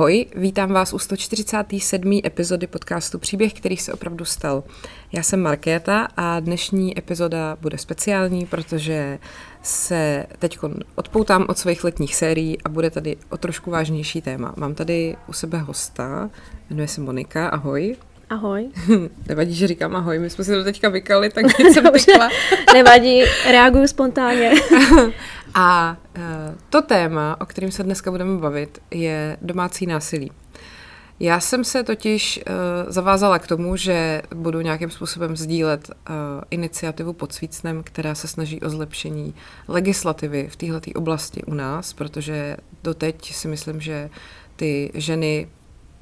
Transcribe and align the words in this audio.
Ahoj, 0.00 0.26
vítám 0.34 0.72
vás 0.72 0.92
u 0.92 0.98
147. 0.98 2.20
epizody 2.24 2.66
podcastu 2.66 3.18
Příběh, 3.18 3.52
který 3.52 3.76
se 3.76 3.92
opravdu 3.92 4.24
stal. 4.24 4.64
Já 5.12 5.22
jsem 5.22 5.42
Markéta 5.42 6.08
a 6.16 6.40
dnešní 6.40 6.98
epizoda 6.98 7.56
bude 7.60 7.78
speciální, 7.78 8.46
protože 8.46 9.18
se 9.62 10.26
teď 10.38 10.58
odpoutám 10.94 11.46
od 11.48 11.58
svých 11.58 11.84
letních 11.84 12.16
sérií 12.16 12.62
a 12.64 12.68
bude 12.68 12.90
tady 12.90 13.16
o 13.30 13.36
trošku 13.36 13.70
vážnější 13.70 14.20
téma. 14.20 14.54
Mám 14.56 14.74
tady 14.74 15.16
u 15.26 15.32
sebe 15.32 15.58
hosta, 15.58 16.30
jmenuje 16.70 16.88
se 16.88 17.00
Monika, 17.00 17.48
ahoj. 17.48 17.96
Ahoj. 18.30 18.68
Nevadí, 19.28 19.54
že 19.54 19.66
říkám 19.66 19.96
ahoj, 19.96 20.18
my 20.18 20.30
jsme 20.30 20.44
si 20.44 20.52
to 20.52 20.64
teďka 20.64 20.88
vykali, 20.88 21.30
tak 21.30 21.44
jsem 21.72 21.84
tykla. 21.92 22.28
Nevadí, 22.74 23.22
reaguju 23.50 23.86
spontánně. 23.86 24.52
A 25.54 25.96
uh, 26.16 26.22
to 26.70 26.82
téma, 26.82 27.40
o 27.40 27.46
kterém 27.46 27.70
se 27.70 27.82
dneska 27.82 28.10
budeme 28.10 28.38
bavit, 28.38 28.82
je 28.90 29.36
domácí 29.42 29.86
násilí. 29.86 30.32
Já 31.20 31.40
jsem 31.40 31.64
se 31.64 31.82
totiž 31.82 32.40
uh, 32.46 32.92
zavázala 32.92 33.38
k 33.38 33.46
tomu, 33.46 33.76
že 33.76 34.22
budu 34.34 34.60
nějakým 34.60 34.90
způsobem 34.90 35.36
sdílet 35.36 35.88
uh, 35.88 36.14
iniciativu 36.50 37.12
pod 37.12 37.32
Svícnem, 37.32 37.82
která 37.82 38.14
se 38.14 38.28
snaží 38.28 38.60
o 38.60 38.70
zlepšení 38.70 39.34
legislativy 39.68 40.48
v 40.50 40.56
této 40.56 40.90
oblasti 40.94 41.44
u 41.44 41.54
nás, 41.54 41.92
protože 41.92 42.56
doteď 42.82 43.32
si 43.32 43.48
myslím, 43.48 43.80
že 43.80 44.10
ty 44.56 44.90
ženy, 44.94 45.48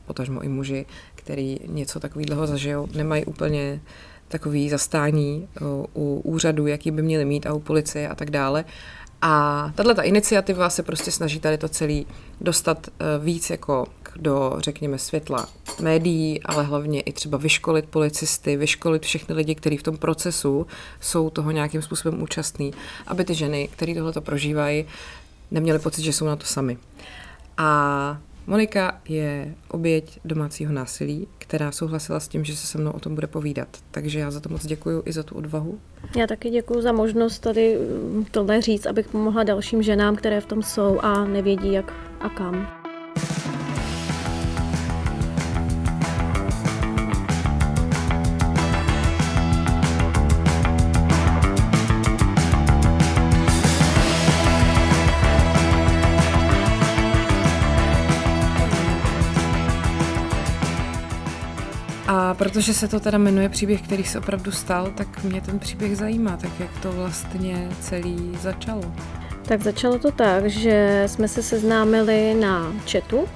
potažmo 0.06 0.40
i 0.40 0.48
muži, 0.48 0.86
který 1.14 1.58
něco 1.66 2.00
takového 2.00 2.46
zažijou, 2.46 2.88
nemají 2.94 3.24
úplně 3.24 3.80
takový 4.28 4.70
zastání 4.70 5.48
u 5.94 6.20
úřadu, 6.24 6.66
jaký 6.66 6.90
by 6.90 7.02
měli 7.02 7.24
mít 7.24 7.46
a 7.46 7.52
u 7.52 7.60
policie 7.60 8.08
a 8.08 8.14
tak 8.14 8.30
dále. 8.30 8.64
A 9.22 9.72
tahle 9.74 9.94
ta 9.94 10.02
iniciativa 10.02 10.70
se 10.70 10.82
prostě 10.82 11.10
snaží 11.10 11.40
tady 11.40 11.58
to 11.58 11.68
celý 11.68 12.06
dostat 12.40 12.86
eh, 12.88 13.04
víc 13.18 13.50
jako 13.50 13.86
do, 14.16 14.56
řekněme, 14.58 14.98
světla 14.98 15.48
médií, 15.80 16.42
ale 16.42 16.62
hlavně 16.64 17.00
i 17.00 17.12
třeba 17.12 17.38
vyškolit 17.38 17.84
policisty, 17.84 18.56
vyškolit 18.56 19.02
všechny 19.02 19.34
lidi, 19.34 19.54
kteří 19.54 19.76
v 19.76 19.82
tom 19.82 19.96
procesu 19.96 20.66
jsou 21.00 21.30
toho 21.30 21.50
nějakým 21.50 21.82
způsobem 21.82 22.22
účastní, 22.22 22.74
aby 23.06 23.24
ty 23.24 23.34
ženy, 23.34 23.68
které 23.72 23.94
tohle 23.94 24.12
prožívají, 24.12 24.84
neměly 25.50 25.78
pocit, 25.78 26.02
že 26.02 26.12
jsou 26.12 26.26
na 26.26 26.36
to 26.36 26.46
sami. 26.46 26.78
A 27.56 28.18
Monika 28.48 29.00
je 29.08 29.54
oběť 29.70 30.20
domácího 30.24 30.72
násilí, 30.72 31.28
která 31.38 31.72
souhlasila 31.72 32.20
s 32.20 32.28
tím, 32.28 32.44
že 32.44 32.56
se 32.56 32.66
se 32.66 32.78
mnou 32.78 32.90
o 32.90 33.00
tom 33.00 33.14
bude 33.14 33.26
povídat. 33.26 33.68
Takže 33.90 34.18
já 34.18 34.30
za 34.30 34.40
to 34.40 34.48
moc 34.48 34.66
děkuji 34.66 35.02
i 35.06 35.12
za 35.12 35.22
tu 35.22 35.34
odvahu. 35.34 35.78
Já 36.16 36.26
taky 36.26 36.50
děkuji 36.50 36.82
za 36.82 36.92
možnost 36.92 37.38
tady 37.38 37.78
tohle 38.30 38.60
říct, 38.60 38.86
abych 38.86 39.08
pomohla 39.08 39.42
dalším 39.42 39.82
ženám, 39.82 40.16
které 40.16 40.40
v 40.40 40.46
tom 40.46 40.62
jsou 40.62 40.98
a 41.00 41.24
nevědí, 41.24 41.72
jak 41.72 41.92
a 42.20 42.28
kam. 42.28 42.77
Protože 62.34 62.74
se 62.74 62.88
to 62.88 63.00
teda 63.00 63.18
jmenuje 63.18 63.48
příběh, 63.48 63.82
který 63.82 64.04
se 64.04 64.18
opravdu 64.18 64.52
stal, 64.52 64.90
tak 64.96 65.24
mě 65.24 65.40
ten 65.40 65.58
příběh 65.58 65.96
zajímá, 65.96 66.36
tak 66.36 66.50
jak 66.60 66.70
to 66.82 66.92
vlastně 66.92 67.68
celý 67.80 68.38
začalo. 68.40 68.82
Tak 69.42 69.62
začalo 69.62 69.98
to 69.98 70.12
tak, 70.12 70.46
že 70.46 71.04
jsme 71.06 71.28
se 71.28 71.42
seznámili 71.42 72.34
na 72.34 72.72
chatu 72.92 73.28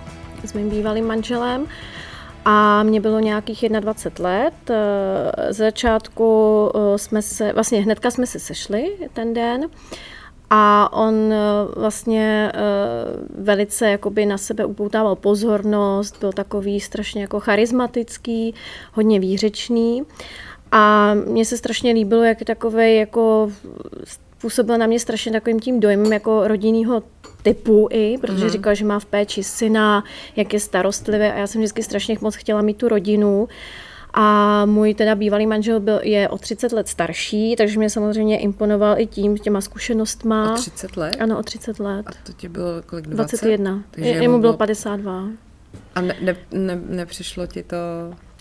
s 0.45 0.53
mým 0.53 0.71
bývalým 0.71 1.07
manželem 1.07 1.67
a 2.45 2.83
mě 2.83 3.01
bylo 3.01 3.21
nějakých 3.21 3.65
21 3.81 4.31
let. 4.31 4.71
Z 5.51 5.57
začátku 5.57 6.69
eh, 6.75 6.99
jsme 6.99 7.23
se, 7.23 7.53
vlastně 7.53 7.81
hnedka 7.81 8.11
jsme 8.11 8.27
se 8.27 8.39
sešli 8.39 8.93
ten 9.13 9.35
den 9.35 9.67
a 10.55 10.93
on 10.93 11.33
eh, 11.33 11.39
vlastně 11.77 12.53
eh, 12.55 12.61
velice 13.39 13.91
jakoby 13.91 14.27
na 14.27 14.39
sebe 14.39 14.65
upoutával 14.65 15.17
pozornost, 15.17 16.17
byl 16.21 16.33
takový 16.33 16.81
strašně 16.81 17.23
jako 17.23 17.41
charismatický, 17.41 18.55
hodně 18.93 19.21
výřečný. 19.21 20.03
A 20.73 21.15
mně 21.15 21.45
se 21.45 21.57
strašně 21.57 21.93
líbilo, 21.93 22.23
jak 22.23 22.41
je 22.41 22.47
takový 22.47 22.97
jako 22.97 23.53
působil 24.41 24.79
na 24.79 24.87
mě 24.87 25.01
strašně 25.01 25.33
takovým 25.33 25.61
tím 25.61 25.81
dojmem 25.81 26.13
jako 26.13 26.49
rodinného 26.49 27.03
typu 27.43 27.89
i, 27.91 28.19
protože 28.21 28.45
mm. 28.45 28.51
říkal, 28.51 28.75
že 28.75 28.85
má 28.85 28.99
v 28.99 29.05
péči 29.05 29.43
syna, 29.43 30.05
jak 30.37 30.53
je 30.53 30.61
starostlivý 30.61 31.25
a 31.25 31.39
já 31.39 31.47
jsem 31.47 31.61
vždycky 31.61 31.83
strašně 31.83 32.17
moc 32.21 32.35
chtěla 32.35 32.63
mít 32.63 32.77
tu 32.77 32.89
rodinu. 32.89 33.49
A 34.15 34.67
můj 34.67 34.95
teda 34.95 35.15
bývalý 35.15 35.47
manžel 35.47 35.81
byl, 35.81 36.01
je 36.03 36.29
o 36.29 36.39
30 36.39 36.73
let 36.73 36.89
starší, 36.89 37.57
takže 37.57 37.79
mě 37.79 37.91
samozřejmě 37.91 38.39
imponoval 38.39 38.99
i 38.99 39.07
tím, 39.07 39.39
těma 39.39 39.61
zkušenostma. 39.61 40.53
O 40.53 40.57
30 40.57 40.97
let? 40.97 41.17
Ano, 41.21 41.39
o 41.39 41.43
30 41.43 41.81
let. 41.81 42.07
A 42.09 42.11
to 42.27 42.33
ti 42.33 42.49
bylo 42.49 42.83
kolik? 42.87 43.07
20? 43.07 43.37
21. 43.37 43.83
Takže 43.91 44.11
jemu 44.11 44.41
bylo 44.41 44.53
52. 44.53 45.25
A 45.95 46.01
ne, 46.01 46.17
ne, 46.21 46.37
ne, 46.53 46.81
nepřišlo 46.89 47.47
ti 47.47 47.63
to 47.63 47.77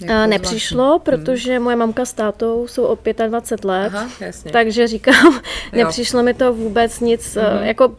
jako 0.02 0.30
Nepřišlo, 0.30 0.86
zvláštní. 0.86 1.00
protože 1.06 1.60
moje 1.60 1.76
mamka 1.76 2.06
s 2.06 2.14
tátou 2.14 2.68
jsou 2.68 2.84
o 2.84 2.98
25 3.28 3.66
let, 3.66 3.94
Aha, 3.96 4.10
jasně. 4.20 4.52
takže 4.52 4.88
říkám, 4.88 5.42
nepřišlo 5.74 6.24
mi 6.24 6.34
to 6.34 6.54
vůbec 6.54 7.00
nic, 7.00 7.36
mm-hmm. 7.36 7.62
jako 7.62 7.96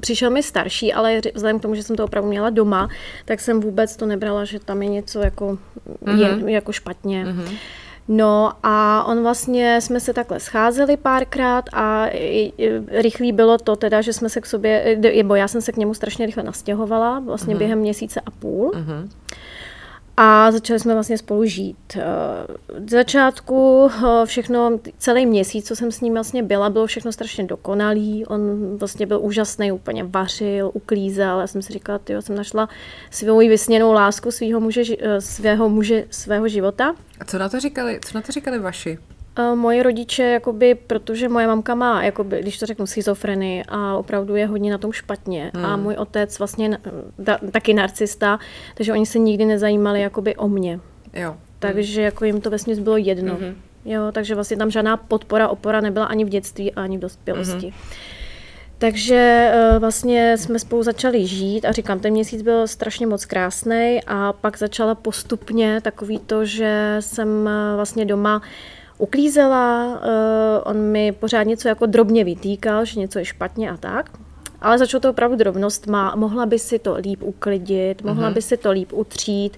přišel 0.00 0.30
mi 0.30 0.42
starší, 0.42 0.92
ale 0.92 1.20
vzhledem 1.34 1.58
k 1.58 1.62
tomu, 1.62 1.74
že 1.74 1.82
jsem 1.82 1.96
to 1.96 2.04
opravdu 2.04 2.30
měla 2.30 2.50
doma, 2.50 2.88
tak 3.24 3.40
jsem 3.40 3.60
vůbec 3.60 3.96
to 3.96 4.06
nebrala, 4.06 4.44
že 4.44 4.60
tam 4.60 4.82
je 4.82 4.88
něco 4.88 5.20
jako, 5.20 5.58
mm-hmm. 6.04 6.46
je, 6.46 6.52
jako 6.52 6.72
špatně. 6.72 7.24
Mm-hmm. 7.24 7.56
No 8.08 8.52
a 8.62 9.04
on 9.04 9.22
vlastně, 9.22 9.80
jsme 9.80 10.00
se 10.00 10.12
takhle 10.12 10.40
scházeli 10.40 10.96
párkrát 10.96 11.64
a 11.72 12.06
rychlý 12.88 13.32
bylo 13.32 13.58
to 13.58 13.76
teda, 13.76 14.00
že 14.00 14.12
jsme 14.12 14.28
se 14.28 14.40
k 14.40 14.46
sobě, 14.46 14.98
nebo 15.16 15.34
já 15.34 15.48
jsem 15.48 15.60
se 15.60 15.72
k 15.72 15.76
němu 15.76 15.94
strašně 15.94 16.26
rychle 16.26 16.42
nastěhovala, 16.42 17.18
vlastně 17.18 17.54
mm-hmm. 17.54 17.58
během 17.58 17.78
měsíce 17.78 18.20
a 18.20 18.30
půl. 18.30 18.70
Mm-hmm. 18.70 19.08
A 20.16 20.52
začali 20.52 20.80
jsme 20.80 20.94
vlastně 20.94 21.18
spolu 21.18 21.44
žít. 21.44 21.94
V 21.94 21.98
eh, 21.98 22.88
začátku 22.88 23.90
eh, 23.90 24.26
všechno, 24.26 24.78
celý 24.98 25.26
měsíc, 25.26 25.68
co 25.68 25.76
jsem 25.76 25.92
s 25.92 26.00
ním 26.00 26.14
vlastně 26.14 26.42
byla, 26.42 26.70
bylo 26.70 26.86
všechno 26.86 27.12
strašně 27.12 27.44
dokonalý. 27.44 28.26
On 28.26 28.76
vlastně 28.76 29.06
byl 29.06 29.20
úžasný, 29.20 29.72
úplně 29.72 30.04
vařil, 30.04 30.70
uklízel. 30.74 31.40
Já 31.40 31.46
jsem 31.46 31.62
si 31.62 31.72
říkala, 31.72 31.98
tyjo, 31.98 32.22
jsem 32.22 32.36
našla 32.36 32.68
svou 33.10 33.38
vysněnou 33.38 33.92
lásku 33.92 34.30
svého 34.30 34.60
muže, 34.60 34.82
eh, 34.98 35.20
svého 35.20 35.68
muže, 35.68 36.04
svého 36.10 36.48
života. 36.48 36.94
A 37.20 37.24
co 37.24 37.38
na 37.38 37.48
to 37.48 37.60
říkali, 37.60 38.00
co 38.04 38.18
na 38.18 38.22
to 38.22 38.32
říkali 38.32 38.58
vaši? 38.58 38.98
Moje 39.54 39.82
rodiče, 39.82 40.22
jakoby, 40.22 40.74
protože 40.74 41.28
moje 41.28 41.46
mamka 41.46 41.74
má, 41.74 42.02
jakoby, 42.04 42.38
když 42.40 42.58
to 42.58 42.66
řeknu, 42.66 42.86
schizofrenii 42.86 43.62
a 43.68 43.96
opravdu 43.96 44.36
je 44.36 44.46
hodně 44.46 44.70
na 44.70 44.78
tom 44.78 44.92
špatně. 44.92 45.50
Hmm. 45.54 45.66
A 45.66 45.76
můj 45.76 45.94
otec 45.94 46.38
vlastně 46.38 46.78
da, 47.18 47.38
taky 47.50 47.74
narcista, 47.74 48.38
takže 48.74 48.92
oni 48.92 49.06
se 49.06 49.18
nikdy 49.18 49.44
nezajímali 49.44 50.00
jakoby 50.00 50.36
o 50.36 50.48
mě. 50.48 50.80
Jo. 51.12 51.36
Takže 51.58 52.00
hmm. 52.00 52.04
jako 52.04 52.24
jim 52.24 52.40
to 52.40 52.50
vesměs 52.50 52.78
bylo 52.78 52.96
jedno. 52.96 53.34
Hmm. 53.34 53.54
Jo, 53.84 54.02
takže 54.12 54.34
vlastně 54.34 54.56
tam 54.56 54.70
žádná 54.70 54.96
podpora, 54.96 55.48
opora 55.48 55.80
nebyla 55.80 56.06
ani 56.06 56.24
v 56.24 56.28
dětství, 56.28 56.72
ani 56.72 56.98
v 56.98 57.00
dospělosti. 57.00 57.66
Hmm. 57.66 57.80
Takže 58.78 59.52
uh, 59.54 59.78
vlastně 59.78 60.38
jsme 60.38 60.58
spolu 60.58 60.82
začali 60.82 61.26
žít 61.26 61.64
a 61.64 61.72
říkám, 61.72 62.00
ten 62.00 62.12
měsíc 62.12 62.42
byl 62.42 62.68
strašně 62.68 63.06
moc 63.06 63.24
krásný 63.24 64.00
a 64.06 64.32
pak 64.32 64.58
začala 64.58 64.94
postupně 64.94 65.80
takový 65.80 66.18
to, 66.18 66.44
že 66.44 66.96
jsem 67.00 67.28
uh, 67.28 67.76
vlastně 67.76 68.04
doma 68.04 68.42
uklízela, 68.98 69.86
uh, 69.86 70.00
on 70.64 70.76
mi 70.76 71.12
pořád 71.12 71.42
něco 71.42 71.68
jako 71.68 71.86
drobně 71.86 72.24
vytýkal, 72.24 72.84
že 72.84 73.00
něco 73.00 73.18
je 73.18 73.24
špatně 73.24 73.70
a 73.70 73.76
tak. 73.76 74.10
Ale 74.60 74.78
začalo 74.78 75.00
to 75.00 75.10
opravdu 75.10 75.36
drobnost, 75.36 75.86
má, 75.86 76.16
mohla 76.16 76.46
by 76.46 76.58
si 76.58 76.78
to 76.78 76.94
líp 76.94 77.22
uklidit, 77.22 78.02
mohla 78.02 78.30
uh-huh. 78.30 78.34
by 78.34 78.42
si 78.42 78.56
to 78.56 78.70
líp 78.70 78.92
utřít. 78.92 79.56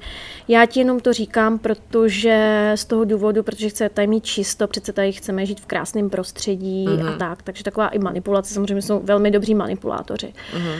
Já 0.48 0.66
ti 0.66 0.80
jenom 0.80 1.00
to 1.00 1.12
říkám, 1.12 1.58
protože 1.58 2.72
z 2.74 2.84
toho 2.84 3.04
důvodu, 3.04 3.42
protože 3.42 3.68
chcete 3.68 3.94
tady 3.94 4.06
mít 4.06 4.24
čisto, 4.24 4.66
přece 4.66 4.92
tady 4.92 5.12
chceme 5.12 5.46
žít 5.46 5.60
v 5.60 5.66
krásném 5.66 6.10
prostředí 6.10 6.86
uh-huh. 6.88 7.06
a 7.06 7.10
mhm. 7.10 7.18
tak. 7.18 7.42
Takže 7.42 7.64
taková 7.64 7.88
i 7.88 7.98
manipulace, 7.98 8.54
samozřejmě 8.54 8.82
jsou 8.82 9.00
velmi 9.00 9.30
dobří 9.30 9.54
manipulátoři. 9.54 10.32
Uh-huh. 10.56 10.78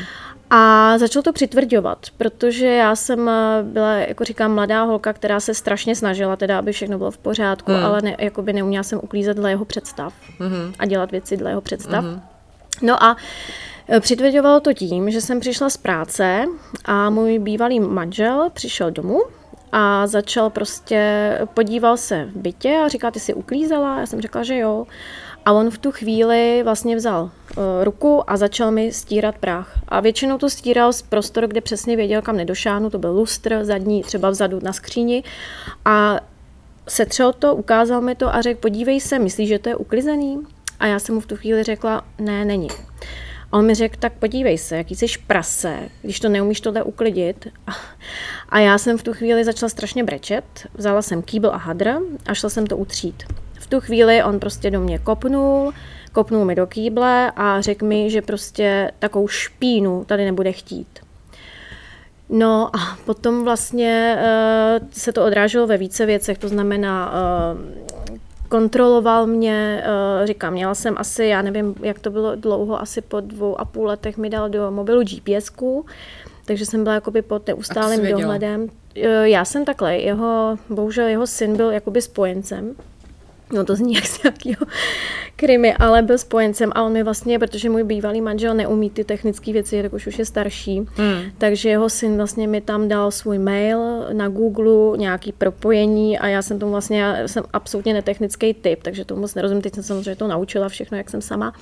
A 0.51 0.95
začalo 0.99 1.23
to 1.23 1.33
přitvrdovat, 1.33 1.99
protože 2.17 2.67
já 2.67 2.97
jsem 2.97 3.29
eh, 3.29 3.63
byla, 3.63 3.93
jako 3.93 4.25
říkám, 4.25 4.55
mladá 4.55 4.83
holka, 4.83 5.13
která 5.13 5.41
se 5.41 5.55
strašně 5.55 5.97
snažila, 5.97 6.37
teda, 6.37 6.59
aby 6.59 6.73
všechno 6.73 6.99
bylo 6.99 7.11
v 7.11 7.19
pořádku, 7.19 7.73
mm. 7.73 7.85
ale 7.85 8.03
ne, 8.03 8.17
jakoby 8.19 8.53
neuměla 8.53 8.83
jsem 8.83 9.01
uklízet 9.03 9.37
dle 9.37 9.51
jeho 9.51 9.65
představ 9.65 10.15
mm. 10.39 10.73
a 10.79 10.87
dělat 10.87 11.11
věci 11.11 11.37
dle 11.37 11.51
jeho 11.51 11.61
představ. 11.61 12.05
Mm. 12.05 12.21
No 12.83 13.03
a 13.03 13.17
eh, 13.89 14.01
přitvrdovalo 14.01 14.61
to 14.61 14.73
tím, 14.73 15.11
že 15.11 15.21
jsem 15.21 15.41
přišla 15.41 15.71
z 15.71 15.77
práce 15.77 16.45
a 16.85 17.11
můj 17.11 17.39
bývalý 17.39 17.81
manžel 17.81 18.51
přišel 18.53 18.91
domů 18.91 19.23
a 19.73 20.07
začal 20.07 20.51
prostě, 20.51 21.31
podíval 21.55 21.97
se 21.97 22.25
v 22.25 22.37
bytě 22.37 22.77
a 22.85 22.89
říká, 22.89 23.11
ty 23.11 23.21
jsi 23.21 23.35
uklízela? 23.35 24.01
Já 24.01 24.07
jsem 24.07 24.21
řekla, 24.21 24.43
že 24.43 24.59
jo. 24.59 24.87
A 25.47 25.53
on 25.53 25.71
v 25.71 25.79
tu 25.79 25.93
chvíli 25.93 26.61
vlastně 26.65 26.97
vzal 26.97 27.23
uh, 27.23 27.31
ruku 27.83 28.31
a 28.31 28.37
začal 28.37 28.71
mi 28.71 28.93
stírat 28.93 29.39
prach. 29.39 29.79
A 29.89 30.01
většinou 30.01 30.39
to 30.39 30.51
stíral 30.51 30.93
z 30.93 31.03
prostoru, 31.03 31.47
kde 31.47 31.61
přesně 31.61 31.97
věděl, 31.97 32.23
kam 32.23 32.37
nedošáhnu. 32.37 32.91
To 32.91 32.99
byl 32.99 33.11
lustr, 33.11 33.65
zadní, 33.65 34.03
třeba 34.03 34.31
vzadu 34.31 34.61
na 34.63 34.73
skříni. 34.73 35.25
A 35.85 36.21
setřel 36.89 37.33
to, 37.33 37.55
ukázal 37.55 38.01
mi 38.01 38.15
to 38.15 38.35
a 38.35 38.43
řekl, 38.43 38.61
podívej 38.61 39.01
se, 39.01 39.19
myslíš, 39.19 39.49
že 39.49 39.59
to 39.59 39.69
je 39.69 39.77
uklizený? 39.77 40.39
A 40.81 40.87
já 40.87 40.99
jsem 40.99 41.15
mu 41.15 41.21
v 41.21 41.27
tu 41.27 41.37
chvíli 41.37 41.63
řekla, 41.63 42.05
ne, 42.19 42.45
není. 42.45 42.69
A 43.53 43.59
on 43.59 43.67
mi 43.67 43.75
řekl, 43.75 43.97
tak 43.99 44.13
podívej 44.13 44.59
se, 44.59 44.77
jaký 44.77 44.97
jsi 44.97 45.07
prase, 45.27 45.79
když 46.03 46.21
to 46.21 46.29
neumíš 46.29 46.61
tohle 46.61 46.83
uklidit. 46.83 47.47
A 48.49 48.59
já 48.59 48.79
jsem 48.79 48.99
v 48.99 49.03
tu 49.03 49.13
chvíli 49.13 49.45
začala 49.45 49.71
strašně 49.71 50.05
brečet, 50.05 50.45
vzala 50.75 51.03
jsem 51.03 51.23
kýbl 51.23 51.49
a 51.49 51.57
hadr 51.57 51.95
a 52.27 52.35
šla 52.35 52.51
jsem 52.51 52.67
to 52.67 52.77
utřít. 52.77 53.25
V 53.59 53.67
tu 53.67 53.81
chvíli 53.81 54.23
on 54.23 54.41
prostě 54.41 54.71
do 54.71 54.81
mě 54.81 54.99
kopnul, 54.99 55.73
kopnul 56.13 56.45
mi 56.45 56.55
do 56.55 56.67
kýble 56.67 57.33
a 57.37 57.61
řekl 57.61 57.87
mi, 57.87 58.11
že 58.11 58.23
prostě 58.23 58.91
takovou 58.99 59.29
špínu 59.29 60.05
tady 60.05 60.25
nebude 60.25 60.53
chtít. 60.53 61.01
No 62.29 62.77
a 62.77 62.99
potom 63.07 63.45
vlastně 63.45 64.19
uh, 64.19 64.89
se 64.93 65.13
to 65.13 65.25
odráželo 65.25 65.67
ve 65.67 65.77
více 65.77 66.07
věcech, 66.07 66.39
to 66.39 66.49
znamená 66.49 67.13
uh, 67.13 67.79
kontroloval 68.49 69.27
mě, 69.27 69.85
uh, 70.21 70.27
říkám, 70.27 70.53
měla 70.53 70.75
jsem 70.75 70.95
asi, 70.99 71.25
já 71.25 71.43
nevím, 71.43 71.75
jak 71.83 71.99
to 71.99 72.11
bylo 72.11 72.37
dlouho, 72.37 72.81
asi 72.81 73.01
po 73.01 73.21
dvou 73.21 73.61
a 73.61 73.65
půl 73.65 73.87
letech 73.87 74.17
mi 74.17 74.31
dal 74.31 74.49
do 74.49 74.71
mobilu 74.71 75.03
GPSku, 75.03 75.87
takže 76.45 76.67
jsem 76.67 76.85
byla 76.85 76.95
jakoby 76.95 77.23
pod 77.23 77.47
neustálým 77.47 78.11
dohledem. 78.11 78.63
Uh, 78.63 78.69
já 79.23 79.45
jsem 79.45 79.65
takhle, 79.65 79.97
jeho, 79.97 80.59
bohužel 80.71 81.07
jeho 81.07 81.27
syn 81.27 81.57
byl 81.57 81.71
jakoby 81.71 82.03
spojencem, 82.03 82.75
No 83.53 83.65
to 83.65 83.77
zní 83.77 83.95
jak 83.95 84.07
z 84.07 84.23
nějakého 84.23 84.67
krimi, 85.37 85.75
ale 85.75 86.03
byl 86.03 86.19
spojencem 86.19 86.73
a 86.75 86.83
on 86.83 86.93
mi 86.93 87.03
vlastně, 87.03 87.39
protože 87.39 87.71
můj 87.71 87.85
bývalý 87.85 88.21
manžel 88.21 88.55
neumí 88.55 88.91
ty 88.91 89.05
technické 89.05 89.53
věci, 89.53 89.83
tak 89.83 89.93
už, 89.93 90.07
už 90.07 90.19
je 90.19 90.25
starší, 90.25 90.77
hmm. 90.77 91.21
takže 91.39 91.69
jeho 91.69 91.89
syn 91.89 92.17
vlastně 92.17 92.49
mi 92.49 92.61
tam 92.61 92.89
dal 92.89 93.11
svůj 93.11 93.39
mail 93.39 94.07
na 94.13 94.29
Google, 94.29 94.99
nějaký 94.99 95.33
propojení 95.33 96.19
a 96.19 96.27
já 96.27 96.43
jsem 96.43 96.59
tomu 96.59 96.73
vlastně, 96.73 97.01
já 97.01 97.29
jsem 97.29 97.45
absolutně 97.53 97.95
netechnický 97.95 98.55
typ, 98.55 98.83
takže 98.83 99.05
tomu 99.05 99.21
moc 99.21 99.35
nerozumím, 99.35 99.63
teď 99.63 99.75
jsem 99.75 99.83
samozřejmě 99.83 100.17
to 100.17 100.29
naučila 100.29 100.69
všechno, 100.69 100.97
jak 100.97 101.11
jsem 101.11 101.23
sama, 101.23 101.53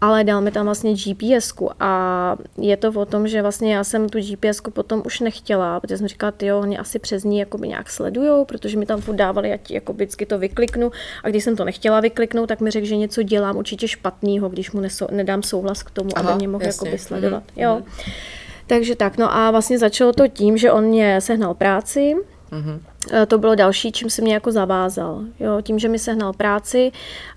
ale 0.00 0.24
dal 0.24 0.40
mi 0.40 0.50
tam 0.50 0.64
vlastně 0.64 0.94
gps 0.94 1.52
a 1.80 2.36
je 2.58 2.76
to 2.76 2.88
o 2.88 3.06
tom, 3.06 3.28
že 3.28 3.42
vlastně 3.42 3.74
já 3.74 3.84
jsem 3.84 4.08
tu 4.08 4.18
gps 4.18 4.60
potom 4.72 5.02
už 5.06 5.20
nechtěla, 5.20 5.80
protože 5.80 5.98
jsem 5.98 6.08
říkala, 6.08 6.32
jo, 6.42 6.60
oni 6.60 6.78
asi 6.78 6.98
přes 6.98 7.24
ní 7.24 7.38
jakoby 7.38 7.68
nějak 7.68 7.90
sledujou, 7.90 8.44
protože 8.44 8.78
mi 8.78 8.86
tam 8.86 9.00
furt 9.00 9.16
dávali, 9.16 9.52
ať 9.52 9.70
jako 9.70 9.92
vždycky 9.92 10.26
to 10.26 10.38
vykliknu 10.38 10.92
a 11.24 11.28
když 11.28 11.44
jsem 11.44 11.56
to 11.56 11.64
nechtěla 11.64 12.00
vykliknout, 12.00 12.48
tak 12.48 12.60
mi 12.60 12.70
řekl, 12.70 12.86
že 12.86 12.96
něco 12.96 13.22
dělám 13.22 13.56
určitě 13.56 13.88
špatného, 13.88 14.48
když 14.48 14.72
mu 14.72 14.80
neso, 14.80 15.08
nedám 15.10 15.42
souhlas 15.42 15.82
k 15.82 15.90
tomu, 15.90 16.10
Aha, 16.16 16.28
aby 16.28 16.38
mě 16.38 16.48
mohl 16.48 16.64
jako 16.64 16.86
sledovat. 16.96 17.42
Mm-hmm. 17.42 17.62
Jo. 17.62 17.82
Takže 18.66 18.96
tak, 18.96 19.18
no 19.18 19.34
a 19.34 19.50
vlastně 19.50 19.78
začalo 19.78 20.12
to 20.12 20.28
tím, 20.28 20.58
že 20.58 20.72
on 20.72 20.84
mě 20.84 21.20
sehnal 21.20 21.54
práci, 21.54 22.14
Mm-hmm. 22.52 22.80
To 23.26 23.38
bylo 23.38 23.54
další, 23.54 23.92
čím 23.92 24.10
se 24.10 24.22
mě 24.22 24.34
jako 24.34 24.52
zavázal. 24.52 25.22
Jo, 25.40 25.60
tím, 25.62 25.78
že 25.78 25.88
mi 25.88 25.98
sehnal 25.98 26.32
práci, 26.32 26.92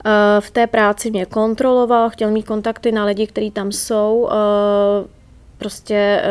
eh, 0.05 0.09
v 0.41 0.51
té 0.51 0.67
práci 0.67 1.11
mě 1.11 1.25
kontroloval, 1.25 2.09
chtěl 2.09 2.31
mít 2.31 2.43
kontakty 2.43 2.91
na 2.91 3.05
lidi, 3.05 3.27
kteří 3.27 3.51
tam 3.51 3.71
jsou, 3.71 4.29
eh, 4.31 5.07
prostě 5.57 6.21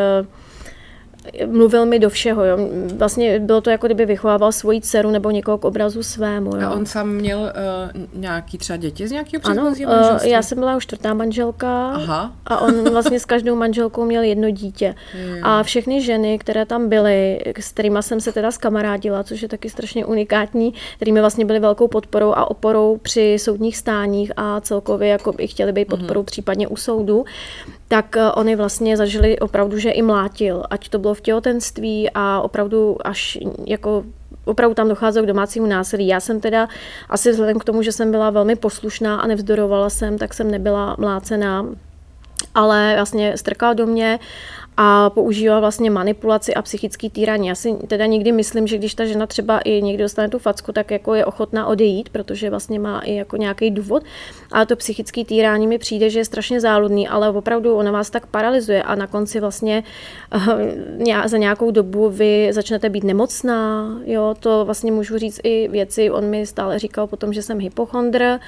mluvil 1.47 1.87
mi 1.87 1.99
do 1.99 2.11
všeho. 2.11 2.45
Jo. 2.45 2.59
Vlastně 2.97 3.39
bylo 3.39 3.61
to 3.61 3.71
jako 3.71 3.87
kdyby 3.87 4.07
vychovával 4.07 4.53
svoji 4.53 4.81
dceru 4.81 5.11
nebo 5.11 5.31
někoho 5.31 5.59
k 5.59 5.65
obrazu 5.65 6.03
svému. 6.03 6.57
Jo. 6.57 6.69
A 6.69 6.71
on 6.71 6.87
sám 6.87 7.09
měl 7.09 7.39
uh, 7.39 8.21
nějaký 8.21 8.59
třeba 8.59 8.77
děti 8.77 9.09
z 9.09 9.13
nějakého 9.13 9.41
předchozího 9.41 9.93
Ano, 9.93 10.11
uh, 10.11 10.27
já 10.27 10.43
jsem 10.43 10.59
byla 10.59 10.77
už 10.77 10.83
čtvrtá 10.83 11.15
manželka 11.15 11.91
Aha. 11.91 12.33
a 12.47 12.61
on 12.61 12.91
vlastně 12.91 13.21
s 13.21 13.25
každou 13.25 13.57
manželkou 13.57 14.05
měl 14.05 14.23
jedno 14.23 14.51
dítě. 14.51 14.95
A 15.43 15.63
všechny 15.63 16.03
ženy, 16.03 16.39
které 16.39 16.67
tam 16.67 16.89
byly, 16.89 17.41
s 17.61 17.73
kterými 17.73 17.99
jsem 18.01 18.21
se 18.21 18.33
teda 18.33 18.51
skamarádila, 18.51 19.23
což 19.23 19.43
je 19.43 19.49
taky 19.49 19.71
strašně 19.71 20.07
unikátní, 20.07 20.75
kterými 20.97 21.21
vlastně 21.21 21.45
byly 21.45 21.59
velkou 21.59 21.89
podporou 21.89 22.33
a 22.33 22.51
oporou 22.51 22.97
při 22.97 23.37
soudních 23.39 23.77
stáních 23.77 24.33
a 24.37 24.61
celkově 24.61 25.09
jako 25.09 25.33
by 25.33 25.47
chtěli 25.47 25.73
být 25.73 25.85
podporou 25.85 26.21
mm-hmm. 26.21 26.25
případně 26.25 26.69
u 26.69 26.77
soudu, 26.77 27.25
tak 27.91 28.17
eh, 28.17 28.31
oni 28.31 28.57
vlastně 28.57 28.97
zažili 28.97 29.39
opravdu, 29.39 29.79
že 29.79 29.91
i 29.91 30.03
mlátil, 30.03 30.63
ať 30.71 30.89
to 30.89 30.99
bylo 30.99 31.15
v 31.21 31.23
těhotenství 31.23 32.11
a 32.15 32.41
opravdu 32.41 32.97
až 33.05 33.39
jako 33.67 34.05
opravdu 34.45 34.75
tam 34.75 34.89
docházelo 34.89 35.25
k 35.25 35.29
domácímu 35.29 35.67
násilí. 35.67 36.07
Já 36.07 36.21
jsem 36.21 36.41
teda 36.41 36.69
asi 37.09 37.31
vzhledem 37.31 37.59
k 37.59 37.65
tomu, 37.65 37.83
že 37.83 37.93
jsem 37.93 38.11
byla 38.11 38.31
velmi 38.31 38.57
poslušná 38.57 39.21
a 39.21 39.27
nevzdorovala 39.27 39.91
jsem, 39.91 40.19
tak 40.19 40.35
jsem 40.35 40.51
nebyla 40.51 40.97
mlácená 40.99 41.67
ale 42.55 42.93
vlastně 42.97 43.37
strkal 43.37 43.75
do 43.75 43.87
mě 43.87 44.19
a 44.83 45.11
používá 45.11 45.61
vlastně 45.61 45.91
manipulaci 45.91 46.55
a 46.55 46.63
psychický 46.63 47.11
týraní. 47.11 47.49
Já 47.49 47.55
si 47.55 47.75
teda 47.87 48.07
nikdy 48.07 48.33
myslím, 48.33 48.67
že 48.67 48.79
když 48.79 48.95
ta 48.95 49.05
žena 49.05 49.27
třeba 49.27 49.59
i 49.59 49.83
někdy 49.83 50.03
dostane 50.03 50.29
tu 50.29 50.39
facku, 50.39 50.73
tak 50.73 50.91
jako 50.91 51.15
je 51.15 51.25
ochotná 51.25 51.67
odejít, 51.67 52.09
protože 52.09 52.51
vlastně 52.51 52.79
má 52.79 53.01
i 53.01 53.15
jako 53.15 53.37
nějaký 53.37 53.71
důvod, 53.71 54.03
ale 54.53 54.67
to 54.67 54.77
psychické 54.77 55.25
týrání 55.25 55.67
mi 55.67 55.79
přijde, 55.79 56.11
že 56.11 56.19
je 56.19 56.25
strašně 56.25 56.61
záludný, 56.61 57.09
ale 57.09 57.31
opravdu 57.31 57.75
ona 57.75 57.91
vás 57.91 58.11
tak 58.11 58.27
paralyzuje 58.27 58.83
a 58.83 58.95
na 58.95 59.07
konci 59.07 59.41
vlastně 59.41 59.85
uh, 60.35 61.27
za 61.27 61.37
nějakou 61.37 61.71
dobu 61.71 62.11
vy 62.11 62.49
začnete 62.53 62.89
být 62.89 63.05
nemocná, 63.05 63.91
jo, 64.05 64.35
to 64.41 64.65
vlastně 64.65 64.93
můžu 64.93 65.19
říct 65.19 65.41
i 65.43 65.69
věci, 65.69 66.11
on 66.11 66.25
mi 66.25 66.47
stále 66.47 66.79
říkal 66.79 67.07
potom, 67.07 67.33
že 67.33 67.43
jsem 67.43 67.61
hypochondr 67.61 68.39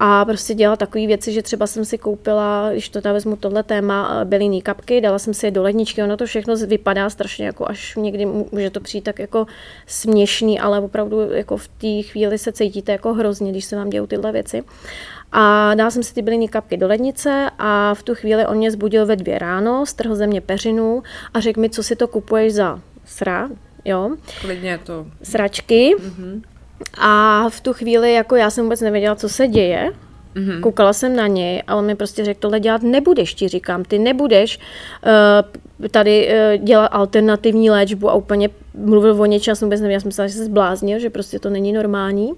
a 0.00 0.24
prostě 0.24 0.54
dělala 0.54 0.76
takové 0.76 1.06
věci, 1.06 1.32
že 1.32 1.42
třeba 1.42 1.66
jsem 1.66 1.84
si 1.84 1.98
koupila, 1.98 2.68
když 2.72 2.88
to 2.88 3.00
vezmu 3.00 3.36
tohle 3.36 3.62
téma, 3.62 4.18
eh, 4.20 4.24
byliny 4.24 4.62
kapky, 4.62 5.00
dala 5.00 5.18
jsem 5.18 5.34
si 5.34 5.46
je 5.46 5.50
do 5.50 5.62
ledničky, 5.62 6.02
ono 6.02 6.16
to 6.16 6.26
všechno 6.26 6.56
vypadá 6.56 7.10
strašně 7.10 7.46
jako 7.46 7.68
až 7.68 7.96
někdy 7.96 8.26
může 8.26 8.70
to 8.70 8.80
přijít 8.80 9.04
tak 9.04 9.18
jako 9.18 9.46
směšný, 9.86 10.60
ale 10.60 10.80
opravdu 10.80 11.20
jako 11.20 11.56
v 11.56 11.68
té 11.68 12.02
chvíli 12.02 12.38
se 12.38 12.52
cítíte 12.52 12.92
jako 12.92 13.14
hrozně, 13.14 13.50
když 13.50 13.64
se 13.64 13.76
vám 13.76 13.90
dějou 13.90 14.06
tyhle 14.06 14.32
věci. 14.32 14.64
A 15.32 15.74
dala 15.74 15.90
jsem 15.90 16.02
si 16.02 16.14
ty 16.14 16.22
byliny 16.22 16.48
kapky 16.48 16.76
do 16.76 16.86
lednice 16.86 17.50
a 17.58 17.94
v 17.94 18.02
tu 18.02 18.14
chvíli 18.14 18.46
on 18.46 18.56
mě 18.56 18.70
zbudil 18.70 19.06
ve 19.06 19.16
dvě 19.16 19.38
ráno, 19.38 19.86
strhl 19.86 20.14
ze 20.14 20.26
mě 20.26 20.40
peřinu 20.40 21.02
a 21.34 21.40
řekl 21.40 21.60
mi, 21.60 21.70
co 21.70 21.82
si 21.82 21.96
to 21.96 22.08
kupuješ 22.08 22.54
za 22.54 22.80
sra, 23.04 23.50
jo. 23.84 24.16
Klidně 24.40 24.78
to. 24.78 25.06
Sračky. 25.22 25.94
Mm-hmm. 25.98 26.42
A 26.98 27.44
v 27.48 27.60
tu 27.60 27.72
chvíli 27.72 28.14
jako 28.14 28.36
já 28.36 28.50
jsem 28.50 28.64
vůbec 28.64 28.80
nevěděla, 28.80 29.14
co 29.14 29.28
se 29.28 29.48
děje. 29.48 29.92
Mm-hmm. 30.36 30.60
Koukala 30.60 30.92
jsem 30.92 31.16
na 31.16 31.26
něj 31.26 31.62
a 31.66 31.74
on 31.76 31.86
mi 31.86 31.94
prostě 31.94 32.24
řekl, 32.24 32.40
tohle 32.40 32.60
dělat 32.60 32.82
nebudeš, 32.82 33.34
ti 33.34 33.48
říkám, 33.48 33.84
ty 33.84 33.98
nebudeš 33.98 34.58
uh, 35.78 35.88
tady 35.88 36.28
uh, 36.28 36.64
dělat 36.64 36.86
alternativní 36.86 37.70
léčbu 37.70 38.10
a 38.10 38.14
úplně 38.14 38.50
mluvil 38.74 39.22
o 39.22 39.26
něčem, 39.26 39.52
já 39.52 39.56
jsem 39.56 39.66
vůbec 39.68 39.80
nevěděla, 39.80 39.96
já 39.96 40.00
jsem 40.00 40.08
myslela, 40.08 40.28
že 40.28 40.34
se 40.34 40.44
zbláznil, 40.44 40.98
že 40.98 41.10
prostě 41.10 41.38
to 41.38 41.50
není 41.50 41.72
normální. 41.72 42.32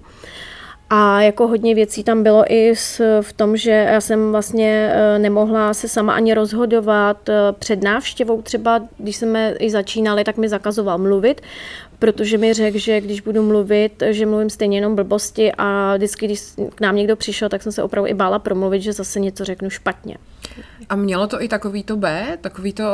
A 0.89 1.21
jako 1.21 1.47
hodně 1.47 1.75
věcí 1.75 2.03
tam 2.03 2.23
bylo 2.23 2.43
i 2.47 2.73
v 3.21 3.33
tom, 3.33 3.57
že 3.57 3.71
já 3.71 4.01
jsem 4.01 4.31
vlastně 4.31 4.91
eh, 4.93 5.19
nemohla 5.19 5.73
se 5.73 5.87
sama 5.87 6.13
ani 6.13 6.33
rozhodovat 6.33 7.29
před 7.51 7.83
návštěvou. 7.83 8.41
Třeba 8.41 8.81
když 8.97 9.15
jsme 9.17 9.53
i 9.59 9.69
začínali, 9.69 10.23
tak 10.23 10.37
mi 10.37 10.49
zakazoval 10.49 10.97
mluvit, 10.97 11.41
protože 11.99 12.37
mi 12.37 12.53
řekl, 12.53 12.77
že 12.77 13.01
když 13.01 13.21
budu 13.21 13.43
mluvit, 13.43 14.03
že 14.09 14.25
mluvím 14.25 14.49
stejně 14.49 14.77
jenom 14.77 14.95
blbosti 14.95 15.51
a 15.57 15.95
vždycky, 15.95 16.25
když 16.25 16.41
k 16.75 16.81
nám 16.81 16.95
někdo 16.95 17.15
přišel, 17.15 17.49
tak 17.49 17.63
jsem 17.63 17.71
se 17.71 17.83
opravdu 17.83 18.09
i 18.09 18.13
bála 18.13 18.39
promluvit, 18.39 18.81
že 18.81 18.93
zase 18.93 19.19
něco 19.19 19.45
řeknu 19.45 19.69
špatně. 19.69 20.17
A 20.89 20.95
mělo 20.95 21.27
to 21.27 21.41
i 21.41 21.47
takový 21.47 21.83
to 21.83 21.97
B, 21.97 22.37
takový 22.41 22.73
to, 22.73 22.83
uh, 22.83 22.89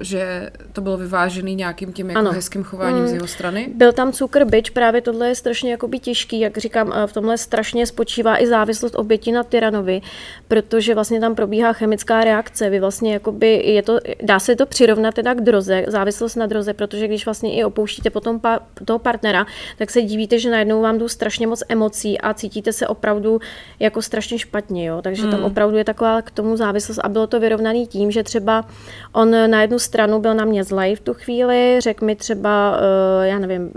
že 0.00 0.50
to 0.72 0.80
bylo 0.80 0.96
vyvážený 0.96 1.54
nějakým 1.54 1.92
tím 1.92 2.10
jako 2.10 2.18
ano. 2.18 2.32
hezkým 2.32 2.64
chováním 2.64 3.02
mm. 3.02 3.08
z 3.08 3.12
jeho 3.12 3.26
strany? 3.26 3.70
Byl 3.74 3.92
tam 3.92 4.12
cukr, 4.12 4.44
byč, 4.44 4.70
právě 4.70 5.00
tohle 5.00 5.28
je 5.28 5.34
strašně 5.34 5.70
jakoby 5.70 5.98
těžký, 5.98 6.40
jak 6.40 6.58
říkám, 6.58 6.94
v 7.06 7.12
tomhle 7.12 7.38
strašně 7.38 7.86
spočívá 7.86 8.42
i 8.42 8.46
závislost 8.46 8.94
oběti 8.94 9.32
na 9.32 9.42
tyranovi, 9.42 10.00
protože 10.48 10.94
vlastně 10.94 11.20
tam 11.20 11.34
probíhá 11.34 11.72
chemická 11.72 12.24
reakce, 12.24 12.70
vy 12.70 12.80
vlastně 12.80 13.12
jakoby 13.12 13.62
je 13.64 13.82
to, 13.82 13.98
dá 14.22 14.38
se 14.38 14.56
to 14.56 14.66
přirovnat 14.66 15.14
teda 15.14 15.34
k 15.34 15.40
droze, 15.40 15.84
závislost 15.88 16.36
na 16.36 16.46
droze, 16.46 16.74
protože 16.74 17.08
když 17.08 17.24
vlastně 17.24 17.54
i 17.54 17.64
opouštíte 17.64 18.10
potom 18.10 18.40
pa, 18.40 18.60
toho 18.84 18.98
partnera, 18.98 19.46
tak 19.78 19.90
se 19.90 20.02
divíte, 20.02 20.38
že 20.38 20.50
najednou 20.50 20.82
vám 20.82 20.98
jdu 20.98 21.08
strašně 21.08 21.46
moc 21.46 21.62
emocí 21.68 22.20
a 22.20 22.34
cítíte 22.34 22.72
se 22.72 22.86
opravdu 22.86 23.40
jako 23.80 24.02
strašně 24.02 24.38
špatně, 24.38 24.86
jo? 24.86 25.02
takže 25.02 25.24
mm. 25.24 25.30
tam 25.30 25.44
opravdu 25.44 25.76
je 25.76 25.84
taková 25.84 26.22
k 26.22 26.30
tomu 26.30 26.56
závislost 26.56 26.83
a 27.02 27.08
bylo 27.08 27.26
to 27.26 27.40
vyrovnaný 27.40 27.86
tím, 27.86 28.10
že 28.10 28.22
třeba 28.22 28.64
on 29.12 29.50
na 29.50 29.62
jednu 29.62 29.78
stranu 29.78 30.20
byl 30.20 30.34
na 30.34 30.44
mě 30.44 30.64
zlej 30.64 30.96
v 30.96 31.00
tu 31.00 31.14
chvíli, 31.14 31.80
řekl 31.80 32.04
mi 32.04 32.16
třeba, 32.16 32.78
eh, 33.22 33.28
já 33.28 33.38
nevím, 33.38 33.70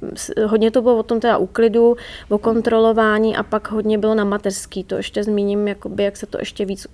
hodně 0.46 0.72
to 0.72 0.82
bylo 0.82 0.98
o 0.98 1.04
tom 1.04 1.20
teda 1.20 1.38
úklidu, 1.38 1.98
o 2.30 2.38
kontrolování 2.38 3.38
a 3.38 3.44
pak 3.44 3.72
hodně 3.72 3.98
bylo 3.98 4.16
na 4.16 4.24
mateřský, 4.24 4.84
to 4.84 4.96
ještě 4.96 5.24
zmíním, 5.24 5.68
jakoby, 5.68 6.04
jak 6.04 6.18
se 6.18 6.26
to 6.26 6.38
ještě 6.40 6.66
víc 6.66 6.88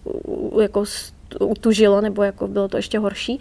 jako 0.61 0.83
utužilo, 1.39 2.01
nebo 2.01 2.23
jako 2.23 2.47
bylo 2.47 2.67
to 2.67 2.77
ještě 2.77 2.99
horší. 2.99 3.39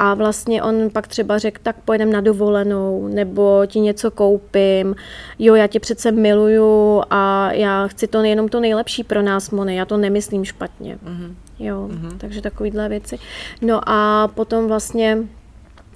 A 0.00 0.14
vlastně 0.14 0.62
on 0.62 0.90
pak 0.90 1.06
třeba 1.06 1.38
řekl, 1.38 1.60
tak 1.62 1.76
pojedeme 1.84 2.12
na 2.12 2.20
dovolenou, 2.20 3.08
nebo 3.08 3.62
ti 3.66 3.80
něco 3.80 4.10
koupím, 4.10 4.96
jo, 5.38 5.54
já 5.54 5.66
tě 5.66 5.80
přece 5.80 6.12
miluju 6.12 7.02
a 7.10 7.52
já 7.52 7.86
chci 7.86 8.06
to 8.06 8.22
jenom 8.22 8.48
to 8.48 8.60
nejlepší 8.60 9.04
pro 9.04 9.22
nás, 9.22 9.50
Mony, 9.50 9.76
já 9.76 9.84
to 9.84 9.96
nemyslím 9.96 10.44
špatně. 10.44 10.98
Mm-hmm. 11.04 11.34
Jo, 11.58 11.88
mm-hmm. 11.90 12.18
takže 12.18 12.42
takovýhle 12.42 12.88
věci. 12.88 13.18
No 13.62 13.80
a 13.86 14.28
potom 14.34 14.68
vlastně, 14.68 15.18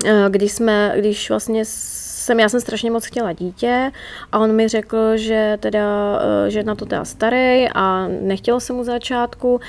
eh, 0.06 0.26
když 0.28 0.52
jsme, 0.52 0.94
když 0.98 1.30
vlastně 1.30 1.62
jsem, 1.64 2.40
já 2.40 2.48
jsem 2.48 2.60
strašně 2.60 2.90
moc 2.90 3.06
chtěla 3.06 3.32
dítě 3.32 3.90
a 4.32 4.38
on 4.38 4.52
mi 4.52 4.68
řekl, 4.68 5.16
že 5.16 5.58
teda, 5.60 6.18
eh, 6.46 6.50
že 6.50 6.62
na 6.62 6.74
to 6.74 6.86
teda 6.86 7.04
starý 7.04 7.68
a 7.74 8.08
nechtělo 8.20 8.60
se 8.60 8.72
mu 8.72 8.84
začátku 8.84 9.60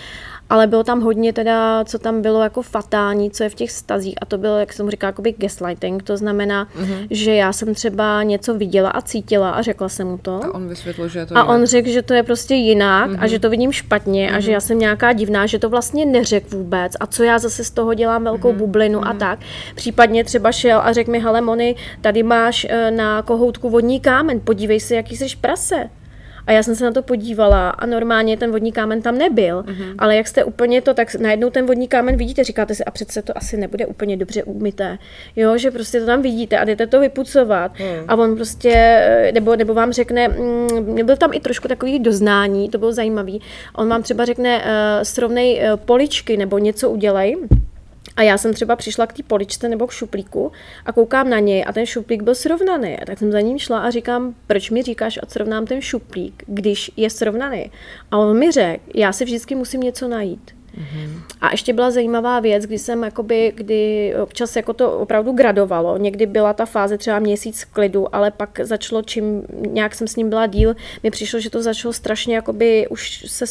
ale 0.54 0.68
bylo 0.68 0.84
tam 0.84 1.02
hodně 1.02 1.34
teda, 1.34 1.84
co 1.86 2.00
tam 2.00 2.22
bylo 2.22 2.44
jako 2.44 2.62
fatální, 2.62 3.32
co 3.32 3.44
je 3.44 3.50
v 3.50 3.56
těch 3.56 3.72
stazích 3.72 4.16
a 4.22 4.26
to 4.26 4.38
bylo, 4.38 4.60
jak 4.60 4.74
jsem 4.74 4.90
říkala, 4.90 5.10
jakoby 5.10 5.36
gaslighting, 5.38 6.04
to 6.04 6.18
znamená, 6.18 6.66
mm-hmm. 6.66 7.08
že 7.10 7.36
já 7.36 7.54
jsem 7.54 7.74
třeba 7.74 8.24
něco 8.24 8.54
viděla 8.54 8.90
a 8.90 9.02
cítila 9.02 9.50
a 9.50 9.62
řekla 9.62 9.90
jsem 9.90 10.08
mu 10.08 10.18
to. 10.18 10.44
A 10.44 10.54
on 10.54 10.68
vysvětlil, 10.68 11.08
že 11.08 11.20
je 11.20 11.26
to 11.26 11.38
A 11.38 11.40
jinak. 11.40 11.56
on 11.56 11.66
řekl, 11.66 11.90
že 11.90 12.02
to 12.02 12.14
je 12.14 12.24
prostě 12.24 12.56
jinak 12.56 13.12
mm-hmm. 13.12 13.24
a 13.24 13.28
že 13.28 13.40
to 13.40 13.50
vidím 13.50 13.72
špatně 13.72 14.30
mm-hmm. 14.30 14.36
a 14.36 14.40
že 14.40 14.48
mhm. 14.48 14.54
já 14.54 14.60
jsem 14.60 14.80
nějaká 14.80 15.14
divná, 15.14 15.46
že 15.46 15.60
to 15.60 15.70
vlastně 15.70 16.06
neřekl 16.06 16.58
vůbec 16.58 16.94
a 17.00 17.08
co 17.08 17.24
já 17.24 17.40
zase 17.40 17.64
z 17.64 17.72
toho 17.72 17.94
dělám 17.94 18.24
velkou 18.24 18.54
mm-hmm. 18.54 18.58
bublinu 18.58 19.00
mm-hmm. 19.00 19.08
a 19.08 19.10
mhm. 19.10 19.20
tak. 19.20 19.40
Případně 19.76 20.24
třeba 20.24 20.52
šel 20.52 20.82
a 20.84 20.94
řekl 20.94 21.12
mi, 21.12 21.20
hele 21.20 21.42
Moni, 21.42 21.76
tady 22.02 22.24
máš 22.24 22.68
eh, 22.70 22.92
na 22.92 23.22
kohoutku 23.22 23.70
vodní 23.70 24.00
kámen, 24.00 24.40
podívej 24.40 24.80
se, 24.80 24.96
jaký 24.96 25.18
jsi 25.18 25.26
prase. 25.42 25.90
A 26.48 26.52
já 26.52 26.64
jsem 26.64 26.76
se 26.76 26.84
na 26.84 26.92
to 26.92 27.02
podívala 27.02 27.70
a 27.70 27.86
normálně 27.86 28.38
ten 28.38 28.52
vodní 28.52 28.72
kámen 28.72 29.02
tam 29.02 29.18
nebyl, 29.18 29.62
mm-hmm. 29.62 29.96
ale 29.98 30.16
jak 30.16 30.28
jste 30.28 30.44
úplně 30.44 30.82
to, 30.82 30.94
tak 30.94 31.16
najednou 31.16 31.50
ten 31.50 31.66
vodní 31.66 31.88
kámen 31.88 32.16
vidíte, 32.18 32.44
říkáte 32.44 32.76
si, 32.76 32.86
a 32.86 32.92
přece 32.92 33.22
to 33.22 33.38
asi 33.38 33.58
nebude 33.58 33.86
úplně 33.86 34.18
dobře 34.18 34.44
umyté. 34.44 34.98
Jo, 35.36 35.58
že 35.58 35.72
prostě 35.72 36.00
to 36.00 36.06
tam 36.06 36.22
vidíte 36.22 36.58
a 36.58 36.66
jdete 36.66 36.88
to 36.88 37.00
vypucovat 37.00 37.72
mm. 37.80 38.06
a 38.08 38.16
on 38.16 38.36
prostě, 38.36 38.74
nebo, 39.34 39.56
nebo 39.56 39.74
vám 39.74 39.92
řekne, 39.92 40.28
mm, 40.28 41.06
byl 41.06 41.18
tam 41.18 41.34
i 41.34 41.40
trošku 41.40 41.68
takový 41.68 42.00
doznání, 42.00 42.70
to 42.70 42.78
bylo 42.78 42.94
zajímavý, 42.94 43.42
on 43.76 43.90
vám 43.90 44.04
třeba 44.04 44.26
řekne, 44.26 44.58
uh, 44.58 44.64
srovnej 45.04 45.62
uh, 45.64 45.78
poličky 45.78 46.38
nebo 46.38 46.58
něco 46.58 46.90
udělej, 46.90 47.38
a 48.16 48.22
já 48.22 48.38
jsem 48.38 48.54
třeba 48.54 48.76
přišla 48.76 49.08
k 49.08 49.14
té 49.14 49.24
poličce 49.24 49.70
nebo 49.70 49.88
k 49.88 49.92
šuplíku 49.92 50.52
a 50.86 50.92
koukám 50.92 51.30
na 51.30 51.40
něj 51.40 51.66
a 51.68 51.74
ten 51.74 51.86
šuplík 51.86 52.24
byl 52.24 52.36
srovnaný. 52.36 53.00
A 53.00 53.06
tak 53.06 53.20
jsem 53.20 53.32
za 53.32 53.42
ním 53.42 53.60
šla 53.60 53.80
a 53.80 53.90
říkám, 53.90 54.36
proč 54.48 54.70
mi 54.70 54.84
říkáš, 54.84 55.20
ať 55.24 55.30
srovnám 55.30 55.66
ten 55.66 55.82
šuplík, 55.82 56.44
když 56.48 56.92
je 56.98 57.10
srovnaný. 57.10 57.72
A 58.12 58.18
on 58.18 58.40
mi 58.40 58.52
řekl, 58.52 58.84
já 58.96 59.14
si 59.14 59.26
vždycky 59.26 59.56
musím 59.56 59.82
něco 59.82 60.08
najít. 60.08 60.56
Mm-hmm. 60.78 61.22
A 61.42 61.52
ještě 61.52 61.74
byla 61.74 61.92
zajímavá 61.92 62.40
věc, 62.40 62.66
kdy 62.66 62.80
jsem 62.80 63.04
jakoby, 63.04 63.54
kdy 63.56 64.14
občas 64.22 64.56
jako 64.56 64.74
to 64.74 65.00
opravdu 65.00 65.32
gradovalo. 65.32 65.98
Někdy 65.98 66.26
byla 66.26 66.54
ta 66.54 66.66
fáze 66.66 66.98
třeba 66.98 67.20
měsíc 67.20 67.64
klidu, 67.64 68.16
ale 68.16 68.32
pak 68.32 68.60
začalo, 68.64 69.02
čím 69.02 69.44
nějak 69.68 69.96
jsem 69.96 70.08
s 70.08 70.16
ním 70.16 70.30
byla 70.30 70.48
díl, 70.48 70.76
mi 71.04 71.12
přišlo, 71.12 71.40
že 71.40 71.50
to 71.50 71.62
začalo 71.62 71.94
strašně, 71.94 72.36
jakoby 72.36 72.88
už 72.88 73.26
se 73.28 73.46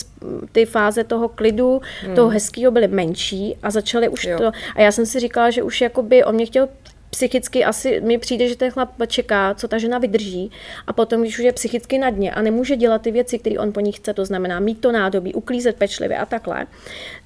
ty 0.52 0.67
fáze 0.67 1.05
toho 1.05 1.29
klidu, 1.29 1.81
mm. 2.09 2.14
toho 2.14 2.29
hezkého 2.29 2.73
byly 2.73 2.88
menší 2.88 3.57
a 3.62 3.71
začaly 3.71 4.09
už 4.09 4.25
jo. 4.25 4.38
to. 4.38 4.52
A 4.76 4.81
já 4.81 4.93
jsem 4.93 5.07
si 5.07 5.21
říkala, 5.21 5.50
že 5.50 5.62
už 5.62 5.81
jakoby 5.81 6.25
on 6.25 6.35
mě 6.35 6.47
chtěl 6.47 6.69
psychicky 7.14 7.64
asi 7.64 8.00
mi 8.00 8.19
přijde, 8.19 8.49
že 8.49 8.57
ten 8.57 8.71
chlap 8.71 8.90
čeká, 9.07 9.54
co 9.54 9.69
ta 9.69 9.78
žena 9.78 9.99
vydrží 9.99 10.50
a 10.87 10.92
potom, 10.92 11.21
když 11.21 11.38
už 11.38 11.45
je 11.45 11.52
psychicky 11.52 11.99
na 11.99 12.11
dně 12.11 12.33
a 12.33 12.42
nemůže 12.42 12.76
dělat 12.76 13.02
ty 13.02 13.11
věci, 13.11 13.38
které 13.38 13.59
on 13.59 13.73
po 13.73 13.81
ní 13.81 13.92
chce, 13.92 14.14
to 14.14 14.25
znamená 14.25 14.61
mít 14.61 14.81
to 14.81 14.92
nádobí, 14.92 15.35
uklízet 15.35 15.76
pečlivě 15.76 16.19
a 16.19 16.26
takhle, 16.26 16.66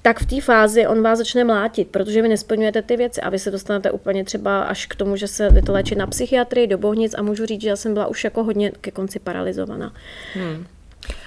tak 0.01 0.19
v 0.19 0.25
té 0.25 0.41
fázi 0.41 0.87
on 0.87 1.01
vás 1.01 1.17
začne 1.17 1.43
mlátit, 1.43 1.87
protože 1.87 2.21
vy 2.21 2.27
nesplňujete 2.27 2.81
ty 2.81 2.97
věci 2.97 3.21
a 3.21 3.29
vy 3.29 3.39
se 3.39 3.51
dostanete 3.51 3.91
úplně 3.91 4.23
třeba 4.23 4.63
až 4.63 4.85
k 4.85 4.95
tomu, 4.95 5.15
že 5.15 5.27
se 5.27 5.49
jdete 5.49 5.71
léčit 5.71 5.97
na 5.97 6.07
psychiatrii, 6.07 6.67
do 6.67 6.77
bohnic 6.77 7.15
a 7.17 7.21
můžu 7.21 7.45
říct, 7.45 7.61
že 7.61 7.69
já 7.69 7.75
jsem 7.75 7.93
byla 7.93 8.07
už 8.07 8.23
jako 8.23 8.43
hodně 8.43 8.71
ke 8.81 8.91
konci 8.91 9.19
paralizovaná. 9.19 9.93
Hmm. 10.33 10.65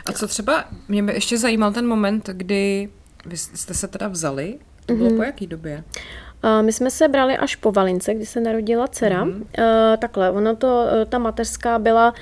A 0.07 0.13
co 0.13 0.27
třeba, 0.27 0.65
mě 0.89 1.03
by 1.03 1.13
ještě 1.13 1.39
zajímal 1.39 1.73
ten 1.73 1.87
moment, 1.87 2.31
kdy 2.33 2.89
vy 3.27 3.37
jste 3.37 3.75
se 3.75 3.89
teda 3.89 4.09
vzali, 4.09 4.59
to 4.87 4.95
bylo 4.95 5.11
mm-hmm. 5.11 5.17
po 5.17 5.23
jaký 5.23 5.47
době? 5.47 5.85
My 6.63 6.73
jsme 6.73 6.91
se 6.91 7.09
brali 7.09 7.37
až 7.37 7.57
po 7.57 7.73
Valince, 7.73 8.15
kdy 8.15 8.27
se 8.27 8.41
narodila 8.41 8.89
dcera. 8.89 9.25
Mm-hmm. 9.25 9.97
Takhle, 9.99 10.31
ono 10.31 10.57
to, 10.57 10.87
ta 11.09 11.19
mateřská 11.19 11.79
byla 11.79 12.15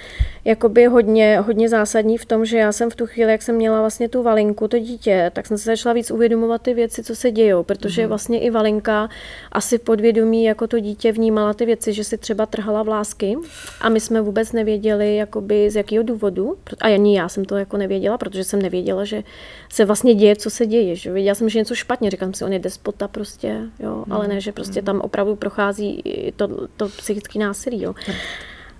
jakoby 0.45 0.87
hodně, 0.87 1.41
hodně 1.41 1.69
zásadní 1.69 2.19
v 2.19 2.25
tom, 2.25 2.45
že 2.45 2.59
já 2.59 2.73
jsem 2.73 2.91
v 2.91 2.97
tu 2.97 3.07
chvíli, 3.07 3.33
jak 3.33 3.43
jsem 3.43 3.55
měla 3.55 3.81
vlastně 3.81 4.09
tu 4.09 4.23
Valinku, 4.23 4.69
to 4.69 4.79
dítě, 4.79 5.31
tak 5.35 5.47
jsem 5.47 5.59
se 5.59 5.65
začala 5.65 5.93
víc 5.93 6.11
uvědomovat 6.11 6.63
ty 6.63 6.75
věci, 6.75 7.03
co 7.03 7.17
se 7.17 7.31
dějou, 7.31 7.63
protože 7.63 8.03
mm-hmm. 8.03 8.09
vlastně 8.09 8.41
i 8.41 8.51
Valinka 8.51 9.09
asi 9.53 9.79
podvědomí 9.79 10.45
jako 10.45 10.67
to 10.67 10.81
dítě 10.81 11.13
vnímala 11.13 11.55
ty 11.55 11.67
věci, 11.67 11.93
že 11.93 12.05
si 12.05 12.19
třeba 12.19 12.47
trhala 12.47 12.83
vlásky 12.83 13.37
a 13.81 13.89
my 13.89 14.01
jsme 14.01 14.21
vůbec 14.21 14.53
nevěděli, 14.53 15.17
jakoby 15.17 15.71
z 15.71 15.77
jakého 15.77 16.05
důvodu, 16.05 16.57
a 16.81 16.95
ani 16.95 17.17
já 17.17 17.29
jsem 17.29 17.45
to 17.45 17.57
jako 17.57 17.77
nevěděla, 17.77 18.19
protože 18.19 18.45
jsem 18.45 18.63
nevěděla, 18.63 19.05
že 19.05 19.23
se 19.69 19.85
vlastně 19.85 20.15
děje, 20.15 20.37
co 20.37 20.51
se 20.51 20.67
děje, 20.67 20.97
že 20.97 21.13
věděla 21.13 21.35
jsem, 21.35 21.49
že 21.49 21.59
něco 21.59 21.75
špatně, 21.75 22.11
říkám 22.11 22.35
si, 22.35 22.45
on 22.45 22.53
je 22.53 22.59
despota 22.59 23.09
prostě, 23.09 23.61
jo, 23.81 24.05
ale 24.11 24.27
mhm. 24.27 24.35
ne, 24.35 24.41
že 24.41 24.53
prostě 24.53 24.83
tam 24.83 25.01
opravdu 25.01 25.37
prochází 25.37 26.03
to, 26.37 26.69
to 26.77 26.89
psychické 26.89 27.39
násilí. 27.39 27.83
Jo. 27.83 27.95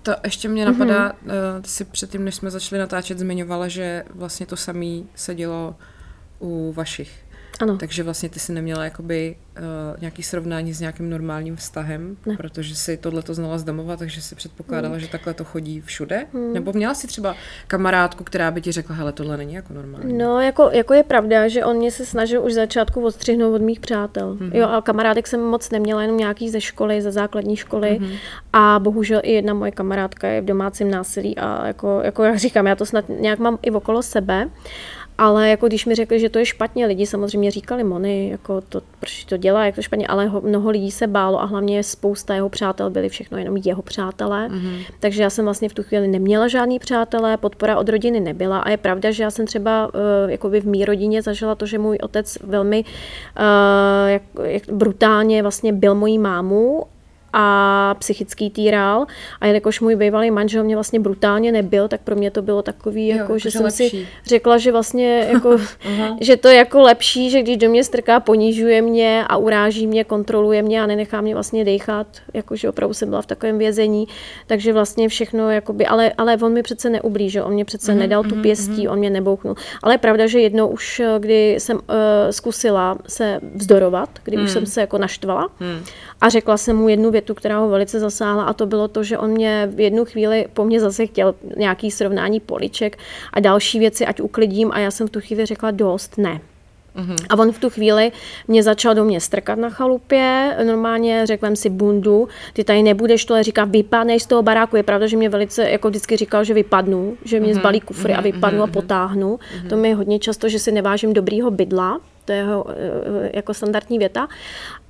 To 0.09 0.15
ještě 0.23 0.47
mě 0.47 0.65
napadá, 0.65 1.09
mm-hmm. 1.09 1.61
ty 1.61 1.69
si 1.69 1.85
předtím, 1.85 2.25
než 2.25 2.35
jsme 2.35 2.51
začali 2.51 2.79
natáčet, 2.79 3.19
zmiňovala, 3.19 3.67
že 3.67 4.03
vlastně 4.09 4.45
to 4.45 4.57
samé 4.57 5.01
se 5.15 5.35
dělo 5.35 5.75
u 6.39 6.73
vašich. 6.73 7.28
Ano. 7.59 7.77
Takže 7.77 8.03
vlastně 8.03 8.29
ty 8.29 8.39
si 8.39 8.53
neměla 8.53 8.83
jakoby 8.83 9.35
uh, 9.57 9.63
nějaký 10.01 10.23
srovnání 10.23 10.73
s 10.73 10.79
nějakým 10.79 11.09
normálním 11.09 11.55
vztahem, 11.55 12.17
ne. 12.25 12.37
protože 12.37 12.75
si 12.75 12.97
tohle 12.97 13.21
to 13.21 13.33
znala 13.33 13.57
z 13.57 13.63
domova, 13.63 13.97
takže 13.97 14.21
si 14.21 14.35
předpokládala, 14.35 14.93
hmm. 14.93 14.99
že 14.99 15.07
takhle 15.07 15.33
to 15.33 15.43
chodí 15.43 15.81
všude? 15.81 16.25
Hmm. 16.33 16.53
Nebo 16.53 16.73
měla 16.73 16.93
si 16.93 17.07
třeba 17.07 17.35
kamarádku, 17.67 18.23
která 18.23 18.51
by 18.51 18.61
ti 18.61 18.71
řekla, 18.71 18.95
hele, 18.95 19.11
tohle 19.11 19.37
není 19.37 19.53
jako 19.53 19.73
normální? 19.73 20.17
No, 20.17 20.41
jako, 20.41 20.69
jako 20.73 20.93
je 20.93 21.03
pravda, 21.03 21.47
že 21.47 21.65
on 21.65 21.75
mě 21.75 21.91
se 21.91 22.05
snažil 22.05 22.45
už 22.45 22.53
začátku 22.53 23.05
odstřihnout 23.05 23.55
od 23.55 23.61
mých 23.61 23.79
přátel. 23.79 24.37
Hmm. 24.39 24.51
Jo, 24.53 24.67
a 24.67 24.81
kamarádek 24.81 25.27
jsem 25.27 25.41
moc 25.41 25.71
neměla, 25.71 26.01
jenom 26.01 26.17
nějaký 26.17 26.49
ze 26.49 26.61
školy, 26.61 27.01
ze 27.01 27.11
základní 27.11 27.55
školy. 27.55 27.97
Hmm. 27.97 28.11
A 28.53 28.79
bohužel 28.79 29.21
i 29.23 29.31
jedna 29.31 29.53
moje 29.53 29.71
kamarádka 29.71 30.27
je 30.27 30.41
v 30.41 30.45
domácím 30.45 30.91
násilí 30.91 31.37
a 31.37 31.67
jako, 31.67 32.01
jako 32.03 32.23
jak 32.23 32.37
říkám, 32.37 32.67
já 32.67 32.75
to 32.75 32.85
snad 32.85 33.05
nějak 33.09 33.39
mám 33.39 33.57
i 33.61 33.71
okolo 33.71 34.03
sebe. 34.03 34.49
Ale 35.19 35.49
jako 35.49 35.67
když 35.67 35.85
mi 35.85 35.95
řekli, 35.95 36.19
že 36.19 36.29
to 36.29 36.39
je 36.39 36.45
špatně, 36.45 36.85
lidi 36.85 37.05
samozřejmě 37.05 37.51
říkali, 37.51 37.83
Mony, 37.83 38.29
jako 38.29 38.61
to, 38.61 38.81
proč 38.99 39.25
to 39.25 39.37
dělá, 39.37 39.65
jak 39.65 39.75
to 39.75 39.81
špatně, 39.81 40.07
ale 40.07 40.27
ho, 40.27 40.41
mnoho 40.41 40.69
lidí 40.69 40.91
se 40.91 41.07
bálo 41.07 41.41
a 41.41 41.45
hlavně 41.45 41.83
spousta 41.83 42.35
jeho 42.35 42.49
přátel 42.49 42.89
byli 42.89 43.09
všechno 43.09 43.37
jenom 43.37 43.57
jeho 43.57 43.81
přátelé. 43.81 44.49
Mm-hmm. 44.49 44.85
Takže 44.99 45.23
já 45.23 45.29
jsem 45.29 45.45
vlastně 45.45 45.69
v 45.69 45.73
tu 45.73 45.83
chvíli 45.83 46.07
neměla 46.07 46.47
žádný 46.47 46.79
přátelé, 46.79 47.37
podpora 47.37 47.77
od 47.77 47.89
rodiny 47.89 48.19
nebyla 48.19 48.59
a 48.59 48.69
je 48.69 48.77
pravda, 48.77 49.11
že 49.11 49.23
já 49.23 49.31
jsem 49.31 49.45
třeba 49.45 49.87
uh, 49.87 49.91
jakoby 50.31 50.61
v 50.61 50.67
mý 50.67 50.85
rodině 50.85 51.21
zažila 51.21 51.55
to, 51.55 51.65
že 51.65 51.77
můj 51.77 51.97
otec 52.01 52.37
velmi 52.43 52.83
uh, 52.83 54.09
jak, 54.09 54.23
jak 54.43 54.63
brutálně 54.69 55.41
vlastně 55.41 55.73
byl 55.73 55.95
mojí 55.95 56.19
mámu 56.19 56.83
a 57.33 57.95
psychický 57.99 58.49
týral. 58.49 59.05
A 59.41 59.47
jelikož 59.47 59.79
můj 59.79 59.95
bývalý 59.95 60.31
manžel 60.31 60.63
mě 60.63 60.75
vlastně 60.75 60.99
brutálně 60.99 61.51
nebyl, 61.51 61.87
tak 61.87 62.01
pro 62.01 62.15
mě 62.15 62.31
to 62.31 62.41
bylo 62.41 62.61
takový, 62.61 63.07
jo, 63.07 63.17
jako, 63.17 63.37
že 63.37 63.51
jsem 63.51 63.63
lepší. 63.63 63.89
si 63.89 64.07
řekla, 64.25 64.57
že 64.57 64.71
vlastně 64.71 65.27
jako, 65.33 65.57
že 66.21 66.37
to 66.37 66.47
je 66.47 66.55
jako 66.55 66.81
lepší, 66.81 67.29
že 67.29 67.41
když 67.41 67.57
do 67.57 67.69
mě 67.69 67.83
strká, 67.83 68.19
ponižuje 68.19 68.81
mě 68.81 69.25
a 69.27 69.37
uráží 69.37 69.87
mě, 69.87 70.03
kontroluje 70.03 70.61
mě 70.61 70.81
a 70.81 70.85
nenechá 70.85 71.21
mě 71.21 71.33
vlastně 71.33 71.65
dechat, 71.65 72.07
jakože 72.33 72.69
opravdu 72.69 72.93
jsem 72.93 73.09
byla 73.09 73.21
v 73.21 73.25
takovém 73.25 73.57
vězení, 73.57 74.07
takže 74.47 74.73
vlastně 74.73 75.09
všechno, 75.09 75.49
jakoby, 75.49 75.85
ale, 75.85 76.13
ale 76.17 76.37
on 76.41 76.53
mi 76.53 76.63
přece 76.63 76.89
neublížil, 76.89 77.43
on 77.45 77.53
mě 77.53 77.65
přece 77.65 77.93
mm 77.93 77.99
nedal 77.99 78.23
tu 78.23 78.35
pěstí, 78.35 78.87
on 78.87 78.99
mě 78.99 79.09
nebouknul. 79.09 79.55
Ale 79.83 79.93
je 79.93 79.97
pravda, 79.97 80.27
že 80.27 80.39
jednou 80.39 80.67
už, 80.67 81.01
kdy 81.19 81.55
jsem 81.59 81.77
uh, 81.77 81.83
zkusila 82.31 82.97
se 83.07 83.39
vzdorovat, 83.55 84.09
kdy 84.23 84.37
mm. 84.37 84.43
už 84.43 84.51
jsem 84.51 84.65
se 84.65 84.81
jako 84.81 84.97
naštvala 84.97 85.49
mm. 85.59 85.83
A 86.21 86.29
řekla 86.29 86.57
jsem 86.57 86.75
mu 86.75 86.89
jednu 86.89 87.11
větu, 87.11 87.33
která 87.33 87.59
ho 87.59 87.69
velice 87.69 87.99
zasáhla 87.99 88.43
a 88.43 88.53
to 88.53 88.65
bylo 88.65 88.87
to, 88.87 89.03
že 89.03 89.17
on 89.17 89.29
mě 89.29 89.69
v 89.75 89.79
jednu 89.79 90.05
chvíli 90.05 90.45
po 90.53 90.65
mně 90.65 90.79
zase 90.79 91.05
chtěl 91.05 91.35
nějaký 91.57 91.91
srovnání 91.91 92.39
poliček 92.39 92.97
a 93.33 93.39
další 93.39 93.79
věci, 93.79 94.05
ať 94.05 94.21
uklidím 94.21 94.71
a 94.71 94.79
já 94.79 94.91
jsem 94.91 95.07
v 95.07 95.11
tu 95.11 95.19
chvíli 95.21 95.45
řekla 95.45 95.71
dost, 95.71 96.17
ne. 96.17 96.41
Mm-hmm. 96.95 97.25
A 97.29 97.37
on 97.37 97.51
v 97.51 97.59
tu 97.59 97.69
chvíli 97.69 98.11
mě 98.47 98.63
začal 98.63 98.95
do 98.95 99.05
mě 99.05 99.21
strkat 99.21 99.59
na 99.59 99.69
chalupě, 99.69 100.57
normálně 100.63 101.25
řekl 101.25 101.55
si 101.55 101.69
bundu, 101.69 102.27
ty 102.53 102.63
tady 102.63 102.83
nebudeš 102.83 103.25
to, 103.25 103.43
říká, 103.43 103.65
vypadneš 103.65 104.23
z 104.23 104.27
toho 104.27 104.43
baráku. 104.43 104.75
Je 104.75 104.83
pravda, 104.83 105.07
že 105.07 105.17
mě 105.17 105.29
velice, 105.29 105.69
jako 105.69 105.89
vždycky 105.89 106.17
říkal, 106.17 106.43
že 106.43 106.53
vypadnu, 106.53 107.17
že 107.25 107.39
mě 107.39 107.53
mm-hmm. 107.53 107.59
zbalí 107.59 107.79
kufry 107.79 108.13
a 108.13 108.21
vypadnu 108.21 108.59
mm-hmm. 108.59 108.63
a 108.63 108.65
mhm. 108.65 108.73
potáhnu. 108.73 109.39
To 109.69 109.77
mi 109.77 109.93
hodně 109.93 110.19
často, 110.19 110.49
že 110.49 110.59
si 110.59 110.71
nevážím 110.71 111.13
dobrýho 111.13 111.51
bydla, 111.51 111.99
to 112.25 112.31
je 112.33 112.37
jeho 112.37 112.65
eh, 112.69 113.29
jako 113.33 113.53
standardní 113.53 113.97
věta. 113.99 114.27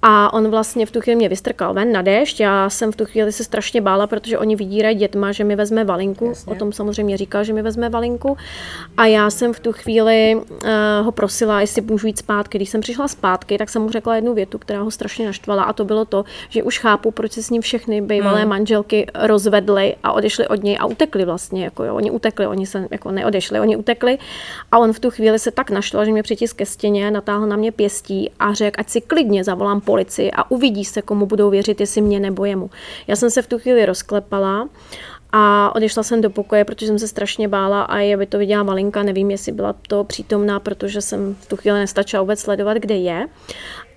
A 0.01 0.33
on 0.33 0.49
vlastně 0.49 0.85
v 0.85 0.91
tu 0.91 1.01
chvíli 1.01 1.15
mě 1.15 1.29
vystrkal 1.29 1.73
ven 1.73 1.91
na 1.91 2.01
déšť. 2.01 2.39
Já 2.39 2.69
jsem 2.69 2.91
v 2.91 2.95
tu 2.95 3.05
chvíli 3.05 3.31
se 3.31 3.43
strašně 3.43 3.81
bála, 3.81 4.07
protože 4.07 4.37
oni 4.37 4.55
vydírají 4.55 4.95
dětma, 4.95 5.31
že 5.31 5.43
mi 5.43 5.55
vezme 5.55 5.83
valinku. 5.83 6.25
Jasně. 6.25 6.53
O 6.53 6.55
tom 6.55 6.71
samozřejmě 6.71 7.17
říkal, 7.17 7.43
že 7.43 7.53
mi 7.53 7.61
vezme 7.61 7.89
valinku. 7.89 8.37
A 8.97 9.05
já 9.05 9.29
jsem 9.29 9.53
v 9.53 9.59
tu 9.59 9.71
chvíli 9.71 10.35
uh, 10.35 10.45
ho 11.05 11.11
prosila, 11.11 11.61
jestli 11.61 11.81
můžu 11.81 12.07
jít 12.07 12.17
zpátky. 12.17 12.57
Když 12.57 12.69
jsem 12.69 12.81
přišla 12.81 13.07
zpátky, 13.07 13.57
tak 13.57 13.69
jsem 13.69 13.81
mu 13.81 13.89
řekla 13.89 14.15
jednu 14.15 14.33
větu, 14.33 14.57
která 14.57 14.81
ho 14.81 14.91
strašně 14.91 15.25
naštvala. 15.25 15.63
A 15.63 15.73
to 15.73 15.85
bylo 15.85 16.05
to, 16.05 16.25
že 16.49 16.63
už 16.63 16.79
chápu, 16.79 17.11
proč 17.11 17.31
se 17.31 17.43
s 17.43 17.49
ním 17.49 17.61
všechny 17.61 18.01
bývalé 18.01 18.39
hmm. 18.39 18.49
manželky 18.49 19.07
rozvedly 19.15 19.95
a 20.03 20.11
odešly 20.11 20.47
od 20.47 20.63
něj 20.63 20.77
a 20.79 20.85
utekly 20.85 21.25
vlastně. 21.25 21.63
Jako 21.63 21.83
jo. 21.83 21.95
Oni 21.95 22.11
utekli, 22.11 22.47
oni 22.47 22.65
se 22.65 22.87
jako 22.91 23.11
neodešli, 23.11 23.59
oni 23.59 23.75
utekli. 23.75 24.17
A 24.71 24.77
on 24.77 24.93
v 24.93 24.99
tu 24.99 25.09
chvíli 25.09 25.39
se 25.39 25.51
tak 25.51 25.71
naštval, 25.71 26.05
že 26.05 26.11
mě 26.11 26.23
přitisk 26.23 26.57
ke 26.57 26.65
stěně, 26.65 27.11
natáhl 27.11 27.47
na 27.47 27.55
mě 27.55 27.71
pěstí 27.71 28.31
a 28.39 28.53
řekl, 28.53 28.79
ať 28.79 28.89
si 28.89 29.01
klidně 29.01 29.43
zavolám 29.43 29.81
policii 29.89 30.31
a 30.31 30.51
uvidí 30.51 30.85
se, 30.85 31.01
komu 31.01 31.25
budou 31.25 31.49
věřit, 31.49 31.79
jestli 31.79 32.01
mě 32.01 32.19
nebo 32.19 32.45
jemu. 32.45 32.69
Já 33.07 33.15
jsem 33.15 33.29
se 33.29 33.41
v 33.41 33.47
tu 33.47 33.59
chvíli 33.59 33.85
rozklepala 33.85 34.69
a 35.31 35.71
odešla 35.75 36.03
jsem 36.03 36.21
do 36.21 36.29
pokoje, 36.29 36.65
protože 36.65 36.87
jsem 36.87 36.99
se 36.99 37.07
strašně 37.07 37.47
bála 37.47 37.81
a 37.81 37.97
je 37.97 38.17
by 38.17 38.25
to 38.25 38.37
viděla 38.37 38.63
malinka, 38.63 39.03
nevím, 39.03 39.31
jestli 39.31 39.51
byla 39.51 39.73
to 39.73 40.03
přítomná, 40.03 40.59
protože 40.59 41.01
jsem 41.01 41.35
v 41.41 41.47
tu 41.47 41.55
chvíli 41.57 41.79
nestačila 41.79 42.21
vůbec 42.21 42.39
sledovat, 42.39 42.77
kde 42.77 42.95
je. 42.95 43.27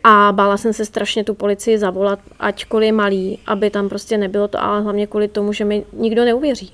A 0.05 0.33
bála 0.33 0.57
jsem 0.57 0.73
se 0.73 0.85
strašně 0.85 1.25
tu 1.25 1.35
policii 1.35 1.79
zavolat, 1.79 2.19
ačkoliv 2.41 2.87
je 2.87 2.93
malý, 2.93 3.39
aby 3.47 3.71
tam 3.71 3.89
prostě 3.89 4.19
nebylo 4.19 4.49
to, 4.49 4.63
ale 4.65 4.83
hlavně 4.83 5.07
kvůli 5.07 5.29
tomu, 5.29 5.53
že 5.53 5.65
mi 5.65 5.85
nikdo 5.93 6.25
neuvěří. 6.25 6.73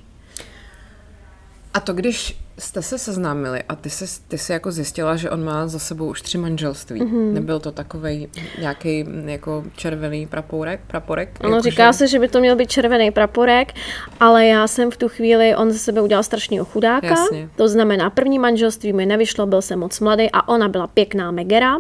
A 1.75 1.81
to, 1.81 1.93
když 1.93 2.39
jste 2.59 2.83
se 2.83 2.99
seznámili 2.99 3.63
a 3.69 3.77
ty, 3.77 3.91
se, 3.91 4.05
ty 4.29 4.39
jsi 4.39 4.53
jako 4.53 4.73
zjistila, 4.73 5.17
že 5.17 5.31
on 5.31 5.45
má 5.45 5.67
za 5.67 5.79
sebou 5.79 6.07
už 6.07 6.23
tři 6.23 6.39
manželství. 6.39 7.01
Mm-hmm. 7.01 7.33
Nebyl 7.33 7.61
to 7.61 7.73
takový 7.73 8.29
nějaký 8.61 9.05
jako 9.25 9.65
červený 9.77 10.27
praporek? 10.27 10.81
praporek 10.87 11.29
ano, 11.41 11.57
jako 11.57 11.63
říká 11.63 11.93
že... 11.93 11.99
se, 11.99 12.09
že 12.09 12.19
by 12.19 12.29
to 12.29 12.41
měl 12.41 12.57
být 12.57 12.71
červený 12.71 13.11
praporek, 13.11 13.75
ale 14.21 14.47
já 14.47 14.67
jsem 14.67 14.91
v 14.91 14.97
tu 14.97 15.09
chvíli, 15.09 15.57
on 15.57 15.71
ze 15.71 15.79
sebe 15.79 16.01
udělal 16.01 16.23
strašného 16.23 16.65
chudáka. 16.65 17.07
Jasně. 17.07 17.49
To 17.57 17.69
znamená, 17.69 18.11
první 18.11 18.39
manželství 18.39 18.93
mi 18.93 19.07
nevyšlo, 19.07 19.47
byl 19.47 19.63
jsem 19.63 19.79
moc 19.79 20.01
mladý 20.01 20.31
a 20.33 20.49
ona 20.49 20.69
byla 20.69 20.87
pěkná 20.87 21.31
megera. 21.31 21.77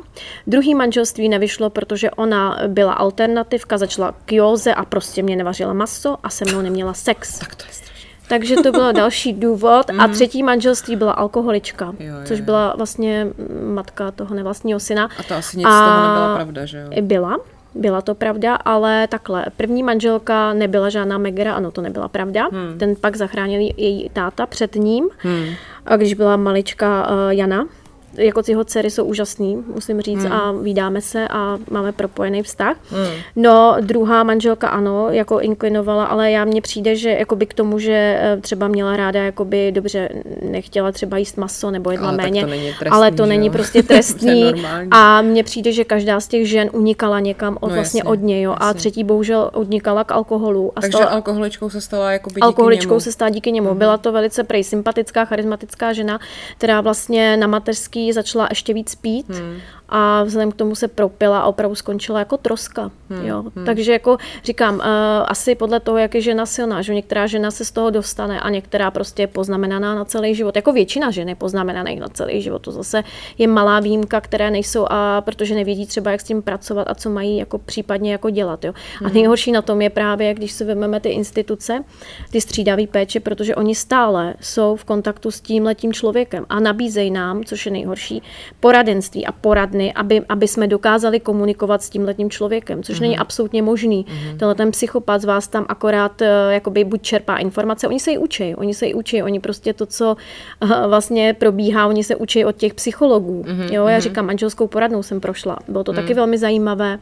Druhý 0.47 0.75
manželství 0.75 1.28
nevyšlo, 1.28 1.70
protože 1.70 2.11
ona 2.11 2.58
byla 2.66 2.92
alternativka, 2.92 3.78
začala 3.78 4.14
k 4.25 4.32
józe 4.32 4.75
a 4.75 4.85
prostě 4.85 5.23
mě 5.23 5.37
nevařila 5.37 5.73
maso 5.73 6.16
a 6.23 6.30
se 6.30 6.44
mnou 6.44 6.61
neměla 6.61 6.94
sex. 6.94 7.38
Tak 7.38 7.54
to 7.54 7.64
je 7.64 7.88
takže 8.28 8.56
to 8.56 8.73
byl 8.73 8.92
další 9.02 9.32
důvod. 9.32 9.90
A 9.90 10.06
mhm. 10.06 10.12
třetí 10.12 10.42
manželství 10.42 10.97
byla 10.97 11.12
alkoholička, 11.12 11.94
jo, 11.99 12.06
jo, 12.06 12.14
což 12.25 12.40
byla 12.40 12.75
vlastně 12.76 13.26
matka 13.75 14.11
toho 14.11 14.35
nevlastního 14.35 14.80
syna. 14.80 15.08
A 15.18 15.23
to 15.23 15.35
asi 15.35 15.58
nic 15.58 15.66
a 15.66 15.70
z 15.70 15.88
toho 15.88 16.08
nebyla 16.08 16.35
pravda, 16.35 16.66
že 16.66 16.78
jo? 16.78 17.02
Byla. 17.02 17.37
Byla 17.75 18.00
to 18.00 18.14
pravda, 18.14 18.54
ale 18.54 19.08
takhle. 19.08 19.47
První 19.56 19.82
manželka 19.82 20.52
nebyla 20.52 20.88
žádná 20.88 21.18
Megera, 21.18 21.54
ano, 21.54 21.70
to 21.70 21.80
nebyla 21.80 22.08
pravda. 22.08 22.49
Hmm. 22.52 22.78
Ten 22.78 22.97
pak 22.97 23.16
zachránil 23.16 23.73
její 23.76 24.11
táta 24.12 24.47
před 24.47 24.75
ním, 24.75 25.08
hmm. 25.18 25.47
a 25.87 25.97
když 25.97 26.14
byla 26.14 26.37
malička 26.37 27.11
uh, 27.11 27.30
Jana, 27.30 27.66
jako 28.14 28.42
jeho 28.48 28.64
dcery 28.64 28.90
jsou 28.90 29.04
úžasný, 29.04 29.64
musím 29.74 30.00
říct, 30.00 30.24
hmm. 30.24 30.32
a 30.32 30.52
vydáme 30.52 31.00
se 31.00 31.28
a 31.28 31.58
máme 31.70 31.92
propojený 31.92 32.42
vztah. 32.42 32.76
Hmm. 32.90 33.06
No, 33.36 33.76
druhá 33.80 34.22
manželka 34.22 34.68
ano, 34.68 35.06
jako 35.10 35.40
inklinovala, 35.40 36.04
ale 36.04 36.30
já 36.30 36.44
mně 36.44 36.62
přijde, 36.62 36.96
že 36.96 37.10
jakoby 37.10 37.46
k 37.46 37.54
tomu, 37.54 37.78
že 37.78 37.92
eh, 37.92 38.38
třeba 38.40 38.68
měla 38.68 38.96
ráda, 38.96 39.22
jakoby 39.22 39.72
dobře, 39.72 40.08
nechtěla 40.42 40.92
třeba 40.92 41.18
jíst 41.18 41.36
maso 41.36 41.70
nebo 41.70 41.90
jedla 41.90 42.08
ale 42.08 42.16
méně, 42.16 42.40
to 42.40 42.48
trestný, 42.48 42.90
ale 42.90 43.12
to 43.12 43.26
není 43.26 43.50
prostě 43.50 43.82
trestný. 43.92 44.52
a 44.90 45.22
mně 45.22 45.44
přijde, 45.44 45.72
že 45.72 45.84
každá 45.84 46.20
z 46.20 46.28
těch 46.28 46.48
žen 46.48 46.70
unikala 46.72 47.20
někam 47.20 47.58
od, 47.60 47.68
no, 47.68 47.74
vlastně 47.74 47.98
jasně, 48.00 48.10
od 48.10 48.22
něj, 48.22 48.42
jo, 48.42 48.54
a 48.58 48.74
třetí 48.74 49.04
bohužel 49.04 49.50
unikala 49.56 50.04
k 50.04 50.12
alkoholu. 50.12 50.72
A 50.76 50.80
Takže 50.80 50.96
stala, 50.96 51.10
alkoholičkou 51.10 51.70
se 51.70 51.80
stala 51.80 52.12
jako 52.12 52.30
díky 52.30 52.40
Alkoholičkou 52.40 52.90
němu. 52.90 53.00
se 53.00 53.12
stala 53.12 53.28
díky 53.28 53.52
němu. 53.52 53.68
Hmm. 53.68 53.78
Byla 53.78 53.96
to 53.96 54.12
velice 54.12 54.44
prej 54.44 54.64
sympatická, 54.64 55.24
charismatická 55.24 55.92
žena, 55.92 56.18
která 56.56 56.80
vlastně 56.80 57.36
na 57.36 57.46
mateřský 57.46 57.97
začala 58.12 58.46
ještě 58.50 58.74
víc 58.74 58.94
pít. 58.94 59.28
Hmm 59.28 59.60
a 59.88 60.25
vzhledem 60.25 60.52
k 60.52 60.57
tomu 60.57 60.75
se 60.75 60.88
propila 60.88 61.38
a 61.40 61.47
opravdu 61.47 61.75
skončila 61.75 62.18
jako 62.18 62.37
troska. 62.37 62.90
Hmm, 63.11 63.26
jo. 63.26 63.45
Hmm. 63.57 63.66
Takže 63.66 63.92
jako 63.92 64.16
říkám, 64.45 64.75
uh, 64.75 64.83
asi 65.26 65.54
podle 65.54 65.80
toho, 65.80 65.99
jak 65.99 66.14
je 66.14 66.21
žena 66.21 66.47
silná, 66.47 66.83
že 66.83 66.95
některá 66.95 67.26
žena 67.26 67.50
se 67.50 67.64
z 67.64 67.71
toho 67.71 67.90
dostane 67.90 68.40
a 68.40 68.50
některá 68.50 68.90
prostě 68.90 69.23
je 69.23 69.26
poznamenaná 69.26 69.95
na 69.95 70.04
celý 70.04 70.35
život. 70.35 70.57
Jako 70.57 70.73
většina 70.73 71.11
žen 71.11 71.28
je 71.28 71.35
poznamenaná 71.35 71.90
na 72.00 72.09
celý 72.09 72.42
život. 72.42 72.59
To 72.59 72.73
zase 72.73 73.04
je 73.38 73.47
malá 73.47 73.80
výjimka, 73.80 74.21
které 74.21 74.50
nejsou 74.50 74.87
a 74.90 75.21
protože 75.21 75.54
nevědí 75.54 75.87
třeba, 75.87 76.11
jak 76.11 76.21
s 76.21 76.25
tím 76.25 76.42
pracovat 76.42 76.88
a 76.90 76.95
co 76.95 77.11
mají 77.11 77.37
jako 77.37 77.59
případně 77.59 78.12
jako 78.12 78.30
dělat. 78.30 78.64
Jo. 78.64 78.73
A 79.04 79.04
hmm. 79.04 79.14
nejhorší 79.14 79.52
na 79.52 79.62
tom 79.62 79.83
je 79.83 79.90
právě, 79.90 80.35
když 80.35 80.52
si 80.52 80.64
vezmeme 80.64 81.00
ty 81.00 81.09
instituce, 81.09 81.85
ty 82.30 82.40
střídavé 82.40 82.87
péče, 82.87 83.21
protože 83.21 83.54
oni 83.54 83.75
stále 83.75 84.35
jsou 84.40 84.76
v 84.76 84.85
kontaktu 84.85 85.31
s 85.31 85.40
tím 85.40 85.64
letím 85.64 85.92
člověkem 85.92 86.46
a 86.48 86.61
nabízejí 86.61 87.11
nám, 87.11 87.44
což 87.44 87.66
je 87.66 87.72
nejhorší, 87.72 88.22
poradenství 88.61 89.27
a 89.27 89.33
poradny 89.33 89.77
dny, 89.78 89.92
aby, 89.94 90.22
aby 90.28 90.48
jsme 90.48 90.66
dokázali 90.66 91.20
komunikovat 91.20 91.82
s 91.82 91.90
tímhletím 91.90 92.30
člověkem, 92.30 92.82
což 92.82 92.96
mm-hmm. 92.96 93.00
není 93.00 93.14
mhm. 93.14 93.22
absolutně 93.22 93.62
možný. 93.62 94.04
Mm-hmm. 94.04 94.36
Tenhle 94.36 94.54
ten 94.54 94.70
psychopat 94.70 95.22
z 95.22 95.24
vás 95.24 95.48
tam 95.48 95.66
akorát 95.68 96.22
eh, 96.22 96.26
jakoby 96.50 96.84
buď 96.84 97.02
čerpá 97.02 97.36
informace, 97.36 97.88
oni 97.88 98.00
se 98.00 98.10
ji 98.10 98.18
učí, 98.18 98.54
oni 98.54 98.74
se 98.74 98.86
ji 98.86 98.94
učí, 98.94 99.22
oni 99.22 99.40
prostě 99.40 99.72
to, 99.72 99.86
co 99.86 100.16
uh, 100.62 100.70
vlastně 100.86 101.34
probíhá, 101.38 101.86
oni 101.86 102.04
se 102.04 102.16
učí 102.16 102.44
od 102.44 102.56
těch 102.56 102.74
psychologů. 102.74 103.42
Mm-hmm. 103.42 103.72
Jo, 103.72 103.86
já 103.86 103.92
mhm. 103.92 104.00
říkám, 104.00 104.26
manželskou 104.26 104.66
poradnou 104.66 105.02
jsem 105.02 105.20
prošla, 105.20 105.58
bylo 105.68 105.84
to 105.84 105.92
mm-hmm. 105.92 105.96
taky 105.96 106.14
velmi 106.14 106.38
zajímavé. 106.38 106.98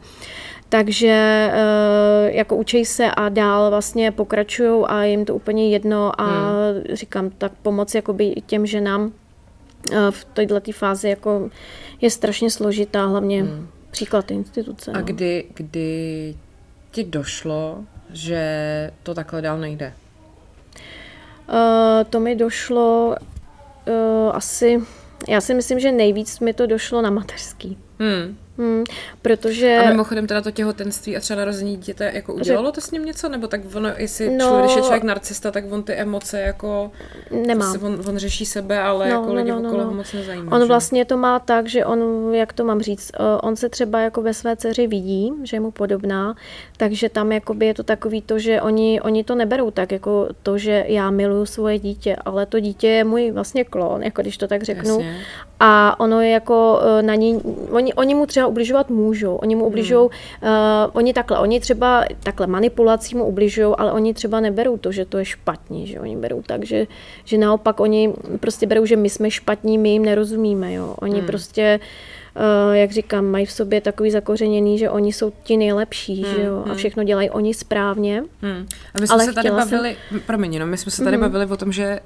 Takže 0.69 1.49
uh, 1.51 2.35
jako 2.35 2.55
učí 2.55 2.85
se 2.85 3.11
a 3.11 3.29
dál 3.29 3.69
vlastně 3.69 4.11
pokračují 4.11 4.85
a 4.87 5.03
jim 5.03 5.25
to 5.25 5.35
úplně 5.35 5.69
jedno 5.69 6.21
a 6.21 6.25
hmm. 6.25 6.83
říkám, 6.93 7.29
tak 7.37 7.51
pomoc 7.61 7.95
jakoby 7.95 8.35
těm 8.45 8.65
ženám 8.65 9.11
v 10.09 10.25
této 10.25 10.71
fázi 10.71 11.09
jako 11.09 11.49
je 12.01 12.09
strašně 12.09 12.51
složitá, 12.51 13.05
hlavně 13.05 13.43
hmm. 13.43 13.67
příklad 13.91 14.31
instituce. 14.31 14.91
A 14.91 14.99
no. 14.99 15.05
kdy, 15.05 15.45
kdy 15.53 16.35
ti 16.91 17.03
došlo, 17.03 17.83
že 18.13 18.91
to 19.03 19.13
takhle 19.13 19.41
dál 19.41 19.59
nejde? 19.59 19.93
Uh, 21.49 22.03
to 22.09 22.19
mi 22.19 22.35
došlo 22.35 23.15
uh, 23.87 24.35
asi, 24.35 24.81
já 25.27 25.41
si 25.41 25.53
myslím, 25.53 25.79
že 25.79 25.91
nejvíc 25.91 26.39
mi 26.39 26.53
to 26.53 26.67
došlo 26.67 27.01
na 27.01 27.09
mateřský. 27.09 27.77
Hmm. 27.99 28.37
Hmm, 28.57 28.83
protože... 29.21 29.77
A 29.85 29.89
mimochodem 29.89 30.27
teda 30.27 30.41
to 30.41 30.51
těhotenství 30.51 31.17
a 31.17 31.19
třeba 31.19 31.37
narození 31.37 31.77
dítěte, 31.77 32.11
jako 32.13 32.33
udělalo 32.33 32.71
to 32.71 32.81
s 32.81 32.91
ním 32.91 33.05
něco? 33.05 33.29
Nebo 33.29 33.47
tak 33.47 33.61
ono, 33.75 33.89
jestli 33.97 34.29
no, 34.29 34.45
člověk, 34.45 34.65
když 34.65 34.75
je 34.75 34.81
člověk 34.81 35.03
narcista, 35.03 35.51
tak 35.51 35.63
on 35.69 35.83
ty 35.83 35.93
emoce 35.93 36.39
jako... 36.39 36.91
Nemá. 37.31 37.73
On, 37.81 37.99
on 38.09 38.17
řeší 38.17 38.45
sebe, 38.45 38.79
ale 38.79 39.09
no, 39.09 39.11
jako 39.15 39.27
no, 39.27 39.33
lidi 39.33 39.51
no, 39.51 39.59
no, 39.59 39.69
okolo 39.69 39.83
no. 39.83 39.91
moc 39.91 40.13
nezajímá. 40.13 40.55
On 40.55 40.61
že? 40.61 40.67
vlastně 40.67 41.05
to 41.05 41.17
má 41.17 41.39
tak, 41.39 41.67
že 41.67 41.85
on, 41.85 42.33
jak 42.33 42.53
to 42.53 42.63
mám 42.63 42.81
říct, 42.81 43.11
eh, 43.13 43.17
on 43.41 43.55
se 43.55 43.69
třeba 43.69 44.01
jako 44.01 44.21
ve 44.21 44.33
své 44.33 44.55
dceři 44.55 44.87
vidí, 44.87 45.33
že 45.43 45.57
je 45.57 45.61
mu 45.61 45.71
podobná, 45.71 46.35
takže 46.77 47.09
tam 47.09 47.31
jakoby 47.31 47.65
je 47.65 47.73
to 47.73 47.83
takový 47.83 48.21
to, 48.21 48.39
že 48.39 48.61
oni, 48.61 49.01
oni 49.01 49.23
to 49.23 49.35
neberou 49.35 49.71
tak, 49.71 49.91
jako 49.91 50.27
to, 50.43 50.57
že 50.57 50.85
já 50.87 51.11
miluju 51.11 51.45
svoje 51.45 51.79
dítě, 51.79 52.15
ale 52.25 52.45
to 52.45 52.59
dítě 52.59 52.87
je 52.87 53.03
můj 53.03 53.31
vlastně 53.31 53.63
klon, 53.63 54.03
jako 54.03 54.21
když 54.21 54.37
to 54.37 54.47
tak 54.47 54.63
řeknu. 54.63 54.93
Jasně. 54.93 55.17
A 55.59 55.99
ono 55.99 56.21
je 56.21 56.29
jako 56.29 56.81
eh, 56.83 57.01
na 57.01 57.15
ní, 57.15 57.41
oni, 57.71 57.93
oni 57.93 58.15
mu 58.15 58.25
třeba 58.25 58.46
ubližovat 58.47 58.89
můžou. 58.89 59.35
Oni 59.35 59.55
mu 59.55 59.65
ubližují, 59.65 60.09
hmm. 60.41 60.51
uh, 60.51 60.91
oni 60.93 61.13
takhle, 61.13 61.39
oni 61.39 61.59
třeba 61.59 62.05
takhle 62.23 62.47
manipulací 62.47 63.15
mu 63.15 63.25
ubližují, 63.25 63.75
ale 63.77 63.91
oni 63.91 64.13
třeba 64.13 64.39
neberou 64.39 64.77
to, 64.77 64.91
že 64.91 65.05
to 65.05 65.17
je 65.17 65.25
špatně, 65.25 65.87
že 65.87 65.99
oni 65.99 66.17
berou 66.17 66.41
tak, 66.41 66.65
že, 66.65 66.87
že 67.25 67.37
naopak 67.37 67.79
oni 67.79 68.13
prostě 68.39 68.67
berou, 68.67 68.85
že 68.85 68.95
my 68.95 69.09
jsme 69.09 69.31
špatní, 69.31 69.77
my 69.77 69.89
jim 69.89 70.05
nerozumíme, 70.05 70.73
jo. 70.73 70.95
Oni 70.99 71.17
hmm. 71.17 71.27
prostě 71.27 71.79
Uh, 72.69 72.75
jak 72.75 72.91
říkám, 72.91 73.25
mají 73.25 73.45
v 73.45 73.51
sobě 73.51 73.81
takový 73.81 74.11
zakořeněný, 74.11 74.77
že 74.77 74.89
oni 74.89 75.13
jsou 75.13 75.31
ti 75.43 75.57
nejlepší, 75.57 76.23
hmm, 76.23 76.35
že 76.35 76.41
jo, 76.41 76.61
hmm. 76.61 76.71
a 76.71 76.75
všechno 76.75 77.03
dělají 77.03 77.29
oni 77.29 77.53
správně. 77.53 78.23
Hmm. 78.41 78.67
A 78.93 78.99
my 78.99 79.07
jsme 79.07 79.13
ale 79.13 79.25
se 79.25 79.33
tady 79.33 79.51
bavili, 79.51 79.97
jsem... 80.09 80.19
promiň, 80.19 80.59
no, 80.59 80.65
my 80.65 80.77
jsme 80.77 80.91
se 80.91 81.03
tady 81.03 81.17
hmm. 81.17 81.21
bavili 81.21 81.45
o 81.45 81.57
tom, 81.57 81.71
že 81.71 81.99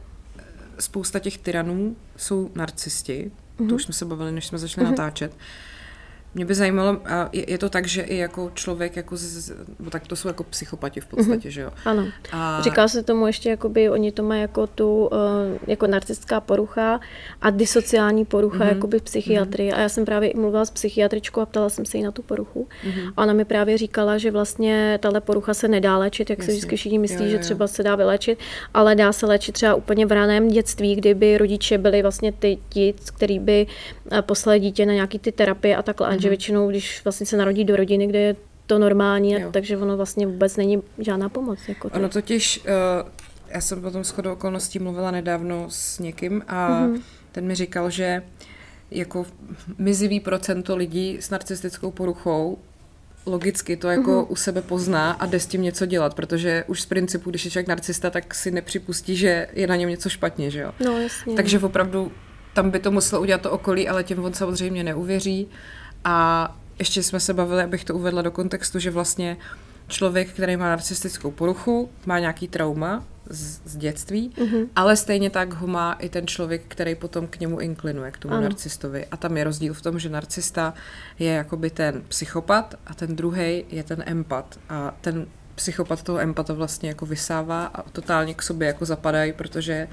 spousta 0.79 1.19
těch 1.19 1.37
tyranů 1.37 1.95
jsou 2.17 2.49
narcisti, 2.55 3.31
hmm. 3.59 3.69
to 3.69 3.75
už 3.75 3.83
jsme 3.83 3.93
se 3.93 4.05
bavili, 4.05 4.31
než 4.31 4.47
jsme 4.47 4.57
začali 4.57 4.85
hmm. 4.85 4.95
natáčet. 4.95 5.31
Mě 6.35 6.45
by 6.45 6.55
zajímalo, 6.55 6.97
a 7.05 7.29
je, 7.33 7.51
je 7.51 7.57
to 7.57 7.69
tak, 7.69 7.87
že 7.87 8.01
i 8.01 8.17
jako 8.17 8.51
člověk, 8.53 8.95
jako 8.95 9.17
z, 9.17 9.51
tak 9.89 10.07
to 10.07 10.15
jsou 10.15 10.27
jako 10.27 10.43
psychopati 10.43 11.01
v 11.01 11.05
podstatě, 11.05 11.49
mm-hmm. 11.49 11.51
že 11.51 11.61
jo? 11.61 11.71
Ano. 11.85 12.07
A... 12.31 12.61
Říká 12.61 12.87
se 12.87 13.03
tomu 13.03 13.27
ještě, 13.27 13.49
jakoby 13.49 13.89
oni 13.89 14.11
to 14.11 14.23
mají 14.23 14.41
jako 14.41 14.67
tu, 14.67 15.05
uh, 15.05 15.09
jako 15.67 15.87
narcistická 15.87 16.41
porucha 16.41 16.99
a 17.41 17.49
disociální 17.49 18.25
porucha, 18.25 18.57
mm-hmm. 18.57 18.67
jakoby 18.67 18.99
v 18.99 19.01
psychiatrii. 19.01 19.71
Mm-hmm. 19.71 19.77
A 19.77 19.79
já 19.79 19.89
jsem 19.89 20.05
právě 20.05 20.31
mluvila 20.35 20.65
s 20.65 20.71
psychiatričkou 20.71 21.41
a 21.41 21.45
ptala 21.45 21.69
jsem 21.69 21.85
se 21.85 21.97
jí 21.97 22.03
na 22.03 22.11
tu 22.11 22.21
poruchu. 22.21 22.67
Mm-hmm. 22.83 23.13
A 23.17 23.23
ona 23.23 23.33
mi 23.33 23.45
právě 23.45 23.77
říkala, 23.77 24.17
že 24.17 24.31
vlastně 24.31 24.99
tahle 25.01 25.21
porucha 25.21 25.53
se 25.53 25.67
nedá 25.67 25.97
léčit, 25.97 26.29
jak 26.29 26.39
Jasně. 26.39 26.51
se 26.53 26.57
vždycky 26.57 26.75
všichni 26.75 26.99
myslí, 26.99 27.17
jo, 27.17 27.23
jo, 27.23 27.31
jo. 27.31 27.37
že 27.37 27.39
třeba 27.39 27.67
se 27.67 27.83
dá 27.83 27.95
vylečit, 27.95 28.39
ale 28.73 28.95
dá 28.95 29.13
se 29.13 29.25
léčit 29.25 29.55
třeba 29.55 29.75
úplně 29.75 30.05
v 30.05 30.11
raném 30.11 30.47
dětství, 30.47 30.95
kdyby 30.95 31.37
rodiče 31.37 31.77
byli 31.77 32.01
vlastně 32.01 32.31
ty, 32.31 32.57
ti, 32.69 32.93
který 33.15 33.39
by 33.39 33.67
eh, 34.11 34.21
poslali 34.21 34.59
dítě 34.59 34.85
na 34.85 34.93
nějaký 34.93 35.19
ty 35.19 35.31
terapie 35.31 35.75
a 35.75 35.81
takhle. 35.81 36.09
Mm-hmm 36.09 36.20
že 36.21 36.29
většinou, 36.29 36.69
když 36.69 37.03
vlastně 37.03 37.25
se 37.25 37.37
narodí 37.37 37.65
do 37.65 37.75
rodiny, 37.75 38.07
kde 38.07 38.19
je 38.19 38.35
to 38.67 38.79
normální, 38.79 39.31
jo. 39.31 39.49
takže 39.51 39.77
ono 39.77 39.97
vlastně 39.97 40.27
vůbec 40.27 40.57
není 40.57 40.83
žádná 40.97 41.29
pomoc. 41.29 41.59
Jako 41.67 41.89
ono 41.89 42.09
totiž, 42.09 42.59
uh, 42.59 43.09
já 43.47 43.61
jsem 43.61 43.81
potom 43.81 44.03
shodou 44.03 44.33
okolností 44.33 44.79
mluvila 44.79 45.11
nedávno 45.11 45.65
s 45.69 45.99
někým 45.99 46.43
a 46.47 46.69
mm-hmm. 46.69 47.01
ten 47.31 47.45
mi 47.45 47.55
říkal, 47.55 47.89
že 47.89 48.23
jako 48.91 49.25
mizivý 49.77 50.19
procento 50.19 50.75
lidí 50.75 51.17
s 51.21 51.29
narcistickou 51.29 51.91
poruchou 51.91 52.57
logicky 53.25 53.77
to 53.77 53.89
jako 53.89 54.11
mm-hmm. 54.11 54.31
u 54.31 54.35
sebe 54.35 54.61
pozná 54.61 55.11
a 55.11 55.25
jde 55.25 55.39
s 55.39 55.45
tím 55.45 55.61
něco 55.61 55.85
dělat, 55.85 56.13
protože 56.13 56.63
už 56.67 56.81
z 56.81 56.85
principu, 56.85 57.29
když 57.29 57.45
je 57.45 57.51
člověk 57.51 57.67
narcista, 57.67 58.09
tak 58.09 58.35
si 58.35 58.51
nepřipustí, 58.51 59.15
že 59.15 59.47
je 59.53 59.67
na 59.67 59.75
něm 59.75 59.89
něco 59.89 60.09
špatně, 60.09 60.51
že 60.51 60.59
jo? 60.59 60.71
No, 60.85 61.01
jasně. 61.01 61.35
Takže 61.35 61.59
opravdu 61.59 62.11
tam 62.53 62.69
by 62.69 62.79
to 62.79 62.91
muselo 62.91 63.21
udělat 63.21 63.41
to 63.41 63.51
okolí, 63.51 63.89
ale 63.89 64.03
těm 64.03 64.23
on 64.23 64.33
samozřejmě 64.33 64.83
neuvěří. 64.83 65.47
A 66.03 66.57
ještě 66.79 67.03
jsme 67.03 67.19
se 67.19 67.33
bavili, 67.33 67.63
abych 67.63 67.83
to 67.83 67.95
uvedla 67.95 68.21
do 68.21 68.31
kontextu, 68.31 68.79
že 68.79 68.91
vlastně 68.91 69.37
člověk, 69.87 70.29
který 70.33 70.57
má 70.57 70.69
narcistickou 70.69 71.31
poruchu, 71.31 71.89
má 72.05 72.19
nějaký 72.19 72.47
trauma 72.47 73.03
z, 73.29 73.61
z 73.65 73.77
dětství, 73.77 74.29
mm-hmm. 74.29 74.67
ale 74.75 74.95
stejně 74.95 75.29
tak 75.29 75.53
ho 75.53 75.67
má 75.67 75.93
i 75.93 76.09
ten 76.09 76.27
člověk, 76.27 76.61
který 76.67 76.95
potom 76.95 77.27
k 77.27 77.39
němu 77.39 77.59
inklinuje, 77.59 78.11
k 78.11 78.17
tomu 78.17 78.33
ano. 78.33 78.43
narcistovi. 78.43 79.05
A 79.11 79.17
tam 79.17 79.37
je 79.37 79.43
rozdíl 79.43 79.73
v 79.73 79.81
tom, 79.81 79.99
že 79.99 80.09
narcista 80.09 80.73
je 81.19 81.31
jakoby 81.31 81.69
ten 81.69 82.03
psychopat 82.07 82.75
a 82.87 82.93
ten 82.93 83.15
druhý 83.15 83.65
je 83.69 83.83
ten 83.83 84.03
empat. 84.05 84.59
A 84.69 84.95
ten 85.01 85.27
psychopat 85.55 86.03
toho 86.03 86.19
empata 86.19 86.53
vlastně 86.53 86.89
jako 86.89 87.05
vysává 87.05 87.65
a 87.65 87.81
totálně 87.89 88.33
k 88.33 88.41
sobě 88.41 88.67
jako 88.67 88.85
zapadají, 88.85 89.33
protože 89.33 89.87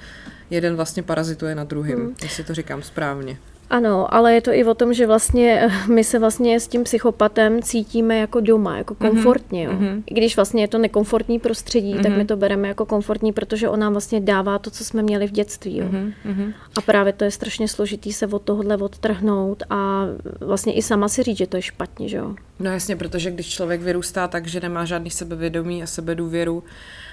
jeden 0.50 0.76
vlastně 0.76 1.02
parazituje 1.02 1.54
na 1.54 1.64
druhým, 1.64 1.98
mm. 1.98 2.14
jestli 2.22 2.44
to 2.44 2.54
říkám 2.54 2.82
správně. 2.82 3.38
Ano, 3.70 4.14
ale 4.14 4.34
je 4.34 4.40
to 4.40 4.52
i 4.52 4.64
o 4.64 4.74
tom, 4.74 4.94
že 4.94 5.06
vlastně 5.06 5.60
eh, 5.60 5.92
my 5.92 6.04
se 6.04 6.18
vlastně 6.18 6.60
s 6.60 6.68
tím 6.68 6.84
psychopatem 6.84 7.62
cítíme 7.62 8.18
jako 8.18 8.40
doma, 8.40 8.78
jako 8.78 8.96
mhm, 9.00 9.10
komfortně. 9.10 9.64
Jo. 9.64 9.72
Mm-hmm. 9.72 10.02
I 10.06 10.14
když 10.14 10.36
vlastně 10.36 10.62
je 10.62 10.68
to 10.68 10.78
nekomfortní 10.78 11.38
prostředí, 11.38 11.94
mm-hmm. 11.94 12.02
tak 12.02 12.12
my 12.12 12.18
mhm. 12.18 12.26
to 12.26 12.36
bereme 12.36 12.68
jako 12.68 12.86
komfortní, 12.86 13.32
protože 13.32 13.68
on 13.68 13.80
nám 13.80 13.92
vlastně 13.92 14.20
dává 14.20 14.58
to, 14.58 14.70
co 14.70 14.84
jsme 14.84 15.02
měli 15.02 15.26
v 15.26 15.30
dětství. 15.30 15.76
Jo. 15.76 15.86
Mm-hmm. 15.86 16.52
A 16.78 16.80
právě 16.80 17.12
to 17.12 17.24
je 17.24 17.30
strašně 17.30 17.68
složitý 17.68 18.12
se 18.12 18.26
od 18.26 18.42
tohohle 18.42 18.76
odtrhnout 18.76 19.62
a 19.70 20.04
vlastně 20.40 20.72
i 20.72 20.82
sama 20.82 21.08
si 21.08 21.22
říct, 21.22 21.38
že 21.38 21.46
to 21.46 21.56
je 21.56 21.62
špatně. 21.62 22.08
Že 22.08 22.16
jo. 22.16 22.34
No 22.60 22.70
jasně, 22.70 22.96
protože 22.96 23.30
když 23.30 23.48
člověk 23.48 23.80
vyrůstá 23.80 24.28
tak, 24.28 24.46
že 24.46 24.60
nemá 24.60 24.84
žádný 24.84 25.10
sebevědomí 25.10 25.82
a 25.82 25.86
sebedůvěru, 25.86 26.62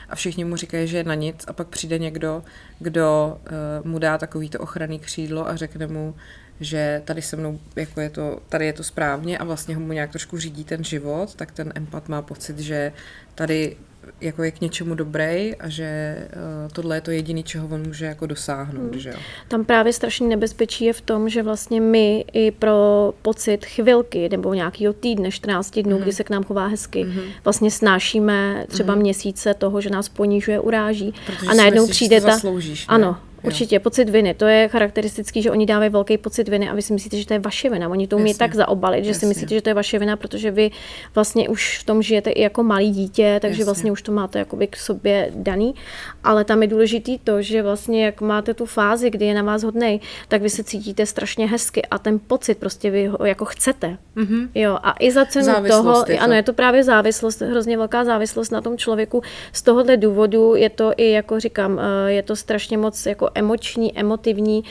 a 0.09 0.15
všichni 0.15 0.45
mu 0.45 0.55
říkají, 0.55 0.87
že 0.87 0.97
je 0.97 1.03
na 1.03 1.15
nic. 1.15 1.45
A 1.47 1.53
pak 1.53 1.67
přijde 1.67 1.99
někdo, 1.99 2.43
kdo 2.79 3.37
uh, 3.81 3.87
mu 3.87 3.99
dá 3.99 4.17
takový 4.17 4.49
to 4.49 4.59
ochranný 4.59 4.99
křídlo 4.99 5.49
a 5.49 5.55
řekne 5.55 5.87
mu, 5.87 6.15
že 6.59 7.01
tady 7.05 7.21
se 7.21 7.35
mnou, 7.35 7.59
jako 7.75 8.01
je 8.01 8.09
to, 8.09 8.39
tady 8.49 8.65
je 8.65 8.73
to 8.73 8.83
správně 8.83 9.37
a 9.37 9.43
vlastně 9.43 9.75
ho 9.75 9.81
mu 9.81 9.93
nějak 9.93 10.09
trošku 10.09 10.37
řídí 10.37 10.63
ten 10.63 10.83
život, 10.83 11.35
tak 11.35 11.51
ten 11.51 11.73
empat 11.75 12.09
má 12.09 12.21
pocit, 12.21 12.59
že 12.59 12.91
tady 13.35 13.77
jako 14.21 14.43
je 14.43 14.51
k 14.51 14.61
něčemu 14.61 14.95
dobrý 14.95 15.55
a 15.55 15.69
že 15.69 16.17
uh, 16.65 16.71
tohle 16.71 16.97
je 16.97 17.01
to 17.01 17.11
jediné, 17.11 17.43
čeho 17.43 17.67
on 17.67 17.87
může 17.87 18.05
jako 18.05 18.25
dosáhnout. 18.25 18.91
Hmm. 18.91 18.99
Že 18.99 19.09
jo? 19.09 19.15
Tam 19.47 19.65
právě 19.65 19.93
strašný 19.93 20.27
nebezpečí 20.27 20.85
je 20.85 20.93
v 20.93 21.01
tom, 21.01 21.29
že 21.29 21.43
vlastně 21.43 21.81
my 21.81 22.25
i 22.33 22.51
pro 22.51 23.13
pocit 23.21 23.65
chvilky 23.65 24.29
nebo 24.29 24.53
nějakého 24.53 24.93
týdne, 24.93 25.31
14 25.31 25.79
dnů, 25.79 25.95
hmm. 25.95 26.01
kdy 26.03 26.13
se 26.13 26.23
k 26.23 26.29
nám 26.29 26.43
chová 26.43 26.67
hezky, 26.67 27.03
hmm. 27.03 27.21
vlastně 27.43 27.71
snášíme 27.71 28.65
třeba 28.67 28.93
hmm. 28.93 29.01
měsíce 29.01 29.53
toho, 29.53 29.81
že 29.81 29.89
nás 29.89 30.09
ponížuje, 30.09 30.59
uráží 30.59 31.13
Protože 31.25 31.47
a 31.47 31.53
najednou 31.53 31.87
přijde 31.87 32.21
ta... 32.21 32.31
Zasloužíš, 32.31 32.87
ne? 32.87 32.93
Ano, 32.95 33.17
Určitě, 33.45 33.79
pocit 33.79 34.09
viny. 34.09 34.33
To 34.33 34.45
je 34.45 34.67
charakteristický, 34.67 35.41
že 35.41 35.51
oni 35.51 35.65
dávají 35.65 35.89
velký 35.89 36.17
pocit 36.17 36.49
viny 36.49 36.69
a 36.69 36.73
vy 36.73 36.81
si 36.81 36.93
myslíte, 36.93 37.17
že 37.17 37.25
to 37.25 37.33
je 37.33 37.39
vaše 37.39 37.69
vina. 37.69 37.89
Oni 37.89 38.07
to 38.07 38.15
umí 38.15 38.29
Jasně. 38.29 38.39
tak 38.39 38.55
zaobalit, 38.55 39.03
že 39.03 39.09
Jasně. 39.09 39.19
si 39.19 39.25
myslíte, 39.25 39.55
že 39.55 39.61
to 39.61 39.69
je 39.69 39.73
vaše 39.73 39.99
vina, 39.99 40.15
protože 40.15 40.51
vy 40.51 40.71
vlastně 41.15 41.49
už 41.49 41.79
v 41.79 41.83
tom 41.83 42.01
žijete 42.01 42.29
i 42.29 42.41
jako 42.41 42.63
malý 42.63 42.91
dítě, 42.91 43.39
takže 43.41 43.61
Jasně. 43.61 43.65
vlastně 43.65 43.91
už 43.91 44.01
to 44.01 44.11
máte 44.11 44.39
jakoby 44.39 44.67
k 44.67 44.75
sobě 44.77 45.31
daný. 45.35 45.75
Ale 46.23 46.43
tam 46.43 46.61
je 46.61 46.67
důležitý 46.67 47.19
to, 47.19 47.41
že 47.41 47.63
vlastně 47.63 48.05
jak 48.05 48.21
máte 48.21 48.53
tu 48.53 48.65
fázi, 48.65 49.09
kdy 49.09 49.25
je 49.25 49.33
na 49.33 49.43
vás 49.43 49.63
hodnej, 49.63 49.99
tak 50.27 50.41
vy 50.41 50.49
se 50.49 50.63
cítíte 50.63 51.05
strašně 51.05 51.47
hezky 51.47 51.81
a 51.85 51.97
ten 51.97 52.19
pocit 52.19 52.57
prostě 52.57 52.91
vy 52.91 53.07
ho 53.07 53.25
jako 53.25 53.45
chcete. 53.45 53.97
Mm-hmm. 54.17 54.49
Jo, 54.55 54.77
a 54.83 54.95
i 54.99 55.11
za 55.11 55.25
cenu 55.25 55.53
toho, 55.67 56.05
je 56.07 56.15
to. 56.17 56.23
ano, 56.23 56.33
je 56.33 56.43
to 56.43 56.53
právě 56.53 56.83
závislost, 56.83 57.41
hrozně 57.41 57.77
velká 57.77 58.03
závislost 58.03 58.49
na 58.51 58.61
tom 58.61 58.77
člověku. 58.77 59.21
Z 59.53 59.61
tohohle 59.61 59.97
důvodu 59.97 60.55
je 60.55 60.69
to 60.69 60.93
i, 60.97 61.11
jako 61.11 61.39
říkám, 61.39 61.79
eh, 61.79 62.11
je 62.11 62.23
to 62.23 62.35
strašně 62.35 62.77
moc 62.77 63.05
jako 63.05 63.29
emoční, 63.35 63.99
emotivní 63.99 64.63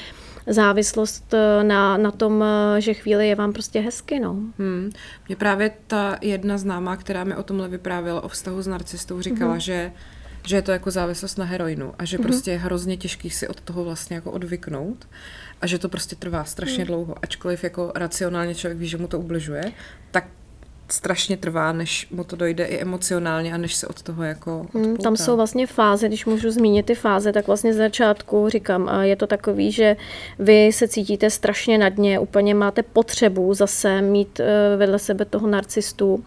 závislost 0.47 1.35
eh, 1.35 1.65
na, 1.65 1.97
na 1.97 2.11
tom, 2.11 2.45
eh, 2.45 2.81
že 2.81 2.95
chvíli 2.95 3.29
je 3.29 3.35
vám 3.35 3.53
prostě 3.53 3.81
hezky. 3.81 4.21
No. 4.21 4.33
Hmm. 4.33 4.91
Mě 5.29 5.37
právě 5.37 5.71
ta 5.87 6.19
jedna 6.21 6.59
známá, 6.59 6.97
která 6.97 7.25
mi 7.25 7.37
o 7.37 7.43
tomhle 7.43 7.69
vyprávěla 7.69 8.21
o 8.21 8.29
vztahu 8.29 8.63
s 8.63 8.67
narcistou, 8.67 9.23
říkala, 9.23 9.55
mm-hmm. 9.55 9.65
že 9.65 9.93
že 10.47 10.57
je 10.57 10.63
to 10.63 10.73
jako 10.73 10.91
závislost 10.91 11.39
na 11.39 11.45
heroinu 11.45 11.93
a 11.99 12.05
že 12.05 12.19
mm-hmm. 12.19 12.23
prostě 12.23 12.51
je 12.51 12.59
hrozně 12.59 12.97
těžký 12.97 13.31
si 13.31 13.49
od 13.49 13.61
toho 13.61 13.85
vlastně 13.85 14.17
jako 14.17 14.31
odvyknout 14.31 15.09
a 15.61 15.67
že 15.67 15.79
to 15.79 15.89
prostě 15.89 16.17
trvá 16.17 16.45
strašně 16.45 16.85
mm. 16.85 16.87
dlouho. 16.87 17.15
Ačkoliv 17.23 17.65
jako 17.65 17.93
racionálně 17.95 18.55
člověk 18.55 18.79
ví, 18.79 18.89
že 18.89 18.97
mu 18.97 19.09
to 19.09 19.19
ubližuje, 19.19 19.73
tak 20.11 20.25
strašně 20.89 21.37
trvá, 21.37 21.73
než 21.73 22.07
mu 22.11 22.25
to 22.25 22.37
dojde 22.37 22.65
i 22.65 22.81
emocionálně 22.81 23.55
a 23.55 23.57
než 23.57 23.75
se 23.75 23.87
od 23.87 24.03
toho 24.03 24.23
jako 24.23 24.67
hmm, 24.75 24.97
Tam 24.97 25.17
jsou 25.17 25.37
vlastně 25.37 25.67
fáze, 25.67 26.09
když 26.09 26.27
můžu 26.27 26.51
zmínit 26.51 26.87
ty 26.87 26.95
fáze, 26.95 27.33
tak 27.33 27.47
vlastně 27.47 27.75
z 27.75 27.77
začátku 27.77 28.49
říkám, 28.49 28.91
je 29.01 29.17
to 29.17 29.27
takový, 29.27 29.73
že 29.73 29.97
vy 30.39 30.71
se 30.73 30.89
cítíte 30.89 31.31
strašně 31.31 31.79
na 31.79 31.89
dně, 31.89 32.19
úplně 32.19 32.55
máte 32.55 32.83
potřebu 32.83 33.55
zase 33.55 34.03
mít 34.03 34.41
eh, 34.41 34.77
vedle 34.77 34.99
sebe 34.99 35.25
toho 35.25 35.47
narcistu 35.47 36.25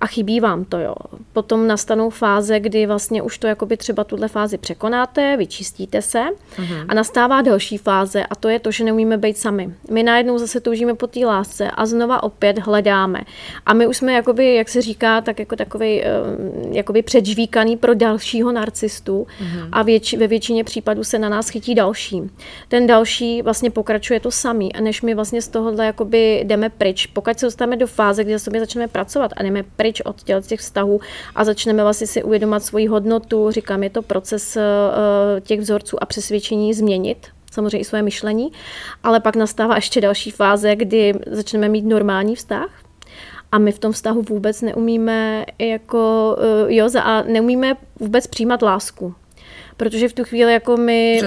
a 0.00 0.06
chybí 0.06 0.40
vám 0.40 0.64
to, 0.64 0.78
jo. 0.78 0.94
Potom 1.32 1.66
nastanou 1.66 2.10
fáze, 2.10 2.60
kdy 2.60 2.86
vlastně 2.86 3.22
už 3.22 3.38
to 3.38 3.46
jakoby 3.46 3.76
třeba 3.76 4.04
tuhle 4.04 4.28
fázi 4.28 4.58
překonáte, 4.58 5.36
vyčistíte 5.36 6.02
se 6.02 6.18
uh-huh. 6.56 6.84
a 6.88 6.94
nastává 6.94 7.42
další 7.42 7.78
fáze 7.78 8.24
a 8.24 8.34
to 8.34 8.48
je 8.48 8.60
to, 8.60 8.70
že 8.70 8.84
neumíme 8.84 9.18
být 9.18 9.38
sami. 9.38 9.74
My 9.90 10.02
najednou 10.02 10.38
zase 10.38 10.60
toužíme 10.60 10.94
po 10.94 11.06
té 11.06 11.20
lásce 11.26 11.70
a 11.70 11.86
znova 11.86 12.22
opět 12.22 12.58
hledáme. 12.58 13.20
A 13.66 13.74
my 13.74 13.86
už 13.86 13.99
jsme 14.00 14.12
jakoby, 14.12 14.54
jak 14.54 14.68
se 14.68 14.82
říká, 14.82 15.20
tak 15.20 15.38
jako 15.38 15.56
takový 15.56 16.02
eh, 16.02 16.08
jakoby 16.70 17.02
předžvíkaný 17.02 17.76
pro 17.76 17.94
dalšího 17.94 18.52
narcistu 18.52 19.26
uh-huh. 19.42 19.68
a 19.72 19.82
věč, 19.82 20.14
ve 20.14 20.26
většině 20.26 20.64
případů 20.64 21.04
se 21.04 21.18
na 21.18 21.28
nás 21.28 21.48
chytí 21.48 21.74
další. 21.74 22.22
Ten 22.68 22.86
další 22.86 23.42
vlastně 23.42 23.70
pokračuje 23.70 24.20
to 24.20 24.30
samý 24.30 24.72
a 24.72 24.80
než 24.80 25.02
my 25.02 25.14
vlastně 25.14 25.42
z 25.42 25.48
tohohle 25.48 25.86
jakoby 25.86 26.40
jdeme 26.44 26.68
pryč, 26.68 27.06
pokud 27.06 27.38
se 27.38 27.46
dostaneme 27.46 27.76
do 27.76 27.86
fáze, 27.86 28.24
kdy 28.24 28.38
sobě 28.38 28.60
začneme 28.60 28.88
pracovat 28.88 29.32
a 29.36 29.42
jdeme 29.42 29.62
pryč 29.76 30.00
od 30.00 30.22
těch 30.22 30.60
vztahů 30.60 31.00
a 31.34 31.44
začneme 31.44 31.82
vlastně 31.82 32.06
si 32.06 32.22
uvědomat 32.22 32.62
svoji 32.62 32.86
hodnotu. 32.86 33.50
Říkám, 33.50 33.82
je 33.82 33.90
to 33.90 34.02
proces 34.02 34.56
eh, 34.56 34.60
těch 35.40 35.60
vzorců 35.60 36.02
a 36.02 36.06
přesvědčení 36.06 36.74
změnit, 36.74 37.26
samozřejmě 37.50 37.78
i 37.78 37.84
své 37.84 38.02
myšlení, 38.02 38.52
ale 39.02 39.20
pak 39.20 39.36
nastává 39.36 39.74
ještě 39.74 40.00
další 40.00 40.30
fáze, 40.30 40.76
kdy 40.76 41.14
začneme 41.26 41.68
mít 41.68 41.84
normální 41.84 42.36
vztah, 42.36 42.70
a 43.52 43.58
my 43.58 43.72
v 43.72 43.78
tom 43.78 43.92
vztahu 43.92 44.22
vůbec 44.22 44.62
neumíme 44.62 45.44
jako, 45.58 46.36
eh, 46.68 46.74
jo, 46.74 46.88
a 47.02 47.22
neumíme 47.22 47.74
vůbec 48.00 48.26
přijímat 48.26 48.62
lásku 48.62 49.14
protože 49.80 50.08
v 50.08 50.12
tu 50.12 50.24
chvíli 50.24 50.52
jako 50.52 50.76
my 50.76 51.20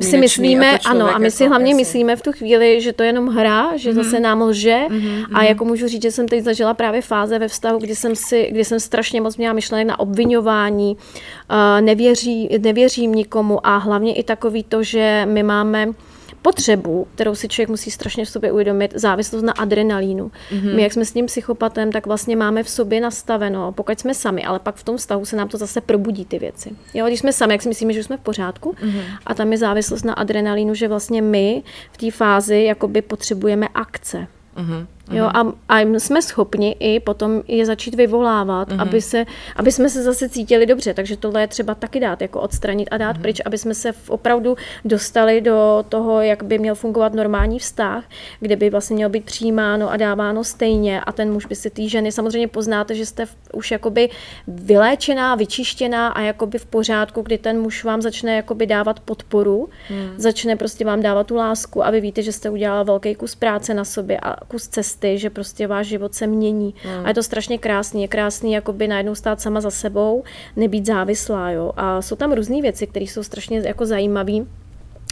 si 0.00 0.18
myslíme, 0.18 0.78
ano, 0.78 1.14
a 1.14 1.18
my 1.18 1.30
si 1.30 1.42
jako, 1.42 1.50
hlavně 1.50 1.70
jasný. 1.70 1.82
myslíme 1.82 2.16
v 2.16 2.22
tu 2.22 2.32
chvíli, 2.32 2.80
že 2.80 2.92
to 2.92 3.02
je 3.02 3.08
jenom 3.08 3.28
hra, 3.28 3.76
že 3.76 3.90
mm-hmm. 3.90 3.94
zase 3.94 4.20
nám 4.20 4.42
lže 4.42 4.78
mm-hmm. 4.88 5.26
a 5.34 5.44
jako 5.44 5.64
můžu 5.64 5.88
říct, 5.88 6.02
že 6.02 6.12
jsem 6.12 6.28
teď 6.28 6.44
zažila 6.44 6.74
právě 6.74 7.02
fáze 7.02 7.38
ve 7.38 7.48
vztahu, 7.48 7.78
kdy 7.78 7.94
jsem 7.94 8.16
si, 8.16 8.48
kdy 8.50 8.64
jsem 8.64 8.80
strašně 8.80 9.20
moc 9.20 9.36
měla 9.36 9.52
myšlenek 9.52 9.86
na 9.86 9.98
obvinování, 9.98 10.96
uh, 10.96 11.80
nevěří, 11.80 12.48
nevěřím 12.58 13.12
nikomu 13.12 13.66
a 13.66 13.76
hlavně 13.76 14.14
i 14.14 14.22
takový 14.22 14.64
to, 14.64 14.82
že 14.82 15.22
my 15.28 15.42
máme 15.42 15.92
potřebu, 16.34 17.06
kterou 17.14 17.34
si 17.34 17.48
člověk 17.48 17.68
musí 17.68 17.90
strašně 17.90 18.24
v 18.24 18.28
sobě 18.28 18.52
uvědomit, 18.52 18.92
závislost 18.94 19.42
na 19.42 19.52
adrenalínu. 19.52 20.30
Mm-hmm. 20.50 20.74
My, 20.74 20.82
jak 20.82 20.92
jsme 20.92 21.04
s 21.04 21.12
tím 21.12 21.26
psychopatem, 21.26 21.92
tak 21.92 22.06
vlastně 22.06 22.36
máme 22.36 22.62
v 22.62 22.68
sobě 22.68 23.00
nastaveno, 23.00 23.72
pokud 23.72 24.00
jsme 24.00 24.14
sami, 24.14 24.44
ale 24.44 24.58
pak 24.58 24.74
v 24.74 24.84
tom 24.84 24.98
stavu 24.98 25.24
se 25.24 25.36
nám 25.36 25.48
to 25.48 25.58
zase 25.58 25.80
probudí 25.80 26.24
ty 26.24 26.38
věci. 26.38 26.70
Jo, 26.94 27.06
když 27.06 27.20
jsme 27.20 27.32
sami, 27.32 27.54
jak 27.54 27.62
si 27.62 27.68
myslíme, 27.68 27.92
že 27.92 28.04
jsme 28.04 28.16
v 28.16 28.20
pořádku, 28.20 28.72
mm-hmm. 28.72 29.02
a 29.26 29.34
tam 29.34 29.52
je 29.52 29.58
závislost 29.58 30.04
na 30.04 30.12
adrenalínu, 30.12 30.74
že 30.74 30.88
vlastně 30.88 31.22
my 31.22 31.62
v 31.92 31.96
té 31.96 32.10
fázi 32.10 32.62
jakoby 32.62 33.02
potřebujeme 33.02 33.68
akce. 33.74 34.26
Mm-hmm. 34.56 34.86
Jo, 35.10 35.24
a, 35.34 35.52
a 35.68 35.80
jsme 35.80 36.22
schopni 36.22 36.76
i 36.80 37.00
potom 37.00 37.42
je 37.48 37.66
začít 37.66 37.94
vyvolávat, 37.94 38.68
uh-huh. 38.68 38.82
aby, 38.82 39.02
se, 39.02 39.24
aby 39.56 39.72
jsme 39.72 39.88
se 39.88 40.02
zase 40.02 40.28
cítili 40.28 40.66
dobře. 40.66 40.94
Takže 40.94 41.16
tohle 41.16 41.40
je 41.40 41.46
třeba 41.46 41.74
taky 41.74 42.00
dát, 42.00 42.22
jako 42.22 42.40
odstranit 42.40 42.88
a 42.90 42.96
dát 42.96 43.16
uh-huh. 43.16 43.20
pryč, 43.20 43.40
aby 43.44 43.58
jsme 43.58 43.74
se 43.74 43.92
opravdu 44.08 44.56
dostali 44.84 45.40
do 45.40 45.84
toho, 45.88 46.20
jak 46.20 46.42
by 46.42 46.58
měl 46.58 46.74
fungovat 46.74 47.14
normální 47.14 47.58
vztah, 47.58 48.04
kde 48.40 48.56
by 48.56 48.70
vlastně 48.70 48.96
měl 48.96 49.08
být 49.08 49.24
přijímáno 49.24 49.90
a 49.90 49.96
dáváno 49.96 50.44
stejně 50.44 51.00
a 51.00 51.12
ten 51.12 51.32
muž 51.32 51.46
by 51.46 51.54
si 51.54 51.70
ty 51.70 51.88
ženy, 51.88 52.12
samozřejmě 52.12 52.48
poznáte, 52.48 52.94
že 52.94 53.06
jste 53.06 53.26
už 53.52 53.70
jakoby 53.70 54.10
vyléčená, 54.48 55.34
vyčištěná 55.34 56.08
a 56.08 56.20
jakoby 56.20 56.58
v 56.58 56.66
pořádku, 56.66 57.22
kdy 57.22 57.38
ten 57.38 57.60
muž 57.60 57.84
vám 57.84 58.02
začne 58.02 58.36
jakoby 58.36 58.66
dávat 58.66 59.00
podporu, 59.00 59.68
uh-huh. 59.90 60.12
začne 60.16 60.56
prostě 60.56 60.84
vám 60.84 61.02
dávat 61.02 61.26
tu 61.26 61.36
lásku 61.36 61.86
a 61.86 61.90
vy 61.90 62.00
víte, 62.00 62.22
že 62.22 62.32
jste 62.32 62.50
udělala 62.50 62.82
velký 62.82 63.14
kus 63.14 63.34
práce 63.34 63.74
na 63.74 63.84
sobě 63.84 64.20
a 64.20 64.36
kus 64.44 64.68
cesty 64.68 64.97
cesty, 64.98 65.18
že 65.18 65.30
prostě 65.30 65.66
váš 65.66 65.86
život 65.86 66.14
se 66.14 66.26
mění. 66.26 66.74
Mm. 66.84 67.04
A 67.04 67.08
je 67.08 67.14
to 67.14 67.22
strašně 67.22 67.58
krásný. 67.58 68.02
Je 68.02 68.08
krásný 68.08 68.52
jakoby 68.52 68.88
najednou 68.88 69.14
stát 69.14 69.40
sama 69.40 69.60
za 69.60 69.70
sebou, 69.70 70.24
nebýt 70.56 70.86
závislá. 70.86 71.50
Jo? 71.50 71.72
A 71.76 72.02
jsou 72.02 72.16
tam 72.16 72.32
různé 72.32 72.62
věci, 72.62 72.86
které 72.86 73.04
jsou 73.04 73.22
strašně 73.22 73.60
jako 73.60 73.86
zajímavé. 73.86 74.32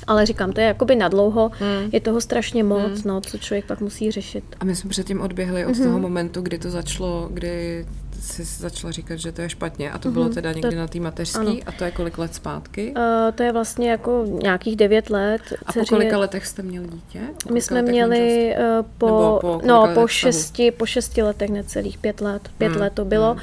Ale 0.06 0.26
říkám, 0.26 0.52
to 0.52 0.60
je 0.60 0.66
jakoby 0.66 0.96
nadlouho, 0.96 1.50
hmm. 1.58 1.90
je 1.92 2.00
toho 2.00 2.20
strašně 2.20 2.64
moc, 2.64 2.82
hmm. 2.82 3.02
no, 3.04 3.20
co 3.20 3.38
člověk 3.38 3.66
pak 3.66 3.80
musí 3.80 4.10
řešit. 4.10 4.44
A 4.60 4.64
my 4.64 4.76
jsme 4.76 4.90
předtím 4.90 5.20
odběhli 5.20 5.66
od 5.66 5.72
mm-hmm. 5.72 5.82
toho 5.82 5.98
momentu, 5.98 6.42
kdy 6.42 6.58
to 6.58 6.70
začalo, 6.70 7.28
kdy 7.32 7.86
jsi 8.26 8.44
začala 8.44 8.92
říkat, 8.92 9.16
že 9.16 9.32
to 9.32 9.42
je 9.42 9.48
špatně 9.48 9.90
a 9.90 9.98
to 9.98 10.08
mm-hmm. 10.08 10.12
bylo 10.12 10.28
teda 10.28 10.52
někdy 10.52 10.70
to, 10.70 10.76
na 10.76 10.86
té 10.86 11.00
mateřský 11.00 11.64
a 11.64 11.72
to 11.72 11.84
je 11.84 11.90
kolik 11.90 12.18
let 12.18 12.34
zpátky? 12.34 12.94
Uh, 12.96 13.34
to 13.34 13.42
je 13.42 13.52
vlastně 13.52 13.90
jako 13.90 14.24
nějakých 14.42 14.76
devět 14.76 15.10
let. 15.10 15.42
A 15.66 15.72
po 15.72 15.84
kolika 15.88 16.18
letech 16.18 16.46
jste 16.46 16.62
měli 16.62 16.88
dítě? 16.88 17.20
My 17.52 17.60
jsme 17.60 17.82
měli 17.82 18.54
uh, 18.58 18.86
po, 18.98 19.38
po, 19.40 19.60
no, 19.66 19.90
po 19.94 20.06
šesti, 20.06 20.70
po 20.70 20.86
šesti 20.86 21.22
letech 21.22 21.50
necelých, 21.50 21.98
pět 21.98 22.20
let, 22.20 22.48
pět 22.58 22.72
hmm. 22.72 22.80
let 22.80 22.92
to 22.92 23.04
bylo. 23.04 23.32
Hmm. 23.32 23.42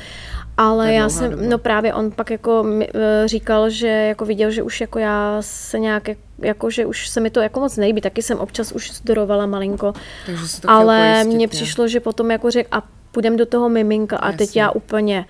Ale 0.58 0.94
já 0.94 1.10
jsem, 1.10 1.32
doba. 1.32 1.44
no 1.46 1.58
právě 1.58 1.94
on 1.94 2.12
pak 2.12 2.32
jako 2.32 2.66
e, 2.82 3.28
říkal, 3.28 3.70
že 3.70 3.88
jako 3.88 4.26
viděl, 4.26 4.52
že 4.52 4.64
už 4.64 4.82
jako 4.82 5.00
já 5.00 5.38
se 5.42 5.80
nějak, 5.80 6.10
jako 6.40 6.70
že 6.70 6.86
už 6.86 7.10
se 7.10 7.20
mi 7.20 7.30
to 7.30 7.42
jako 7.42 7.60
moc 7.60 7.78
nejbí, 7.78 8.02
taky 8.02 8.22
jsem 8.22 8.40
občas 8.40 8.72
už 8.72 8.92
zdorovala 8.92 9.46
malinko, 9.46 9.94
Takže 10.26 10.46
ale 10.68 11.24
mně 11.24 11.48
přišlo, 11.48 11.88
že 11.88 12.00
potom 12.00 12.32
jako 12.32 12.52
řekl 12.52 12.70
a 12.72 12.84
půjdem 13.14 13.38
do 13.38 13.46
toho 13.46 13.70
miminka 13.70 14.18
a 14.18 14.26
Jasně. 14.26 14.38
teď 14.38 14.56
já 14.56 14.72
úplně, 14.72 15.26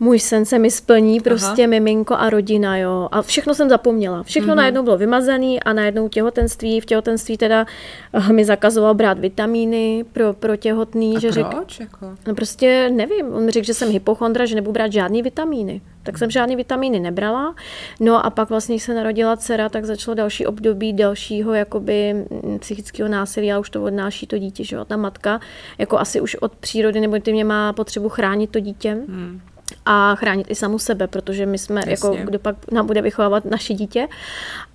můj 0.00 0.18
sen 0.18 0.44
se 0.44 0.58
mi 0.58 0.70
splní, 0.70 1.20
prostě 1.20 1.62
Aha. 1.62 1.70
miminko 1.70 2.14
a 2.14 2.30
rodina, 2.30 2.76
jo. 2.76 3.08
A 3.12 3.22
všechno 3.22 3.54
jsem 3.54 3.68
zapomněla. 3.68 4.22
Všechno 4.22 4.52
mm-hmm. 4.52 4.56
najednou 4.56 4.82
bylo 4.82 4.98
vymazané 4.98 5.58
a 5.58 5.72
najednou 5.72 6.08
těhotenství, 6.08 6.80
v 6.80 6.86
těhotenství 6.86 7.36
teda 7.36 7.66
uh, 8.12 8.28
mi 8.28 8.44
zakazoval 8.44 8.94
brát 8.94 9.18
vitamíny 9.18 10.04
pro, 10.12 10.32
pro 10.32 10.56
těhotný. 10.56 11.16
A 11.16 11.20
že 11.20 11.44
proč? 11.50 11.76
Řek, 11.76 11.80
jako? 11.80 12.14
No 12.26 12.34
prostě 12.34 12.90
nevím, 12.92 13.34
on 13.34 13.44
mi 13.44 13.50
řekl, 13.50 13.66
že 13.66 13.74
jsem 13.74 13.90
hypochondra, 13.90 14.46
že 14.46 14.54
nebudu 14.54 14.72
brát 14.72 14.92
žádný 14.92 15.22
vitamíny. 15.22 15.80
Tak 16.02 16.18
jsem 16.18 16.30
žádný 16.30 16.56
vitamíny 16.56 17.00
nebrala. 17.00 17.54
No 18.00 18.26
a 18.26 18.30
pak 18.30 18.50
vlastně, 18.50 18.80
se 18.80 18.94
narodila 18.94 19.36
dcera, 19.36 19.68
tak 19.68 19.84
začalo 19.84 20.14
další 20.14 20.46
období 20.46 20.92
dalšího 20.92 21.54
jakoby 21.54 22.14
mm, 22.14 22.58
psychického 22.58 23.08
násilí 23.08 23.52
a 23.52 23.58
už 23.58 23.70
to 23.70 23.84
odnáší 23.84 24.26
to 24.26 24.38
dítě, 24.38 24.64
že 24.64 24.76
jo. 24.76 24.84
Ta 24.84 24.96
matka 24.96 25.40
jako 25.78 25.98
asi 25.98 26.20
už 26.20 26.34
od 26.34 26.54
přírody 26.54 27.00
nebo 27.00 27.18
ty 27.18 27.32
mě 27.32 27.44
má 27.44 27.72
potřebu 27.72 28.08
chránit 28.08 28.50
to 28.50 28.60
dítě. 28.60 28.90
Hmm 29.08 29.40
a 29.86 30.14
chránit 30.14 30.46
i 30.50 30.54
samu 30.54 30.78
sebe, 30.78 31.06
protože 31.06 31.46
my 31.46 31.58
jsme, 31.58 31.80
jako 31.80 31.90
Jasně. 31.90 32.18
jako 32.18 32.30
kdo 32.30 32.38
pak 32.38 32.56
nám 32.72 32.86
bude 32.86 33.02
vychovávat 33.02 33.44
naše 33.44 33.74
dítě. 33.74 34.08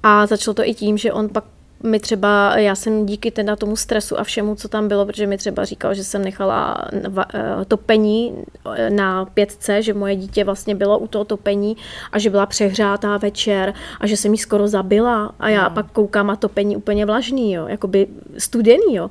A 0.04 0.26
začalo 0.26 0.54
to 0.54 0.68
i 0.68 0.74
tím, 0.74 0.98
že 0.98 1.14
on 1.14 1.30
pak 1.30 1.44
mi 1.84 2.00
třeba, 2.00 2.58
já 2.58 2.76
jsem 2.76 3.06
díky 3.06 3.32
teda 3.32 3.56
tomu 3.56 3.76
stresu 3.76 4.20
a 4.20 4.24
všemu, 4.24 4.56
co 4.56 4.68
tam 4.68 4.88
bylo, 4.88 5.06
protože 5.06 5.28
mi 5.28 5.38
třeba 5.38 5.66
říkal, 5.66 5.94
že 5.94 6.04
jsem 6.04 6.24
nechala 6.24 6.88
eh, 6.94 7.66
topení 7.68 8.34
eh, 8.76 8.90
na 8.90 9.26
pětce, 9.26 9.82
že 9.82 9.94
moje 9.94 10.16
dítě 10.16 10.44
vlastně 10.44 10.76
bylo 10.76 11.00
u 11.00 11.08
toho 11.08 11.26
topení 11.26 11.78
a 12.12 12.20
že 12.20 12.30
byla 12.30 12.46
přehřátá 12.46 13.18
večer 13.18 13.74
a 14.00 14.08
že 14.08 14.18
jsem 14.18 14.32
jí 14.32 14.38
skoro 14.38 14.68
zabila 14.68 15.32
a 15.40 15.50
já 15.50 15.64
no. 15.64 15.76
pak 15.76 15.92
koukám 15.92 16.30
a 16.30 16.36
topení 16.36 16.78
úplně 16.78 17.06
vlažný, 17.06 17.54
jo, 17.54 17.68
jakoby 17.68 18.08
studený, 18.38 18.96
jo. 18.96 19.10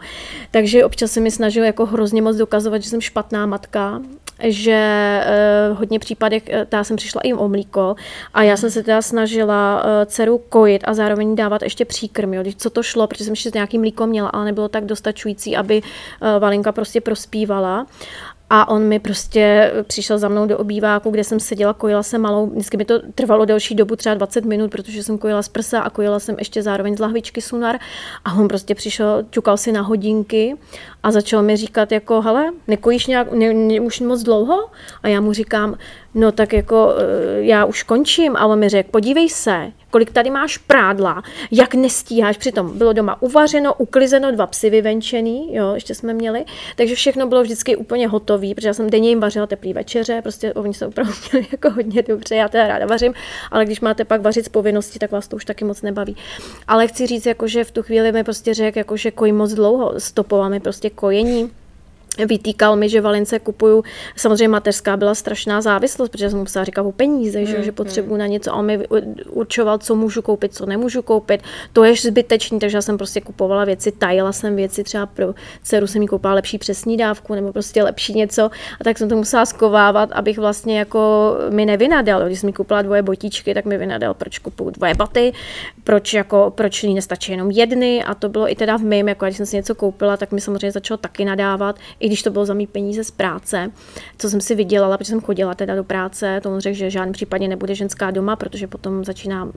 Takže 0.51 0.85
občas 0.85 1.11
se 1.11 1.21
mi 1.21 1.31
snažil 1.31 1.65
jako 1.65 1.87
hrozně 1.87 2.23
moc 2.23 2.37
dokazovat, 2.37 2.83
že 2.83 2.89
jsem 2.91 3.01
špatná 3.01 3.47
matka 3.47 4.01
že 4.43 5.21
v 5.73 5.77
hodně 5.77 5.99
případech 5.99 6.43
já 6.73 6.85
jsem 6.85 6.97
přišla 6.97 7.21
i 7.25 7.33
o 7.33 7.49
mlíko 7.49 7.97
a 8.35 8.43
já 8.43 8.57
jsem 8.57 8.71
se 8.71 8.83
teda 8.83 9.03
snažila 9.03 9.85
dceru 10.07 10.39
kojit 10.49 10.83
a 10.85 10.95
zároveň 10.95 11.37
dávat 11.37 11.63
ještě 11.63 11.85
příkrm, 11.85 12.35
jo, 12.35 12.43
co 12.59 12.71
to 12.71 12.83
šlo, 12.83 13.07
protože 13.07 13.25
jsem 13.25 13.33
ještě 13.33 13.51
nějaký 13.55 13.79
mlíko 13.79 14.07
měla, 14.07 14.29
ale 14.29 14.45
nebylo 14.45 14.69
tak 14.69 14.85
dostačující, 14.85 15.57
aby 15.57 15.83
uh, 15.83 16.29
Valinka 16.39 16.73
prostě 16.73 17.01
prospívala. 17.01 17.87
A 18.51 18.69
on 18.69 18.83
mi 18.83 18.99
prostě 18.99 19.73
přišel 19.87 20.19
za 20.19 20.29
mnou 20.29 20.47
do 20.47 20.59
obýváku, 20.59 21.11
kde 21.11 21.25
jsem 21.25 21.41
seděla, 21.41 21.73
kojila 21.73 22.03
jsem 22.03 22.21
malou. 22.21 22.47
Vždycky 22.47 22.77
mi 22.77 22.85
to 22.85 22.95
trvalo 23.15 23.45
delší 23.45 23.75
dobu, 23.75 23.97
třeba 23.97 24.15
20 24.15 24.45
minut, 24.45 24.71
protože 24.71 25.03
jsem 25.03 25.19
kojila 25.19 25.43
z 25.43 25.49
prsa 25.49 25.81
a 25.81 25.91
kojila 25.91 26.21
jsem 26.21 26.37
ještě 26.39 26.63
zároveň 26.63 26.97
z 26.97 27.01
lahvičky 27.01 27.41
sunar. 27.41 27.79
A 28.25 28.35
on 28.35 28.49
prostě 28.49 28.75
přišel, 28.75 29.25
ťukal 29.31 29.57
si 29.57 29.73
na 29.73 29.83
hodinky 29.83 30.57
a 31.03 31.11
začal 31.11 31.43
mi 31.43 31.57
říkat 31.57 31.93
jako, 31.93 32.21
hele, 32.21 32.53
nekojíš 32.67 33.07
nějak, 33.07 33.33
ne, 33.33 33.55
ne, 33.55 33.81
už 33.81 34.01
moc 34.01 34.23
dlouho? 34.23 34.71
A 35.03 35.09
já 35.09 35.21
mu 35.21 35.33
říkám, 35.33 35.77
no 36.15 36.33
tak 36.33 36.53
jako 36.53 36.95
eh, 36.99 37.43
já 37.43 37.65
už 37.65 37.83
končím. 37.83 38.37
A 38.37 38.47
on 38.47 38.59
mi 38.59 38.69
řekl, 38.69 38.91
podívej 38.91 39.29
se, 39.29 39.73
kolik 39.91 40.11
tady 40.11 40.31
máš 40.31 40.59
prádla, 40.59 41.23
jak 41.51 41.75
nestíháš. 41.75 42.37
Přitom 42.37 42.79
bylo 42.79 42.93
doma 42.93 43.23
uvařeno, 43.23 43.75
uklizeno, 43.75 44.33
dva 44.33 44.47
psy 44.47 44.71
vyvenčený, 44.71 45.55
jo, 45.55 45.75
ještě 45.75 45.95
jsme 45.95 46.15
měli. 46.15 46.45
Takže 46.77 46.95
všechno 46.95 47.27
bylo 47.27 47.43
vždycky 47.43 47.77
úplně 47.77 48.09
hotové, 48.09 48.55
protože 48.55 48.69
já 48.69 48.75
jsem 48.75 48.91
denně 48.91 49.09
jim 49.09 49.21
vařila 49.21 49.47
teplý 49.47 49.73
večeře, 49.73 50.23
prostě 50.23 50.53
oni 50.53 50.75
se 50.75 50.87
opravdu 50.87 51.13
měli 51.33 51.47
jako 51.53 51.71
hodně 51.71 52.03
dobře, 52.03 52.37
já 52.37 52.49
teda 52.49 52.67
ráda 52.67 52.87
vařím, 52.87 53.15
ale 53.51 53.65
když 53.65 53.81
máte 53.81 54.05
pak 54.05 54.21
vařit 54.21 54.45
z 54.45 54.49
povinnosti, 54.49 54.99
tak 54.99 55.13
vás 55.13 55.29
to 55.29 55.37
už 55.37 55.45
taky 55.45 55.65
moc 55.65 55.83
nebaví. 55.83 56.17
Ale 56.69 56.87
chci 56.87 57.07
říct, 57.07 57.27
jako, 57.27 57.49
že 57.49 57.65
v 57.65 57.71
tu 57.71 57.83
chvíli 57.83 58.13
mi 58.13 58.25
prostě 58.25 58.55
řekl, 58.55 58.79
jako, 58.79 58.97
že 58.97 59.11
kojím 59.11 59.37
moc 59.37 59.53
dlouho, 59.53 59.95
stopoval 59.99 60.51
mi 60.51 60.61
prostě 60.61 60.88
que 60.91 61.49
vytýkal 62.27 62.77
mi, 62.77 62.89
že 62.89 63.01
Valince 63.01 63.39
kupuju. 63.39 63.85
Samozřejmě 64.17 64.49
mateřská 64.49 64.97
byla 64.97 65.15
strašná 65.15 65.61
závislost, 65.61 66.09
protože 66.09 66.31
jsem 66.31 66.39
musela 66.39 66.65
říkat 66.65 66.83
o 66.83 66.93
peníze, 66.93 67.47
že, 67.47 67.59
mm, 67.59 67.65
že 67.65 67.73
potřebuju 67.73 68.15
mm. 68.15 68.19
na 68.19 68.27
něco 68.27 68.53
a 68.53 68.55
on 68.55 68.67
mi 68.67 68.87
určoval, 69.31 69.79
co 69.79 69.95
můžu 69.95 70.23
koupit, 70.23 70.55
co 70.55 70.67
nemůžu 70.67 71.03
koupit. 71.03 71.43
To 71.73 71.85
je 71.85 71.95
zbytečný, 71.97 72.59
takže 72.59 72.77
já 72.77 72.83
jsem 72.83 72.99
prostě 72.99 73.21
kupovala 73.21 73.65
věci, 73.65 73.93
tajila 73.93 74.33
jsem 74.33 74.57
věci, 74.57 74.85
třeba 74.85 75.07
pro 75.07 75.35
dceru 75.63 75.87
jsem 75.87 76.03
jí 76.03 76.09
koupila 76.09 76.35
lepší 76.35 76.59
přesní 76.59 76.97
dávku 76.97 77.35
nebo 77.35 77.53
prostě 77.53 77.83
lepší 77.83 78.15
něco 78.15 78.51
a 78.81 78.85
tak 78.85 78.99
jsem 78.99 79.09
to 79.09 79.17
musela 79.17 79.47
skovávat, 79.47 80.13
abych 80.13 80.39
vlastně 80.39 80.79
jako 80.79 81.35
mi 81.51 81.67
nevynadal. 81.67 82.27
Když 82.27 82.41
jsem 82.41 82.47
mi 82.47 82.53
koupila 82.53 82.83
dvoje 82.83 83.03
botičky, 83.03 83.55
tak 83.55 83.65
mi 83.65 83.79
vynadal, 83.79 84.15
proč 84.15 84.39
kupuju 84.39 84.71
dvoje 84.71 84.95
baty, 84.95 85.33
proč, 85.85 86.15
jako, 86.15 86.53
proč 86.55 86.85
jí 86.85 86.95
nestačí 86.95 87.33
jenom 87.33 87.51
jedny 87.51 88.05
a 88.05 88.15
to 88.15 88.29
bylo 88.29 88.53
i 88.53 88.55
teda 88.55 88.77
v 88.77 88.83
mém, 88.83 89.09
jako 89.09 89.25
když 89.25 89.37
jsem 89.37 89.47
si 89.47 89.57
něco 89.57 89.75
koupila, 89.75 90.17
tak 90.17 90.33
mi 90.33 90.41
samozřejmě 90.41 90.73
začalo 90.73 90.99
taky 90.99 91.25
nadávat, 91.25 91.77
i 92.01 92.07
když 92.07 92.23
to 92.23 92.31
bylo 92.31 92.47
za 92.47 92.55
mý 92.55 92.67
peníze 92.67 93.05
z 93.05 93.11
práce, 93.11 93.71
co 94.19 94.31
jsem 94.31 94.41
si 94.41 94.55
vydělala, 94.55 94.99
protože 94.99 95.11
jsem 95.11 95.21
chodila 95.21 95.55
teda 95.55 95.75
do 95.75 95.85
práce, 95.85 96.41
to 96.43 96.53
on 96.53 96.61
řekl, 96.61 96.77
že 96.77 96.87
v 96.87 96.93
žádném 96.93 97.13
případě 97.13 97.49
nebude 97.49 97.75
ženská 97.75 98.11
doma, 98.11 98.37
protože 98.37 98.67
potom 98.67 99.05
začíná 99.05 99.45
mm, 99.45 99.53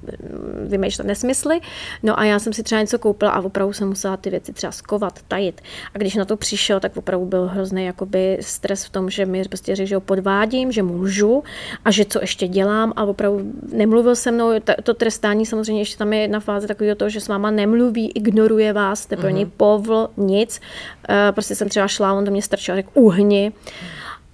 vymýšlet 0.67 1.07
nesmysly. 1.07 1.59
No 2.03 2.19
a 2.19 2.23
já 2.23 2.39
jsem 2.39 2.53
si 2.53 2.63
třeba 2.63 2.81
něco 2.81 2.99
koupila 2.99 3.31
a 3.31 3.41
opravdu 3.41 3.73
jsem 3.73 3.87
musela 3.87 4.17
ty 4.17 4.29
věci 4.29 4.53
třeba 4.53 4.71
skovat, 4.71 5.19
tajit. 5.27 5.61
A 5.93 5.97
když 5.97 6.15
na 6.15 6.25
to 6.25 6.37
přišel, 6.37 6.79
tak 6.79 6.97
opravdu 6.97 7.25
byl 7.25 7.47
hrozný 7.47 7.85
jakoby 7.85 8.37
stres 8.41 8.85
v 8.85 8.89
tom, 8.89 9.09
že 9.09 9.25
mi 9.25 9.43
prostě 9.43 9.75
řekl, 9.75 9.87
že 9.87 9.95
ho 9.95 10.01
podvádím, 10.01 10.71
že 10.71 10.83
můžu 10.83 11.43
a 11.85 11.91
že 11.91 12.05
co 12.05 12.21
ještě 12.21 12.47
dělám 12.47 12.93
a 12.95 13.03
opravdu 13.03 13.51
nemluvil 13.73 14.15
se 14.15 14.31
mnou. 14.31 14.49
To 14.83 14.93
trestání 14.93 15.45
samozřejmě 15.45 15.81
ještě 15.81 15.97
tam 15.97 16.13
je 16.13 16.19
jedna 16.19 16.39
fáze 16.39 16.67
takového 16.67 16.95
toho, 16.95 17.09
že 17.09 17.21
s 17.21 17.27
váma 17.27 17.51
nemluví, 17.51 18.11
ignoruje 18.11 18.73
vás, 18.73 18.99
jste 18.99 19.17
pro 19.17 19.29
něj 19.29 19.45
mhm. 19.45 19.53
povl, 19.57 20.09
nic. 20.17 20.61
Eh, 21.09 21.31
prostě 21.31 21.55
jsem 21.55 21.69
třeba 21.69 21.87
šla, 21.87 22.13
on 22.13 22.25
do 22.25 22.31
mě 22.31 22.41
strčil 22.41 22.73
a 22.73 22.77
řekl 22.77 22.89
uhni. 22.93 23.51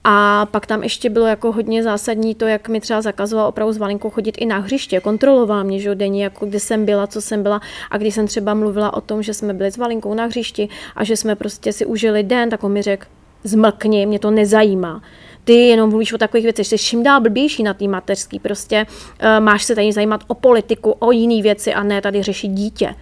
A 0.04 0.46
pak 0.52 0.66
tam 0.66 0.84
ještě 0.84 1.10
bylo 1.10 1.26
jako 1.26 1.52
hodně 1.52 1.84
zásadní 1.84 2.36
to, 2.36 2.48
jak 2.48 2.70
mi 2.70 2.82
třeba 2.82 3.02
zakazoval 3.02 3.48
opravdu 3.48 3.74
s 3.74 3.78
Valinkou 3.78 4.10
chodit 4.10 4.36
i 4.38 4.46
na 4.46 4.58
hřiště. 4.58 5.00
Kontroloval 5.00 5.64
mě, 5.64 5.80
že 5.80 5.96
denně, 5.96 6.24
jako 6.24 6.46
kdy 6.46 6.60
jsem 6.60 6.86
byla, 6.86 7.08
co 7.08 7.22
jsem 7.22 7.44
byla. 7.44 7.62
A 7.92 7.98
když 7.98 8.16
jsem 8.16 8.28
třeba 8.28 8.54
mluvila 8.54 8.94
o 8.94 9.02
tom, 9.02 9.24
že 9.24 9.34
jsme 9.34 9.54
byli 9.54 9.72
s 9.72 9.78
Valinkou 9.78 10.14
na 10.14 10.26
hřišti 10.26 10.70
a 10.96 11.04
že 11.04 11.18
jsme 11.18 11.36
prostě 11.36 11.74
si 11.74 11.86
užili 11.86 12.24
den, 12.24 12.50
tak 12.50 12.64
on 12.64 12.72
mi 12.72 12.82
řekl, 12.82 13.06
zmlkni, 13.44 14.06
mě 14.06 14.20
to 14.20 14.32
nezajímá 14.32 15.02
ty 15.44 15.54
jenom 15.54 15.90
mluvíš 15.90 16.14
o 16.14 16.18
takových 16.18 16.44
věcech, 16.44 16.68
jsi 16.68 16.78
čím 16.78 17.04
dál 17.04 17.22
blbější 17.22 17.64
na 17.64 17.74
té 17.74 17.88
mateřský, 17.88 18.40
prostě 18.40 18.86
uh, 18.86 19.44
máš 19.44 19.64
se 19.64 19.76
tady 19.76 19.92
zajímat 19.92 20.22
o 20.28 20.34
politiku, 20.34 20.92
o 20.92 21.12
jiné 21.12 21.42
věci 21.42 21.74
a 21.74 21.84
ne 21.84 22.02
tady 22.02 22.24
řešit 22.24 22.48
dítě 22.48 22.96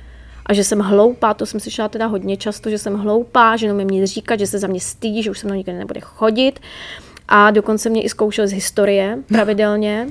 a 0.45 0.53
že 0.53 0.63
jsem 0.63 0.79
hloupá, 0.79 1.34
to 1.34 1.45
jsem 1.45 1.60
slyšela 1.60 1.89
teda 1.89 2.05
hodně 2.05 2.38
často, 2.38 2.69
že 2.69 2.77
jsem 2.77 2.95
hloupá, 2.95 3.55
že 3.55 3.65
jenom 3.65 3.84
mě 3.84 4.08
říkat, 4.08 4.39
že 4.39 4.47
se 4.47 4.60
za 4.60 4.67
mě 4.67 4.79
stydí, 4.79 5.23
že 5.23 5.31
už 5.31 5.39
se 5.39 5.47
mnou 5.47 5.55
nikdy 5.55 5.73
nebude 5.73 5.99
chodit. 5.99 6.60
A 7.27 7.51
dokonce 7.51 7.89
mě 7.89 8.03
i 8.03 8.10
zkoušel 8.10 8.47
z 8.47 8.51
historie 8.51 9.19
pravidelně. 9.27 10.08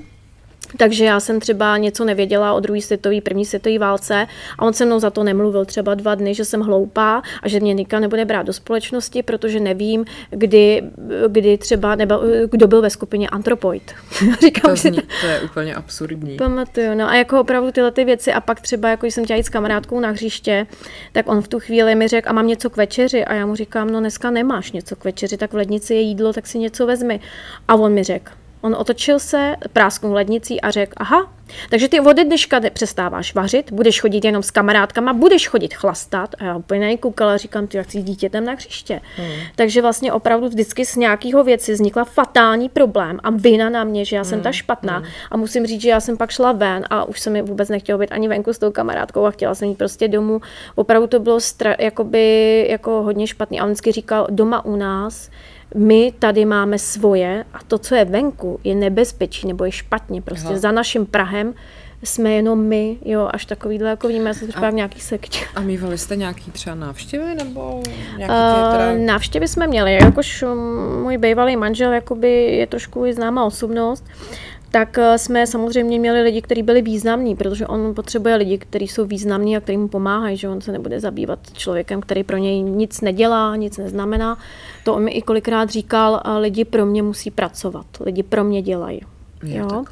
Takže 0.76 1.04
já 1.04 1.20
jsem 1.20 1.40
třeba 1.40 1.76
něco 1.76 2.04
nevěděla 2.04 2.52
o 2.52 2.60
druhé 2.60 2.80
světové, 2.80 3.20
první 3.20 3.44
světové 3.44 3.78
válce 3.78 4.26
a 4.58 4.62
on 4.62 4.72
se 4.72 4.84
mnou 4.84 4.98
za 4.98 5.10
to 5.10 5.24
nemluvil 5.24 5.64
třeba 5.64 5.94
dva 5.94 6.14
dny, 6.14 6.34
že 6.34 6.44
jsem 6.44 6.60
hloupá 6.60 7.22
a 7.42 7.48
že 7.48 7.60
mě 7.60 7.74
nikdo 7.74 8.00
nebude 8.00 8.24
brát 8.24 8.46
do 8.46 8.52
společnosti, 8.52 9.22
protože 9.22 9.60
nevím, 9.60 10.04
kdy, 10.30 10.82
kdy 11.28 11.58
třeba, 11.58 11.94
nebo 11.94 12.14
kdo 12.50 12.66
byl 12.66 12.82
ve 12.82 12.90
skupině 12.90 13.28
Antropoid. 13.28 13.94
Říkám 14.40 14.70
to, 14.70 14.76
zní, 14.76 14.94
si, 14.94 15.02
to 15.20 15.26
je 15.26 15.40
úplně 15.40 15.74
absurdní. 15.74 16.36
Pamatuju, 16.36 16.94
no 16.94 17.08
a 17.08 17.14
jako 17.14 17.40
opravdu 17.40 17.72
tyhle 17.72 17.90
ty 17.90 18.04
věci 18.04 18.32
a 18.32 18.40
pak 18.40 18.60
třeba, 18.60 18.88
jako 18.88 19.06
jsem 19.06 19.24
chtěla 19.24 19.36
jít 19.36 19.46
s 19.46 19.48
kamarádkou 19.48 20.00
na 20.00 20.10
hřiště, 20.10 20.66
tak 21.12 21.28
on 21.28 21.42
v 21.42 21.48
tu 21.48 21.60
chvíli 21.60 21.94
mi 21.94 22.08
řekl, 22.08 22.28
a 22.28 22.32
mám 22.32 22.46
něco 22.46 22.70
k 22.70 22.76
večeři 22.76 23.24
a 23.24 23.34
já 23.34 23.46
mu 23.46 23.56
říkám, 23.56 23.90
no 23.90 24.00
dneska 24.00 24.30
nemáš 24.30 24.72
něco 24.72 24.96
k 24.96 25.04
večeři, 25.04 25.36
tak 25.36 25.52
v 25.52 25.56
lednici 25.56 25.94
je 25.94 26.00
jídlo, 26.00 26.32
tak 26.32 26.46
si 26.46 26.58
něco 26.58 26.86
vezmi. 26.86 27.20
A 27.68 27.74
on 27.74 27.92
mi 27.92 28.02
řekl, 28.02 28.32
On 28.64 28.74
otočil 28.78 29.18
se, 29.18 29.56
prásknul 29.72 30.14
lednicí 30.14 30.60
a 30.60 30.70
řekl, 30.70 30.92
aha, 30.96 31.32
takže 31.70 31.88
ty 31.88 32.00
ode 32.00 32.24
dneška 32.24 32.60
přestáváš 32.72 33.34
vařit, 33.34 33.72
budeš 33.72 34.00
chodit 34.00 34.24
jenom 34.24 34.42
s 34.42 34.50
kamarádkama, 34.50 35.12
budeš 35.12 35.48
chodit 35.48 35.74
chlastat. 35.74 36.34
A 36.38 36.44
já 36.44 36.56
úplně 36.56 36.90
na 36.90 36.96
koukala 36.96 37.34
a 37.34 37.36
říkám, 37.36 37.66
ty 37.66 37.76
jak 37.76 37.90
jsi 37.90 38.02
dítětem 38.02 38.44
na 38.44 38.52
hřiště. 38.52 39.00
Hmm. 39.16 39.32
Takže 39.56 39.82
vlastně 39.82 40.12
opravdu 40.12 40.48
vždycky 40.48 40.86
z 40.86 40.96
nějakého 40.96 41.44
věci 41.44 41.72
vznikla 41.72 42.04
fatální 42.04 42.68
problém 42.68 43.20
a 43.22 43.30
vina 43.30 43.70
na 43.70 43.84
mě, 43.84 44.04
že 44.04 44.16
já 44.16 44.24
jsem 44.24 44.36
hmm. 44.36 44.44
ta 44.44 44.52
špatná. 44.52 44.96
Hmm. 44.96 45.06
A 45.30 45.36
musím 45.36 45.66
říct, 45.66 45.80
že 45.80 45.90
já 45.90 46.00
jsem 46.00 46.16
pak 46.16 46.30
šla 46.30 46.52
ven 46.52 46.84
a 46.90 47.04
už 47.04 47.20
se 47.20 47.30
mi 47.30 47.42
vůbec 47.42 47.68
nechtělo 47.68 47.98
být 47.98 48.12
ani 48.12 48.28
venku 48.28 48.52
s 48.52 48.58
tou 48.58 48.70
kamarádkou 48.70 49.24
a 49.24 49.30
chtěla 49.30 49.54
jsem 49.54 49.68
jít 49.68 49.78
prostě 49.78 50.08
domů. 50.08 50.40
Opravdu 50.74 51.06
to 51.06 51.20
bylo 51.20 51.38
stra- 51.38 51.76
jakoby, 51.78 52.66
jako 52.70 52.90
hodně 52.90 53.26
špatný. 53.26 53.60
A 53.60 53.64
on 53.64 53.70
vždycky 53.70 53.92
říkal, 53.92 54.26
doma 54.30 54.64
u 54.64 54.76
nás 54.76 55.30
my 55.74 56.12
tady 56.18 56.44
máme 56.44 56.78
svoje 56.78 57.44
a 57.52 57.58
to, 57.68 57.78
co 57.78 57.94
je 57.94 58.04
venku, 58.04 58.60
je 58.64 58.74
nebezpečí 58.74 59.48
nebo 59.48 59.64
je 59.64 59.72
špatně. 59.72 60.22
Prostě 60.22 60.48
Aha. 60.48 60.58
za 60.58 60.72
naším 60.72 61.06
Prahem 61.06 61.54
jsme 62.02 62.32
jenom 62.32 62.58
my, 62.58 62.96
jo, 63.04 63.28
až 63.32 63.46
takovýhle, 63.46 63.90
jako 63.90 64.08
víme, 64.08 64.30
já 64.30 64.34
jsem 64.34 64.48
třeba 64.48 64.70
v 64.70 64.74
nějaký 64.74 65.00
sektě. 65.00 65.38
A 65.54 65.60
mývali 65.60 65.98
jste 65.98 66.16
nějaký 66.16 66.50
třeba 66.50 66.74
návštěvy, 66.74 67.34
nebo 67.34 67.82
nějaký 68.16 68.34
uh, 68.34 68.72
teda... 68.72 68.92
Návštěvy 69.06 69.48
jsme 69.48 69.66
měli, 69.66 69.94
jakož 69.94 70.44
můj 71.02 71.18
bývalý 71.18 71.56
manžel 71.56 71.92
jakoby 71.92 72.44
je 72.44 72.66
trošku 72.66 73.12
známá 73.12 73.44
osobnost, 73.44 74.04
tak 74.74 74.98
eh, 74.98 75.18
jsme 75.18 75.46
samozřejmě 75.46 75.98
měli 75.98 76.22
lidi, 76.22 76.42
kteří 76.42 76.62
byli 76.62 76.82
významní, 76.82 77.36
protože 77.36 77.66
on 77.66 77.94
potřebuje 77.94 78.34
lidi, 78.34 78.58
kteří 78.58 78.88
jsou 78.88 79.04
významní 79.04 79.56
a 79.56 79.60
kteří 79.60 79.78
mu 79.78 79.88
pomáhají, 79.88 80.36
že 80.36 80.48
on 80.48 80.60
se 80.60 80.72
nebude 80.72 81.00
zabývat 81.00 81.38
člověkem, 81.52 82.00
který 82.00 82.24
pro 82.24 82.36
něj 82.36 82.62
nic 82.62 83.00
nedělá, 83.00 83.56
nic 83.56 83.78
neznamená. 83.78 84.38
To 84.84 84.94
on 84.94 85.04
mi 85.04 85.10
i 85.10 85.22
kolikrát 85.22 85.70
říkal, 85.70 86.22
lidi 86.38 86.64
pro 86.64 86.86
mě 86.86 87.02
musí 87.02 87.30
pracovat, 87.30 87.86
lidi 88.00 88.22
pro 88.22 88.44
mě 88.44 88.62
dělají. 88.62 89.00
Je 89.42 89.58
jo? 89.58 89.84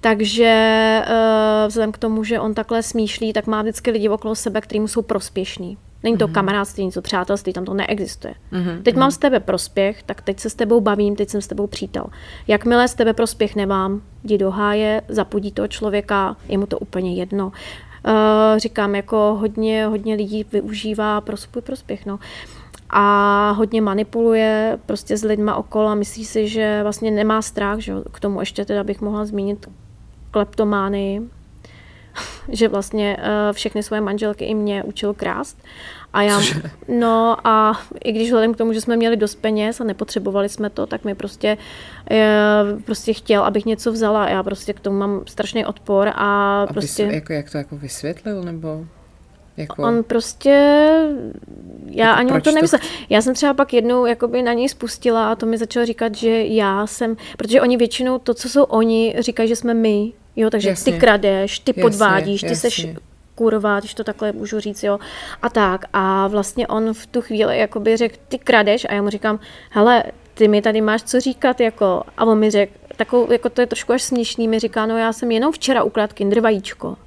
Takže 0.00 1.02
uh, 1.06 1.68
vzhledem 1.68 1.92
k 1.92 1.98
tomu, 1.98 2.24
že 2.24 2.40
on 2.40 2.54
takhle 2.54 2.82
smýšlí, 2.82 3.32
tak 3.32 3.46
má 3.46 3.62
vždycky 3.62 3.90
lidi 3.90 4.08
okolo 4.08 4.34
sebe, 4.34 4.60
kteří 4.60 4.80
mu 4.80 4.88
jsou 4.88 5.02
prospěšní. 5.02 5.78
Není 6.04 6.16
to 6.16 6.28
mm-hmm. 6.28 6.32
kamarádství, 6.32 6.84
něco 6.84 7.02
přátelství, 7.02 7.52
tam 7.52 7.64
to 7.64 7.74
neexistuje. 7.74 8.34
Mm-hmm. 8.52 8.82
Teď 8.82 8.96
mám 8.96 9.10
z 9.10 9.18
tebe 9.18 9.40
prospěch, 9.40 10.02
tak 10.02 10.22
teď 10.22 10.40
se 10.40 10.50
s 10.50 10.54
tebou 10.54 10.80
bavím, 10.80 11.16
teď 11.16 11.28
jsem 11.28 11.40
s 11.40 11.46
tebou 11.46 11.66
přítel. 11.66 12.04
Jakmile 12.48 12.88
z 12.88 12.94
tebe 12.94 13.12
prospěch 13.12 13.56
nemám, 13.56 14.02
jdi 14.24 14.38
do 14.38 14.50
háje, 14.50 15.02
zapudí 15.08 15.52
toho 15.52 15.68
člověka, 15.68 16.36
je 16.48 16.58
mu 16.58 16.66
to 16.66 16.78
úplně 16.78 17.14
jedno. 17.14 17.46
Uh, 17.46 18.12
říkám, 18.56 18.94
jako 18.94 19.36
hodně, 19.40 19.86
hodně 19.86 20.14
lidí 20.14 20.46
využívá 20.52 21.20
pro 21.20 21.36
svůj 21.36 21.62
prospěch. 21.62 22.06
No. 22.06 22.18
A 22.90 23.50
hodně 23.50 23.80
manipuluje 23.80 24.78
prostě 24.86 25.16
s 25.16 25.24
lidma 25.24 25.56
okolo 25.56 25.88
a 25.88 25.94
myslí 25.94 26.24
si, 26.24 26.48
že 26.48 26.80
vlastně 26.82 27.10
nemá 27.10 27.42
strach. 27.42 27.78
Že? 27.78 27.94
K 28.12 28.20
tomu 28.20 28.40
ještě 28.40 28.64
teda 28.64 28.84
bych 28.84 29.00
mohla 29.00 29.24
zmínit 29.24 29.68
kleptomány, 30.30 31.22
že 32.48 32.68
vlastně 32.68 33.16
uh, 33.18 33.52
všechny 33.52 33.82
svoje 33.82 34.00
manželky 34.00 34.44
i 34.44 34.54
mě 34.54 34.82
učil 34.82 35.14
krást. 35.14 35.58
A 36.12 36.22
já, 36.22 36.40
no 36.88 37.36
a 37.44 37.80
i 38.04 38.12
když 38.12 38.28
vzhledem 38.28 38.54
k 38.54 38.56
tomu, 38.56 38.72
že 38.72 38.80
jsme 38.80 38.96
měli 38.96 39.16
dost 39.16 39.34
peněz 39.34 39.80
a 39.80 39.84
nepotřebovali 39.84 40.48
jsme 40.48 40.70
to, 40.70 40.86
tak 40.86 41.04
mi 41.04 41.14
prostě, 41.14 41.58
uh, 42.10 42.82
prostě 42.82 43.12
chtěl, 43.12 43.44
abych 43.44 43.66
něco 43.66 43.92
vzala. 43.92 44.28
Já 44.28 44.42
prostě 44.42 44.72
k 44.72 44.80
tomu 44.80 44.98
mám 44.98 45.22
strašný 45.26 45.66
odpor 45.66 46.10
a 46.14 46.60
Aby 46.62 46.72
prostě... 46.72 47.02
jako, 47.02 47.32
jak 47.32 47.50
to 47.50 47.58
jako 47.58 47.76
vysvětlil, 47.76 48.42
nebo... 48.42 48.84
Jako... 49.56 49.82
On 49.82 50.04
prostě, 50.04 50.50
já 51.86 52.06
jako 52.06 52.18
ani 52.18 52.32
on 52.32 52.40
to 52.40 52.52
nemyslel. 52.52 52.80
To... 52.80 52.86
Já 53.08 53.22
jsem 53.22 53.34
třeba 53.34 53.54
pak 53.54 53.72
jednou 53.72 54.06
jakoby 54.06 54.42
na 54.42 54.52
něj 54.52 54.68
spustila 54.68 55.30
a 55.30 55.34
to 55.34 55.46
mi 55.46 55.58
začal 55.58 55.86
říkat, 55.86 56.14
že 56.14 56.44
já 56.44 56.86
jsem, 56.86 57.16
protože 57.36 57.62
oni 57.62 57.76
většinou 57.76 58.18
to, 58.18 58.34
co 58.34 58.48
jsou 58.48 58.62
oni, 58.62 59.14
říkají, 59.18 59.48
že 59.48 59.56
jsme 59.56 59.74
my, 59.74 60.12
jo, 60.36 60.50
takže 60.50 60.68
jasně. 60.68 60.92
ty 60.92 60.98
kradeš, 60.98 61.58
ty 61.58 61.70
jasně, 61.70 61.82
podvádíš, 61.82 62.40
ty 62.40 62.46
jasně. 62.46 62.70
seš 62.70 62.86
kurva, 63.34 63.78
když 63.80 63.94
to 63.94 64.04
takhle 64.04 64.32
můžu 64.32 64.60
říct, 64.60 64.82
jo, 64.82 64.98
a 65.42 65.48
tak. 65.48 65.84
A 65.92 66.28
vlastně 66.28 66.66
on 66.66 66.94
v 66.94 67.06
tu 67.06 67.20
chvíli 67.20 67.58
jakoby 67.58 67.96
řekl, 67.96 68.16
ty 68.28 68.38
kradeš 68.38 68.86
a 68.88 68.94
já 68.94 69.02
mu 69.02 69.10
říkám, 69.10 69.38
hele, 69.70 70.04
ty 70.34 70.48
mi 70.48 70.62
tady 70.62 70.80
máš 70.80 71.02
co 71.02 71.20
říkat, 71.20 71.60
jako, 71.60 72.02
a 72.16 72.24
on 72.24 72.38
mi 72.38 72.50
řekl, 72.50 72.72
takovou, 72.96 73.32
jako 73.32 73.48
to 73.48 73.60
je 73.60 73.66
trošku 73.66 73.92
až 73.92 74.02
směšný, 74.02 74.48
mi 74.48 74.58
říká, 74.58 74.86
no 74.86 74.98
já 74.98 75.12
jsem 75.12 75.30
jenom 75.30 75.52
včera 75.52 75.82
ukradl 75.82 76.14
kinder 76.14 76.40
vajíčko. 76.40 76.96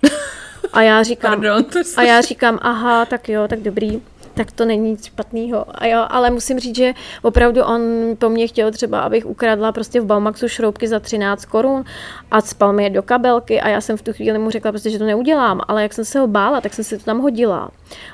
A 0.74 0.82
já 0.82 1.04
říkám, 1.04 1.32
Pardon, 1.32 1.64
to 1.64 1.80
a 1.98 2.02
já 2.04 2.22
říkám, 2.22 2.60
aha, 2.62 3.06
tak 3.06 3.30
jo, 3.30 3.48
tak 3.48 3.60
dobrý 3.60 4.02
tak 4.38 4.52
to 4.52 4.66
není 4.66 4.90
nic 4.92 5.06
špatného. 5.06 5.66
A 5.70 5.86
jo, 5.86 6.06
ale 6.10 6.30
musím 6.30 6.60
říct, 6.60 6.76
že 6.76 6.94
opravdu 7.22 7.64
on 7.64 7.82
po 8.18 8.30
mně 8.30 8.48
chtěl 8.48 8.72
třeba, 8.72 9.00
abych 9.00 9.26
ukradla 9.26 9.72
prostě 9.72 10.02
v 10.02 10.06
Baumaxu 10.06 10.48
šroubky 10.48 10.88
za 10.88 11.00
13 11.00 11.46
korun 11.46 11.84
a 12.32 12.42
spal 12.42 12.74
mi 12.74 12.84
je 12.84 12.90
do 12.90 13.04
kabelky 13.04 13.62
a 13.62 13.70
já 13.70 13.82
jsem 13.82 13.98
v 13.98 14.02
tu 14.02 14.14
chvíli 14.14 14.38
mu 14.40 14.50
řekla 14.50 14.72
prostě, 14.72 14.90
že 14.90 15.00
to 15.00 15.06
neudělám, 15.06 15.62
ale 15.68 15.82
jak 15.82 15.94
jsem 15.94 16.06
se 16.06 16.20
ho 16.20 16.28
bála, 16.28 16.62
tak 16.62 16.74
jsem 16.74 16.84
si 16.84 16.98
to 16.98 17.04
tam 17.04 17.20
hodila. 17.20 17.70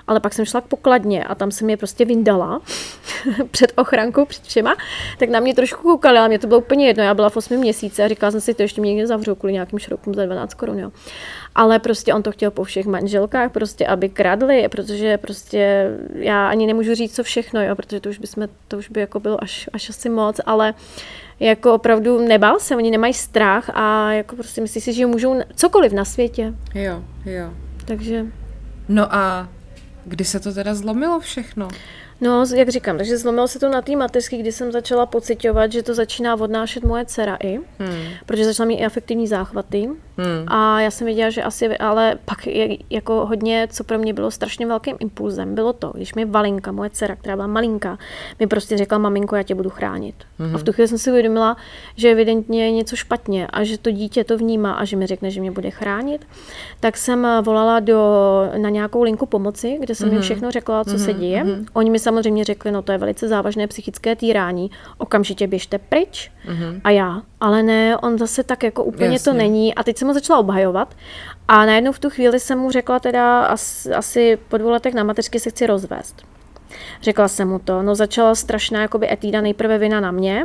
Ale 0.08 0.20
pak 0.20 0.34
jsem 0.34 0.46
šla 0.46 0.62
k 0.62 0.64
pokladně 0.66 1.24
a 1.24 1.36
tam 1.36 1.52
jsem 1.52 1.70
je 1.70 1.78
prostě 1.78 2.06
vyndala 2.06 2.62
před 3.52 3.74
ochrankou, 3.76 4.26
před 4.26 4.44
všema, 4.44 4.76
tak 5.20 5.30
na 5.30 5.40
mě 5.40 5.56
trošku 5.56 5.82
koukali, 5.82 6.18
ale 6.18 6.28
mě 6.28 6.40
to 6.40 6.48
bylo 6.48 6.60
úplně 6.60 6.88
jedno. 6.88 7.04
Já 7.04 7.14
byla 7.14 7.30
v 7.30 7.38
8 7.38 7.58
měsíce 7.58 8.04
a 8.04 8.08
říkala 8.08 8.32
jsem 8.32 8.42
si, 8.42 8.54
to 8.54 8.62
ještě 8.62 8.82
mě 8.82 8.94
někde 8.94 9.08
zavřou 9.08 9.36
kvůli 9.36 9.54
nějakým 9.54 9.80
šroubkům 9.80 10.14
za 10.14 10.26
12 10.26 10.54
korun. 10.54 10.80
Jo 10.80 10.92
ale 11.56 11.80
prostě 11.80 12.14
on 12.14 12.24
to 12.24 12.32
chtěl 12.32 12.52
po 12.52 12.64
všech 12.64 12.86
manželkách, 12.86 13.52
prostě 13.52 13.88
aby 13.88 14.10
kradli, 14.10 14.68
protože 14.70 15.18
prostě 15.18 15.90
já 16.16 16.48
ani 16.48 16.68
nemůžu 16.68 16.96
říct 16.96 17.16
co 17.16 17.24
všechno, 17.24 17.64
jo, 17.64 17.76
protože 17.76 18.00
to 18.00 18.10
už, 18.10 18.20
bychom, 18.20 18.48
to 18.68 18.78
už 18.78 18.90
by 18.90 19.00
jako 19.00 19.20
bylo 19.20 19.44
až, 19.44 19.70
až 19.74 19.90
asi 19.90 20.10
moc, 20.10 20.42
ale 20.46 20.74
jako 21.40 21.74
opravdu 21.74 22.28
nebál 22.28 22.60
se, 22.60 22.76
oni 22.76 22.92
nemají 22.92 23.14
strach 23.14 23.70
a 23.74 24.12
jako 24.12 24.36
prostě 24.36 24.62
myslí 24.62 24.82
si, 24.82 24.94
že 24.94 25.06
můžou 25.06 25.42
cokoliv 25.56 25.94
na 25.94 26.06
světě. 26.06 26.54
Jo, 26.76 27.04
jo. 27.26 27.54
Takže. 27.86 28.26
No 28.90 29.16
a 29.16 29.50
kdy 30.06 30.26
se 30.26 30.40
to 30.40 30.54
teda 30.54 30.74
zlomilo 30.74 31.20
všechno? 31.20 31.68
No, 32.22 32.46
jak 32.56 32.70
říkám, 32.70 32.98
takže 32.98 33.18
zlomilo 33.18 33.48
se 33.48 33.60
to 33.60 33.70
na 33.70 33.82
té 33.82 33.96
mateřské, 33.96 34.38
kdy 34.38 34.52
jsem 34.52 34.72
začala 34.72 35.06
pocitovat, 35.06 35.72
že 35.72 35.84
to 35.84 35.94
začíná 35.94 36.36
odnášet 36.36 36.84
moje 36.84 37.06
dcera 37.06 37.38
i, 37.44 37.58
hmm. 37.58 38.04
protože 38.26 38.46
začala 38.46 38.68
mít 38.68 38.78
i 38.78 38.86
afektivní 38.86 39.28
záchvaty. 39.28 39.90
Hmm. 40.18 40.46
A 40.48 40.82
já 40.82 40.92
jsem 40.92 41.06
věděla, 41.06 41.30
že 41.30 41.44
asi, 41.44 41.78
ale 41.78 42.18
pak 42.26 42.48
je, 42.48 42.78
jako 42.90 43.26
hodně, 43.26 43.68
co 43.72 43.84
pro 43.84 43.98
mě 43.98 44.14
bylo 44.14 44.32
strašně 44.32 44.68
velkým 44.68 44.98
impulzem, 45.00 45.56
bylo 45.56 45.74
to, 45.74 45.92
když 45.96 46.16
mi 46.16 46.26
Valinka, 46.26 46.72
moje 46.72 46.90
dcera, 46.90 47.16
která 47.16 47.36
byla 47.36 47.48
malinká, 47.48 47.98
mi 48.40 48.48
prostě 48.48 48.78
řekla, 48.78 48.98
maminko, 48.98 49.36
já 49.36 49.44
tě 49.44 49.56
budu 49.56 49.70
chránit. 49.70 50.16
Hmm. 50.40 50.56
A 50.56 50.58
v 50.58 50.64
tu 50.64 50.72
chvíli 50.72 50.88
jsem 50.88 50.98
si 50.98 51.10
uvědomila, 51.10 51.58
že 51.96 52.12
evidentně 52.12 52.66
je 52.66 52.72
něco 52.72 52.96
špatně 52.96 53.48
a 53.48 53.64
že 53.64 53.78
to 53.78 53.92
dítě 53.92 54.24
to 54.24 54.38
vnímá 54.38 54.74
a 54.74 54.86
že 54.86 54.98
mi 54.98 55.08
řekne, 55.08 55.32
že 55.32 55.42
mě 55.42 55.52
bude 55.52 55.70
chránit. 55.70 56.28
Tak 56.80 56.98
jsem 56.98 57.28
volala 57.42 57.80
do, 57.80 58.00
na 58.58 58.70
nějakou 58.70 59.04
linku 59.04 59.26
pomoci, 59.26 59.78
kde 59.80 59.96
jsem 59.96 60.08
hmm. 60.08 60.14
jim 60.14 60.22
všechno 60.22 60.52
řekla, 60.52 60.84
co 60.84 60.90
hmm. 60.90 61.00
se 61.00 61.14
děje. 61.14 61.44
Hmm. 61.44 61.66
Oni 61.74 61.90
mi 61.90 62.00
samozřejmě 62.00 62.13
řekli, 62.44 62.72
no 62.72 62.82
to 62.82 62.92
je 62.92 62.98
velice 62.98 63.28
závažné 63.28 63.68
psychické 63.68 64.16
týrání, 64.16 64.72
okamžitě 64.98 65.48
běžte 65.48 65.78
pryč. 65.78 66.32
Mm-hmm. 66.48 66.82
A 66.84 66.90
já, 66.90 67.22
ale 67.40 67.64
ne, 67.64 67.98
on 67.98 68.18
zase 68.18 68.44
tak 68.44 68.64
jako 68.64 68.84
úplně 68.84 69.12
Jasně. 69.12 69.32
to 69.32 69.38
není. 69.38 69.76
A 69.76 69.84
teď 69.84 69.98
jsem 69.98 70.08
ho 70.08 70.14
začala 70.14 70.40
obhajovat 70.40 70.96
a 71.48 71.66
najednou 71.66 71.92
v 71.92 72.00
tu 72.00 72.10
chvíli 72.10 72.40
jsem 72.40 72.60
mu 72.60 72.72
řekla 72.72 73.00
teda 73.00 73.46
asi, 73.46 73.94
asi 73.94 74.38
po 74.48 74.58
dvou 74.58 74.70
letech 74.70 74.94
na 74.94 75.04
mateřské 75.04 75.40
se 75.40 75.50
chci 75.50 75.68
rozvést. 75.68 76.26
Řekla 77.02 77.28
jsem 77.28 77.48
mu 77.48 77.60
to. 77.60 77.82
No 77.82 77.96
začala 77.96 78.36
strašná 78.36 78.82
jakoby 78.82 79.12
etída, 79.12 79.42
nejprve 79.42 79.78
vina 79.78 80.00
na 80.00 80.12
mě, 80.12 80.44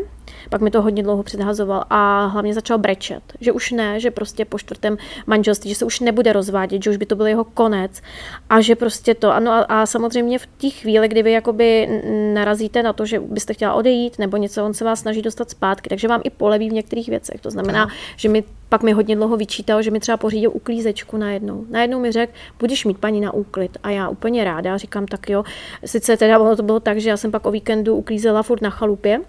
pak 0.51 0.61
mi 0.61 0.71
to 0.71 0.83
hodně 0.83 1.03
dlouho 1.03 1.23
předhazoval 1.23 1.85
a 1.91 2.27
hlavně 2.27 2.55
začal 2.55 2.79
brečet, 2.79 3.23
že 3.41 3.53
už 3.53 3.71
ne, 3.71 4.01
že 4.01 4.11
prostě 4.11 4.45
po 4.45 4.59
čtvrtém 4.59 4.97
manželství, 5.27 5.71
že 5.71 5.77
se 5.77 5.85
už 5.85 6.01
nebude 6.01 6.33
rozvádět, 6.33 6.83
že 6.83 6.91
už 6.91 6.97
by 6.97 7.07
to 7.07 7.17
byl 7.17 7.27
jeho 7.27 7.45
konec 7.45 8.03
a 8.51 8.61
že 8.61 8.77
prostě 8.77 9.15
to, 9.15 9.33
ano 9.33 9.53
a, 9.53 9.59
a 9.59 9.87
samozřejmě 9.87 10.39
v 10.39 10.47
té 10.47 10.71
chvíli, 10.71 11.09
kdy 11.09 11.23
vy 11.23 11.33
jakoby 11.33 11.89
narazíte 12.35 12.83
na 12.83 12.93
to, 12.93 13.07
že 13.07 13.21
byste 13.21 13.55
chtěla 13.55 13.75
odejít 13.75 14.19
nebo 14.19 14.37
něco, 14.37 14.65
on 14.65 14.75
se 14.75 14.85
vás 14.85 15.01
snaží 15.01 15.23
dostat 15.23 15.51
zpátky, 15.51 15.89
takže 15.89 16.09
vám 16.09 16.21
i 16.25 16.31
poleví 16.31 16.71
v 16.71 16.73
některých 16.73 17.09
věcech. 17.09 17.41
To 17.41 17.51
znamená, 17.51 17.85
no. 17.85 17.91
že 18.17 18.29
mi 18.29 18.45
pak 18.69 18.83
mi 18.83 18.93
hodně 18.93 19.17
dlouho 19.17 19.37
vyčítal, 19.37 19.83
že 19.83 19.91
mi 19.91 20.01
třeba 20.01 20.17
pořídil 20.17 20.51
uklízečku 20.55 21.17
najednou. 21.17 21.65
Najednou 21.71 22.01
mi 22.01 22.13
řekl, 22.13 22.33
budeš 22.59 22.85
mít 22.85 22.99
paní 22.99 23.21
na 23.21 23.35
úklid. 23.35 23.79
A 23.83 23.91
já 23.91 24.09
úplně 24.09 24.45
ráda 24.45 24.77
říkám, 24.77 25.07
tak 25.07 25.31
jo. 25.31 25.45
Sice 25.85 26.17
teda 26.17 26.39
ono 26.39 26.57
to 26.57 26.63
bylo 26.63 26.81
tak, 26.81 27.01
že 27.01 27.11
já 27.11 27.17
jsem 27.17 27.31
pak 27.31 27.47
o 27.47 27.51
víkendu 27.51 27.97
uklízela 27.97 28.43
furt 28.43 28.63
na 28.63 28.71
chalupě, 28.71 29.21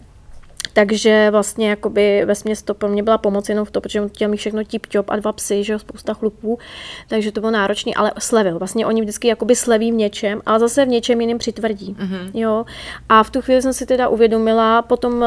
takže 0.80 1.28
vlastně 1.32 1.70
jakoby 1.70 2.26
ve 2.26 2.36
směs 2.36 2.64
to 2.64 2.74
pro 2.74 2.90
mě 2.90 3.04
byla 3.04 3.18
pomoc 3.18 3.50
jenom 3.50 3.66
v 3.66 3.72
to, 3.72 3.82
protože 3.82 4.02
on 4.02 4.10
chtěl 4.10 4.30
mít 4.30 4.38
všechno 4.38 4.64
tip 4.64 4.88
a 5.08 5.16
dva 5.16 5.32
psy, 5.34 5.64
že 5.64 5.74
jo, 5.74 5.80
spousta 5.80 6.14
chlupů, 6.14 6.60
takže 7.08 7.32
to 7.32 7.40
bylo 7.40 7.52
náročné, 7.52 7.92
ale 7.96 8.12
slevil. 8.20 8.60
Vlastně 8.60 8.86
oni 8.86 9.02
vždycky 9.02 9.28
jakoby 9.28 9.56
sleví 9.56 9.92
v 9.92 9.96
něčem, 9.96 10.42
ale 10.46 10.60
zase 10.60 10.86
v 10.86 10.88
něčem 10.88 11.22
jiným 11.22 11.38
přitvrdí. 11.38 11.96
Mm-hmm. 12.00 12.32
Jo. 12.34 12.66
A 13.10 13.24
v 13.24 13.30
tu 13.30 13.42
chvíli 13.42 13.62
jsem 13.62 13.74
si 13.74 13.86
teda 13.86 14.08
uvědomila, 14.08 14.82
potom 14.82 15.14
uh, 15.14 15.26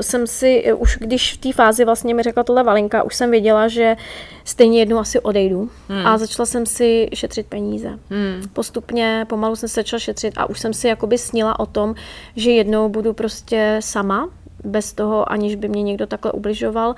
jsem 0.00 0.26
si, 0.26 0.72
uh, 0.72 0.82
už 0.82 0.98
když 1.00 1.34
v 1.34 1.36
té 1.36 1.52
fázi 1.52 1.84
vlastně 1.84 2.14
mi 2.14 2.22
řekla 2.22 2.42
tohle 2.42 2.62
Valinka, 2.62 3.02
už 3.02 3.14
jsem 3.14 3.30
věděla, 3.30 3.68
že 3.68 3.96
stejně 4.44 4.78
jednou 4.78 4.98
asi 4.98 5.20
odejdu. 5.20 5.70
Mm. 5.88 6.06
A 6.06 6.18
začala 6.18 6.46
jsem 6.46 6.66
si 6.66 7.08
šetřit 7.14 7.46
peníze. 7.46 7.88
Mm. 7.90 8.48
Postupně, 8.52 9.26
pomalu 9.28 9.56
jsem 9.56 9.68
se 9.68 9.74
začala 9.74 10.00
šetřit 10.00 10.34
a 10.36 10.48
už 10.48 10.60
jsem 10.60 10.74
si 10.74 10.88
jakoby 10.88 11.18
snila 11.18 11.60
o 11.60 11.66
tom, 11.66 11.94
že 12.36 12.50
jednou 12.50 12.88
budu 12.88 13.12
prostě 13.12 13.76
sama, 13.80 14.28
bez 14.64 14.92
toho, 14.92 15.32
aniž 15.32 15.54
by 15.54 15.68
mě 15.68 15.82
někdo 15.82 16.06
takhle 16.06 16.32
ubližoval. 16.32 16.94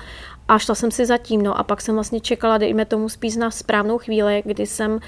A 0.48 0.58
šla 0.58 0.74
jsem 0.74 0.90
si 0.90 1.06
zatím, 1.06 1.42
no 1.42 1.58
a 1.58 1.62
pak 1.62 1.80
jsem 1.80 1.94
vlastně 1.94 2.20
čekala, 2.20 2.58
dejme 2.58 2.84
tomu 2.84 3.08
spíš 3.08 3.36
na 3.36 3.50
správnou 3.50 3.98
chvíli, 3.98 4.42
kdy 4.46 4.66
jsem 4.66 4.98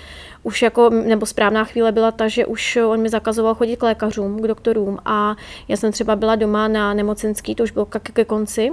už 0.42 0.62
jako, 0.62 0.90
nebo 0.90 1.26
správná 1.26 1.64
chvíle 1.64 1.92
byla 1.92 2.10
ta, 2.10 2.28
že 2.28 2.46
už 2.46 2.76
on 2.76 3.00
mi 3.00 3.08
zakazoval 3.08 3.54
chodit 3.54 3.76
k 3.76 3.82
lékařům, 3.82 4.42
k 4.42 4.46
doktorům. 4.46 4.98
A 5.04 5.36
já 5.68 5.76
jsem 5.76 5.92
třeba 5.92 6.16
byla 6.16 6.34
doma 6.34 6.68
na 6.68 6.94
nemocenský, 6.94 7.54
to 7.54 7.62
už 7.62 7.70
bylo 7.70 7.86
ke, 7.86 7.98
ke 7.98 8.24
konci. 8.24 8.70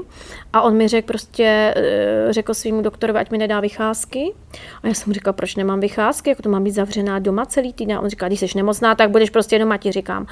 A 0.53 0.61
on 0.61 0.77
mi 0.77 0.87
řekl 0.87 1.07
prostě, 1.07 1.73
eh, 1.77 2.27
řekl 2.29 2.53
svým 2.53 2.83
doktorovi, 2.83 3.19
ať 3.19 3.31
mi 3.31 3.37
nedá 3.37 3.59
vycházky. 3.59 4.33
A 4.83 4.87
já 4.87 4.93
jsem 4.93 5.13
říkala, 5.13 5.33
proč 5.33 5.55
nemám 5.55 5.79
vycházky, 5.79 6.29
jako 6.29 6.41
to 6.41 6.49
mám 6.49 6.63
být 6.63 6.71
zavřená 6.71 7.19
doma 7.19 7.45
celý 7.45 7.73
týden. 7.73 7.97
A 7.97 8.01
on 8.01 8.09
říká, 8.09 8.27
když 8.27 8.39
jsi 8.39 8.47
nemocná, 8.55 8.95
tak 8.95 9.09
budeš 9.09 9.29
prostě 9.29 9.59
doma, 9.59 9.77
ti 9.77 9.91
říkám. 9.91 10.27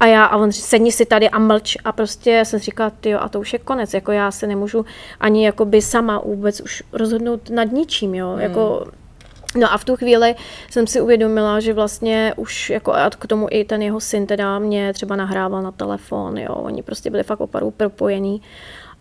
A 0.00 0.06
já, 0.06 0.24
a 0.24 0.36
on 0.36 0.50
říká, 0.50 0.66
sedni 0.66 0.92
si 0.92 1.06
tady 1.06 1.30
a 1.30 1.38
mlč. 1.38 1.76
A 1.84 1.92
prostě 1.92 2.44
jsem 2.44 2.60
říkala, 2.60 2.90
ty 2.90 3.14
a 3.14 3.28
to 3.28 3.40
už 3.40 3.52
je 3.52 3.58
konec. 3.58 3.94
Jako 3.94 4.12
já 4.12 4.30
se 4.30 4.46
nemůžu 4.46 4.84
ani 5.20 5.46
jakoby 5.46 5.82
sama 5.82 6.18
vůbec 6.24 6.60
už 6.60 6.82
rozhodnout 6.92 7.50
nad 7.50 7.64
ničím, 7.64 8.14
jo. 8.14 8.30
Hmm. 8.30 8.40
Jako, 8.40 8.86
No 9.56 9.72
a 9.72 9.78
v 9.78 9.84
tu 9.84 9.96
chvíli 9.96 10.34
jsem 10.70 10.86
si 10.86 11.00
uvědomila, 11.00 11.60
že 11.60 11.72
vlastně 11.72 12.34
už 12.36 12.70
jako 12.70 12.92
a 12.92 13.10
k 13.10 13.26
tomu 13.26 13.46
i 13.50 13.64
ten 13.64 13.82
jeho 13.82 14.00
syn 14.00 14.26
teda 14.26 14.58
mě 14.58 14.92
třeba 14.92 15.16
nahrával 15.16 15.62
na 15.62 15.72
telefon, 15.72 16.38
jo, 16.38 16.54
oni 16.54 16.82
prostě 16.82 17.10
byli 17.10 17.22
fakt 17.22 17.40
opravdu 17.40 17.70
propojení. 17.70 18.42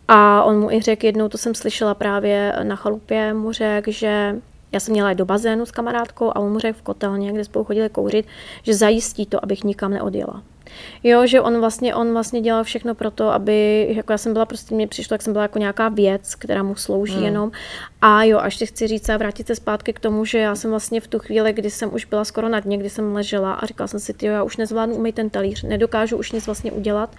A 0.07 0.43
on 0.43 0.59
mu 0.59 0.71
i 0.71 0.81
řekl 0.81 1.05
jednou, 1.05 1.29
to 1.29 1.37
jsem 1.37 1.55
slyšela 1.55 1.93
právě 1.93 2.53
na 2.63 2.75
chalupě, 2.75 3.33
mu 3.33 3.51
řekl, 3.51 3.91
že 3.91 4.35
já 4.71 4.79
jsem 4.79 4.91
měla 4.91 5.09
jít 5.09 5.17
do 5.17 5.25
bazénu 5.25 5.65
s 5.65 5.71
kamarádkou 5.71 6.29
a 6.29 6.35
on 6.35 6.51
mu 6.51 6.59
řekl 6.59 6.79
v 6.79 6.81
kotelně, 6.81 7.31
kde 7.31 7.43
spolu 7.43 7.65
chodili 7.65 7.89
kouřit, 7.89 8.25
že 8.63 8.73
zajistí 8.73 9.25
to, 9.25 9.43
abych 9.43 9.63
nikam 9.63 9.91
neodjela. 9.91 10.43
Jo, 11.03 11.25
že 11.25 11.41
on 11.41 11.59
vlastně, 11.59 11.95
on 11.95 12.13
vlastně 12.13 12.41
dělal 12.41 12.63
všechno 12.63 12.95
pro 12.95 13.11
to, 13.11 13.29
aby, 13.29 13.87
jako 13.89 14.11
já 14.11 14.17
jsem 14.17 14.33
byla 14.33 14.45
prostě, 14.45 14.75
mně 14.75 14.87
přišlo, 14.87 15.13
jak 15.13 15.21
jsem 15.21 15.33
byla 15.33 15.43
jako 15.43 15.59
nějaká 15.59 15.89
věc, 15.89 16.35
která 16.35 16.63
mu 16.63 16.75
slouží 16.75 17.15
hmm. 17.15 17.23
jenom. 17.23 17.51
A 18.01 18.23
jo, 18.23 18.37
až 18.37 18.55
ti 18.55 18.65
chci 18.65 18.87
říct 18.87 19.09
a 19.09 19.17
vrátit 19.17 19.47
se 19.47 19.55
zpátky 19.55 19.93
k 19.93 19.99
tomu, 19.99 20.25
že 20.25 20.37
já 20.37 20.55
jsem 20.55 20.69
vlastně 20.69 21.01
v 21.01 21.07
tu 21.07 21.19
chvíli, 21.19 21.53
kdy 21.53 21.69
jsem 21.69 21.93
už 21.93 22.05
byla 22.05 22.25
skoro 22.25 22.49
na 22.49 22.59
dně, 22.59 22.77
kdy 22.77 22.89
jsem 22.89 23.15
ležela 23.15 23.53
a 23.53 23.65
říkala 23.65 23.87
jsem 23.87 23.99
si, 23.99 24.13
jo, 24.21 24.33
já 24.33 24.43
už 24.43 24.57
nezvládnu 24.57 24.95
umýt 24.95 25.15
ten 25.15 25.29
talíř, 25.29 25.63
nedokážu 25.63 26.17
už 26.17 26.31
nic 26.31 26.45
vlastně 26.45 26.71
udělat, 26.71 27.15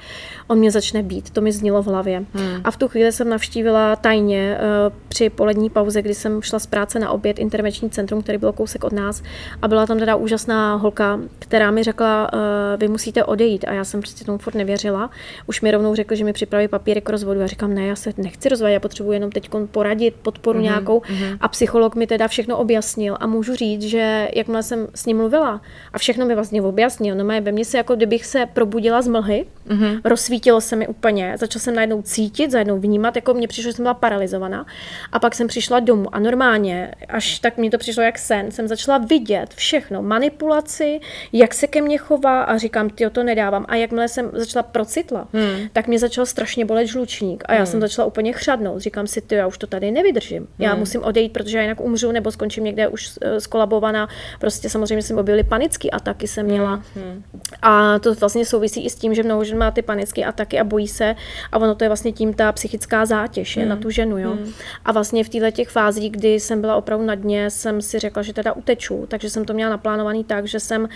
on 0.47 0.59
mě 0.59 0.71
začne 0.71 1.03
být, 1.03 1.31
to 1.31 1.41
mi 1.41 1.53
znělo 1.53 1.83
v 1.83 1.87
hlavě. 1.87 2.25
Hmm. 2.33 2.61
A 2.65 2.71
v 2.71 2.77
tu 2.77 2.89
chvíli 2.89 3.13
jsem 3.13 3.29
navštívila 3.29 3.97
tajně 3.97 4.59
uh, 4.59 4.97
při 5.09 5.31
polední 5.31 5.71
pauze, 5.71 6.03
kdy 6.03 6.15
jsem 6.15 6.43
šla 6.43 6.59
z 6.59 6.67
práce 6.67 6.99
na 6.99 7.11
oběd 7.11 7.39
intervenční 7.39 7.91
centrum, 7.91 8.23
který 8.23 8.39
byl 8.39 8.53
kousek 8.53 8.85
od 8.85 8.93
nás 8.93 9.23
a 9.63 9.69
byla 9.69 9.87
tam 9.87 9.99
teda 9.99 10.17
úžasná 10.17 10.75
holka, 10.75 11.21
která 11.39 11.71
mi 11.71 11.83
řekla, 11.83 12.33
uh, 12.33 12.39
vy 12.77 12.89
musíte 12.89 13.25
odejít 13.41 13.65
a 13.69 13.73
já 13.73 13.85
jsem 13.85 14.01
prostě 14.01 14.25
tomu 14.25 14.39
furt 14.39 14.55
nevěřila. 14.55 15.11
Už 15.47 15.61
mi 15.61 15.71
rovnou 15.71 15.95
řekl, 15.95 16.15
že 16.15 16.25
mi 16.25 16.33
připraví 16.33 16.69
papíry 16.69 17.01
k 17.01 17.09
rozvodu. 17.09 17.41
Já 17.41 17.47
říkám, 17.47 17.75
ne, 17.75 17.87
já 17.87 17.97
se 17.97 18.13
nechci 18.17 18.49
rozvodit, 18.49 18.75
já 18.75 18.81
potřebuji 18.81 19.13
jenom 19.13 19.31
teď 19.31 19.51
poradit, 19.71 20.15
podporu 20.23 20.59
mm-hmm, 20.59 20.63
nějakou. 20.63 20.99
Mm-hmm. 20.99 21.39
A 21.41 21.49
psycholog 21.49 21.95
mi 21.95 22.07
teda 22.07 22.29
všechno 22.29 22.59
objasnil 22.59 23.17
a 23.21 23.27
můžu 23.27 23.55
říct, 23.55 23.83
že 23.83 24.29
jakmile 24.35 24.63
jsem 24.63 24.89
s 24.95 25.07
ním 25.07 25.17
mluvila 25.17 25.61
a 25.93 25.99
všechno 25.99 26.27
mi 26.27 26.35
vlastně 26.35 26.63
objasnil, 26.63 27.15
no 27.15 27.25
ve 27.25 27.53
mně 27.53 27.65
se 27.65 27.77
jako 27.77 27.97
kdybych 27.97 28.27
se 28.27 28.47
probudila 28.47 29.03
z 29.03 29.09
mlhy, 29.09 29.47
mm-hmm. 29.69 30.01
rozsvítilo 30.05 30.61
se 30.61 30.77
mi 30.77 30.89
úplně, 30.89 31.35
začala 31.39 31.61
jsem 31.61 31.75
najednou 31.75 32.03
cítit, 32.03 32.53
najednou 32.53 32.79
vnímat, 32.79 33.17
jako 33.17 33.35
mě 33.35 33.49
přišlo, 33.49 33.71
že 33.71 33.77
jsem 33.77 33.83
byla 33.83 33.95
paralizovaná. 33.95 34.67
A 35.13 35.19
pak 35.19 35.35
jsem 35.35 35.47
přišla 35.47 35.81
domů 35.81 36.15
a 36.15 36.19
normálně, 36.19 36.95
až 37.09 37.39
tak 37.39 37.57
mi 37.57 37.71
to 37.71 37.79
přišlo 37.79 38.03
jak 38.03 38.19
sen, 38.19 38.51
jsem 38.51 38.69
začala 38.69 38.99
vidět 38.99 39.55
všechno, 39.55 40.03
manipulaci, 40.03 41.01
jak 41.33 41.55
se 41.55 41.67
ke 41.67 41.83
mně 41.83 41.99
chová 41.99 42.43
a 42.43 42.57
říkám, 42.57 42.91
ty 42.91 43.11
to 43.11 43.23
nedávám. 43.31 43.65
A 43.69 43.77
jakmile 43.77 44.09
jsem 44.09 44.31
začala 44.33 44.63
procitla, 44.63 45.29
hmm. 45.33 45.69
tak 45.73 45.89
mě 45.89 45.99
začal 45.99 46.27
strašně 46.27 46.65
bolet 46.65 46.87
žlučník 46.87 47.45
a 47.47 47.53
já 47.53 47.59
hmm. 47.59 47.67
jsem 47.67 47.81
začala 47.81 48.07
úplně 48.07 48.33
chřadnout. 48.33 48.81
Říkám 48.81 49.07
si, 49.07 49.21
ty, 49.21 49.35
já 49.35 49.47
už 49.47 49.59
to 49.59 49.67
tady 49.67 49.91
nevydržím. 49.91 50.49
Já 50.59 50.71
hmm. 50.71 50.79
musím 50.79 51.03
odejít, 51.05 51.33
protože 51.33 51.57
já 51.59 51.63
jinak 51.63 51.81
umřu 51.81 52.13
nebo 52.13 52.33
skončím 52.33 52.65
někde 52.65 52.89
už 52.89 53.11
eh, 53.21 53.41
skolabovaná. 53.41 54.09
Prostě 54.41 54.71
samozřejmě 54.71 55.03
jsem 55.03 55.19
objevily 55.19 55.45
panické 55.45 55.91
ataky, 55.91 56.29
jsem 56.29 56.47
měla. 56.47 56.75
Hmm. 56.75 57.05
hmm. 57.05 57.23
A 57.63 57.99
to 57.99 58.15
vlastně 58.15 58.45
souvisí 58.47 58.85
i 58.85 58.91
s 58.91 58.95
tím, 58.95 59.15
že 59.15 59.23
mnoho 59.23 59.45
žen 59.45 59.59
má 59.59 59.71
ty 59.71 59.83
panické 59.83 60.25
ataky 60.25 60.59
a 60.59 60.65
bojí 60.65 60.89
se. 60.89 61.15
A 61.53 61.59
ono 61.59 61.75
to 61.75 61.85
je 61.85 61.89
vlastně 61.89 62.13
tím 62.13 62.35
ta 62.35 62.53
psychická 62.53 63.07
zátěž 63.07 63.57
je 63.57 63.63
hmm. 63.63 63.71
na 63.71 63.77
tu 63.77 63.91
ženu. 63.91 64.19
Jo? 64.19 64.31
Hmm. 64.31 64.53
A 64.85 64.93
vlastně 64.93 65.25
v 65.25 65.29
této 65.29 65.51
těch 65.51 65.69
fázích, 65.69 66.13
kdy 66.13 66.41
jsem 66.41 66.61
byla 66.61 66.77
opravdu 66.77 67.07
na 67.07 67.15
dně, 67.15 67.51
jsem 67.51 67.83
si 67.83 67.99
řekla, 67.99 68.23
že 68.23 68.33
teda 68.33 68.53
uteču. 68.53 69.07
Takže 69.09 69.31
jsem 69.31 69.45
to 69.45 69.55
měla 69.55 69.71
naplánovaný 69.71 70.25
tak, 70.25 70.47
že 70.47 70.61
jsem 70.61 70.83
uh, 70.83 70.89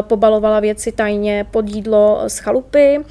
pobalovala 0.00 0.60
věci 0.60 0.92
tajně 0.92 1.46
pod 1.50 1.65
jídlo 1.68 2.22
z 2.26 2.38
chalupy. 2.38 2.98
Uh, 2.98 3.04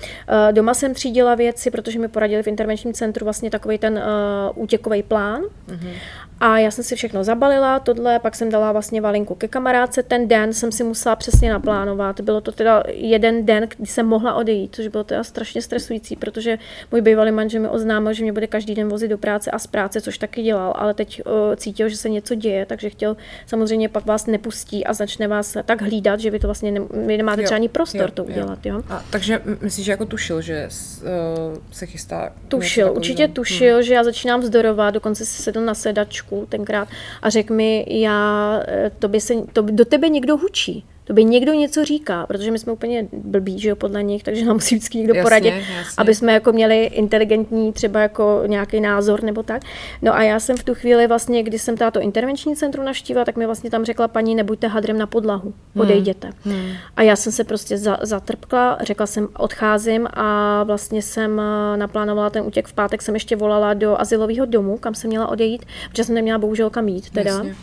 doma 0.51 0.73
jsem 0.73 0.93
třídila 0.93 1.35
věci, 1.35 1.71
protože 1.71 1.99
mi 1.99 2.07
poradili 2.07 2.43
v 2.43 2.47
intervenčním 2.47 2.93
centru 2.93 3.23
vlastně 3.23 3.49
takový 3.49 3.77
ten 3.77 3.93
uh, 3.93 4.63
útěkový 4.63 5.03
plán. 5.03 5.41
Mm-hmm. 5.41 5.91
A 6.39 6.57
já 6.59 6.71
jsem 6.71 6.83
si 6.83 6.95
všechno 6.95 7.23
zabalila, 7.23 7.79
tohle, 7.79 8.19
pak 8.19 8.35
jsem 8.35 8.49
dala 8.49 8.71
vlastně 8.71 9.01
valinku 9.01 9.35
ke 9.35 9.47
kamarádce. 9.47 10.03
Ten 10.03 10.27
den 10.27 10.53
jsem 10.53 10.71
si 10.71 10.83
musela 10.83 11.15
přesně 11.15 11.49
naplánovat. 11.49 12.21
Bylo 12.21 12.41
to 12.41 12.51
teda 12.51 12.83
jeden 12.87 13.45
den, 13.45 13.67
kdy 13.77 13.87
jsem 13.87 14.05
mohla 14.05 14.33
odejít, 14.33 14.75
což 14.75 14.87
bylo 14.87 15.03
teda 15.03 15.23
strašně 15.23 15.61
stresující, 15.61 16.15
protože 16.15 16.57
můj 16.91 17.01
bývalý 17.01 17.31
manžel 17.31 17.61
mi 17.61 17.67
oznámil, 17.67 18.13
že 18.13 18.23
mě 18.23 18.33
bude 18.33 18.47
každý 18.47 18.75
den 18.75 18.89
vozit 18.89 19.09
do 19.09 19.17
práce 19.17 19.51
a 19.51 19.59
z 19.59 19.67
práce, 19.67 20.01
což 20.01 20.17
taky 20.17 20.41
dělal, 20.41 20.73
ale 20.75 20.93
teď 20.93 21.21
uh, 21.25 21.55
cítil, 21.55 21.89
že 21.89 21.97
se 21.97 22.09
něco 22.09 22.35
děje, 22.35 22.65
takže 22.65 22.89
chtěl 22.89 23.17
samozřejmě 23.45 23.89
pak 23.89 24.05
vás 24.05 24.25
nepustí 24.25 24.85
a 24.85 24.93
začne 24.93 25.27
vás 25.27 25.57
tak 25.65 25.81
hlídat, 25.81 26.19
že 26.19 26.31
vy 26.31 26.39
to 26.39 26.47
vlastně 26.47 26.71
ne, 26.71 26.79
vy 27.05 27.17
nemáte 27.17 27.41
jo, 27.41 27.45
třeba 27.45 27.55
ani 27.55 27.69
prostor 27.69 28.01
jo, 28.01 28.11
to 28.13 28.23
udělat. 28.23 28.65
Jo. 28.65 28.75
Jo? 28.75 28.81
A, 28.89 29.03
takže 29.09 29.41
myslíš, 29.61 29.85
že 29.85 29.91
jako 29.91 30.05
tušil, 30.05 30.41
že 30.41 30.69
uh, 31.01 31.57
se 31.71 31.85
chystá? 31.85 32.33
Tušil, 32.47 32.91
určitě 32.95 33.27
tušil, 33.27 33.75
hmm. 33.75 33.83
že 33.83 33.93
já 33.93 34.03
začínám 34.03 34.39
vzdorovat, 34.39 34.93
dokonce 34.93 35.25
si 35.25 35.43
sedl 35.43 35.61
na 35.61 35.73
sedačku 35.73 36.24
tenkrát 36.49 36.87
a 37.21 37.29
řekl 37.29 37.53
mi, 37.53 37.85
já, 37.89 38.59
eh, 38.67 38.91
tobě 38.99 39.21
se, 39.21 39.33
to, 39.53 39.61
do 39.61 39.85
tebe 39.85 40.09
někdo 40.09 40.37
hučí. 40.37 40.85
To 41.05 41.13
by 41.13 41.23
někdo 41.23 41.53
něco 41.53 41.85
říká, 41.85 42.25
protože 42.25 42.51
my 42.51 42.59
jsme 42.59 42.73
úplně 42.73 43.07
blbí, 43.13 43.59
že 43.59 43.69
jo, 43.69 43.75
podle 43.75 44.03
nich, 44.03 44.23
takže 44.23 44.45
nám 44.45 44.55
musí 44.55 44.75
vždycky 44.75 44.97
někdo 44.97 45.13
jasně, 45.13 45.23
poradit, 45.23 45.49
jasně. 45.49 45.73
aby 45.97 46.15
jsme 46.15 46.33
jako 46.33 46.51
měli 46.51 46.83
inteligentní 46.83 47.73
třeba 47.73 47.99
jako 47.99 48.43
nějaký 48.45 48.81
názor 48.81 49.23
nebo 49.23 49.43
tak. 49.43 49.61
No 50.01 50.15
a 50.15 50.23
já 50.23 50.39
jsem 50.39 50.57
v 50.57 50.63
tu 50.63 50.73
chvíli 50.73 51.07
vlastně, 51.07 51.43
když 51.43 51.61
jsem 51.61 51.77
táto 51.77 51.99
intervenční 51.99 52.55
centrum 52.55 52.85
naštívila, 52.85 53.25
tak 53.25 53.35
mi 53.35 53.45
vlastně 53.45 53.69
tam 53.69 53.85
řekla 53.85 54.07
paní, 54.07 54.35
nebuďte 54.35 54.67
hadrem 54.67 54.97
na 54.97 55.07
podlahu, 55.07 55.53
hmm. 55.75 55.81
odejděte. 55.81 56.29
Hmm. 56.43 56.55
Hmm. 56.55 56.71
A 56.95 57.01
já 57.01 57.15
jsem 57.15 57.31
se 57.31 57.43
prostě 57.43 57.77
za, 57.77 57.97
zatrpkla, 58.01 58.77
řekla 58.81 59.05
jsem, 59.05 59.27
odcházím 59.37 60.07
a 60.13 60.63
vlastně 60.63 61.01
jsem 61.01 61.39
eh, 61.39 61.77
naplánovala 61.77 62.29
ten 62.29 62.43
útěk. 62.45 62.67
V 62.67 62.73
pátek 62.73 63.01
jsem 63.01 63.13
ještě 63.13 63.35
volala 63.35 63.73
do 63.73 64.01
asilového 64.01 64.45
domu, 64.45 64.77
kam 64.77 64.95
jsem 64.95 65.09
měla 65.09 65.27
odejít, 65.27 65.65
protože 65.89 66.03
jsem 66.03 66.15
neměla 66.15 66.39
bohužel 66.39 66.69
kam 66.69 66.87
jít 66.87 67.09
teda. 67.09 67.31
Jasně. 67.31 67.55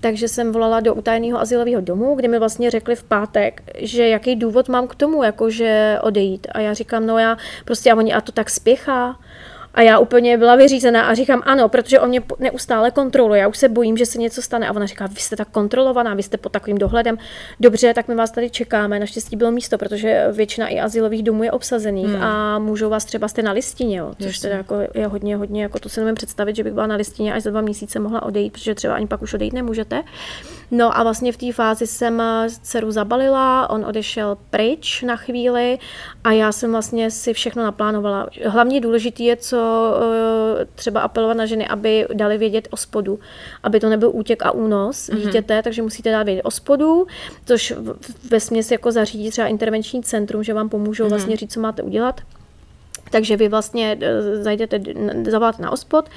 Takže 0.00 0.28
jsem 0.28 0.52
volala 0.52 0.80
do 0.80 0.94
utajeného 0.94 1.40
asilového 1.40 1.80
domu, 1.80 2.14
kde 2.14 2.28
mi 2.28 2.38
vlastně 2.38 2.70
řekli 2.90 2.96
v 2.96 3.08
pátek, 3.08 3.62
že 3.78 4.08
jaký 4.08 4.36
důvod 4.36 4.68
mám 4.68 4.88
k 4.88 4.94
tomu, 4.94 5.22
jakože 5.22 5.98
odejít. 6.02 6.46
A 6.52 6.60
já 6.60 6.74
říkám, 6.74 7.06
no 7.06 7.18
já 7.18 7.36
prostě 7.64 7.92
a 7.92 7.96
oni 7.96 8.12
a 8.12 8.20
to 8.20 8.32
tak 8.32 8.50
spěchá. 8.50 9.16
A 9.74 9.82
já 9.82 9.98
úplně 9.98 10.38
byla 10.38 10.56
vyřízená 10.56 11.02
a 11.02 11.14
říkám 11.14 11.42
ano, 11.46 11.68
protože 11.68 12.00
on 12.00 12.08
mě 12.08 12.22
neustále 12.38 12.90
kontroluje. 12.90 13.40
Já 13.40 13.48
už 13.48 13.58
se 13.58 13.68
bojím, 13.68 13.96
že 13.96 14.06
se 14.06 14.18
něco 14.18 14.42
stane. 14.42 14.68
A 14.68 14.72
ona 14.72 14.86
říká, 14.86 15.06
vy 15.06 15.20
jste 15.20 15.36
tak 15.36 15.48
kontrolovaná, 15.48 16.14
vy 16.14 16.22
jste 16.22 16.36
pod 16.36 16.52
takovým 16.52 16.78
dohledem. 16.78 17.18
Dobře, 17.60 17.94
tak 17.94 18.08
my 18.08 18.14
vás 18.14 18.30
tady 18.30 18.50
čekáme. 18.50 18.98
Naštěstí 18.98 19.36
bylo 19.36 19.50
místo, 19.50 19.78
protože 19.78 20.26
většina 20.32 20.68
i 20.68 20.80
asilových 20.80 21.22
domů 21.22 21.42
je 21.44 21.52
obsazených 21.52 22.06
hmm. 22.06 22.22
a 22.22 22.58
můžou 22.58 22.90
vás 22.90 23.04
třeba 23.04 23.28
jste 23.28 23.42
na 23.42 23.52
listině, 23.52 23.98
jo, 23.98 24.12
což 24.22 24.38
teda 24.38 24.56
jako 24.56 24.74
je 24.94 25.06
hodně, 25.06 25.36
hodně, 25.36 25.62
jako 25.62 25.78
to 25.78 25.88
si 25.88 26.00
nemůžu 26.00 26.14
představit, 26.14 26.56
že 26.56 26.64
bych 26.64 26.72
byla 26.72 26.86
na 26.86 26.96
listině 26.96 27.34
až 27.34 27.42
za 27.42 27.50
dva 27.50 27.60
měsíce 27.60 27.98
mohla 27.98 28.22
odejít, 28.22 28.52
protože 28.52 28.74
třeba 28.74 28.94
ani 28.94 29.06
pak 29.06 29.22
už 29.22 29.34
odejít 29.34 29.54
nemůžete. 29.54 30.02
No 30.70 30.98
a 30.98 31.02
vlastně 31.02 31.32
v 31.32 31.36
té 31.36 31.52
fázi 31.52 31.86
jsem 31.86 32.22
dceru 32.62 32.90
zabalila, 32.90 33.70
on 33.70 33.84
odešel 33.84 34.36
pryč 34.50 35.02
na 35.02 35.16
chvíli 35.16 35.78
a 36.24 36.32
já 36.32 36.52
jsem 36.52 36.70
vlastně 36.70 37.10
si 37.10 37.32
všechno 37.32 37.62
naplánovala. 37.62 38.26
Hlavně 38.46 38.80
důležité 38.80 39.22
je, 39.22 39.36
co 39.36 39.60
Eh, 40.60 40.66
třeba 40.74 41.00
apelovat 41.00 41.36
na 41.36 41.46
ženy, 41.46 41.68
aby 41.68 42.06
dali 42.12 42.38
vědět 42.38 42.68
o 42.70 42.76
spodu, 42.76 43.18
aby 43.62 43.80
to 43.80 43.88
nebyl 43.88 44.10
útěk 44.14 44.46
a 44.46 44.50
únos 44.50 45.08
mm-hmm. 45.08 45.16
dítěte, 45.16 45.62
takže 45.62 45.82
musíte 45.82 46.10
dát 46.10 46.22
vědět 46.22 46.42
o 46.42 46.50
spodu, 46.50 47.06
což 47.46 47.74
ve 48.30 48.40
směs 48.40 48.70
jako 48.70 48.92
zařídí 48.92 49.30
třeba 49.30 49.46
intervenční 49.46 50.02
centrum, 50.02 50.42
že 50.42 50.54
vám 50.54 50.68
pomůžou 50.68 51.04
mm-hmm. 51.04 51.08
vlastně 51.08 51.36
říct, 51.36 51.52
co 51.52 51.60
máte 51.60 51.82
udělat. 51.82 52.20
Takže 53.10 53.36
vy 53.36 53.48
vlastně 53.48 53.98
eh, 54.00 54.42
zajdete, 54.42 54.80
zavoláte 55.30 55.62
na 55.62 55.70
ospod 55.70 56.08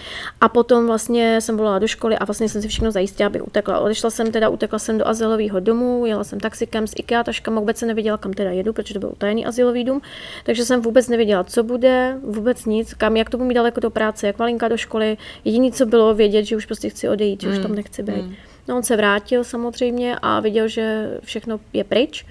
a 0.41 0.49
potom 0.49 0.87
vlastně 0.87 1.41
jsem 1.41 1.57
volala 1.57 1.79
do 1.79 1.87
školy 1.87 2.17
a 2.17 2.25
vlastně 2.25 2.49
jsem 2.49 2.61
si 2.61 2.67
všechno 2.67 2.91
zajistila, 2.91 3.27
abych 3.27 3.47
utekla. 3.47 3.79
Odešla 3.79 4.09
jsem 4.09 4.31
teda, 4.31 4.49
utekla 4.49 4.79
jsem 4.79 4.97
do 4.97 5.07
azylového 5.07 5.59
domu, 5.59 6.05
jela 6.05 6.23
jsem 6.23 6.39
taxikem 6.39 6.87
s 6.87 6.93
IKEA 6.95 7.23
taškama, 7.23 7.59
vůbec 7.59 7.77
jsem 7.77 7.87
nevěděla, 7.87 8.17
kam 8.17 8.33
teda 8.33 8.51
jedu, 8.51 8.73
protože 8.73 8.93
to 8.93 8.99
byl 8.99 9.09
utajený 9.09 9.45
azylový 9.45 9.83
dům, 9.83 10.01
takže 10.43 10.65
jsem 10.65 10.81
vůbec 10.81 11.07
nevěděla, 11.09 11.43
co 11.43 11.63
bude, 11.63 12.17
vůbec 12.23 12.65
nic, 12.65 12.93
kam, 12.93 13.17
jak 13.17 13.29
to 13.29 13.37
budu 13.37 13.47
mít 13.47 13.55
daleko 13.55 13.79
do 13.79 13.89
práce, 13.89 14.27
jak 14.27 14.39
malinka 14.39 14.67
do 14.67 14.77
školy. 14.77 15.17
Jediné, 15.45 15.71
co 15.71 15.85
bylo 15.85 16.13
vědět, 16.13 16.43
že 16.43 16.55
už 16.55 16.65
prostě 16.65 16.89
chci 16.89 17.09
odejít, 17.09 17.41
že 17.41 17.47
mm. 17.47 17.53
už 17.53 17.61
tam 17.61 17.75
nechci 17.75 18.03
být. 18.03 18.25
Mm. 18.25 18.35
No 18.67 18.75
on 18.75 18.83
se 18.83 18.95
vrátil 18.95 19.43
samozřejmě 19.43 20.15
a 20.21 20.39
viděl, 20.39 20.67
že 20.67 21.17
všechno 21.23 21.59
je 21.73 21.83
pryč 21.83 22.25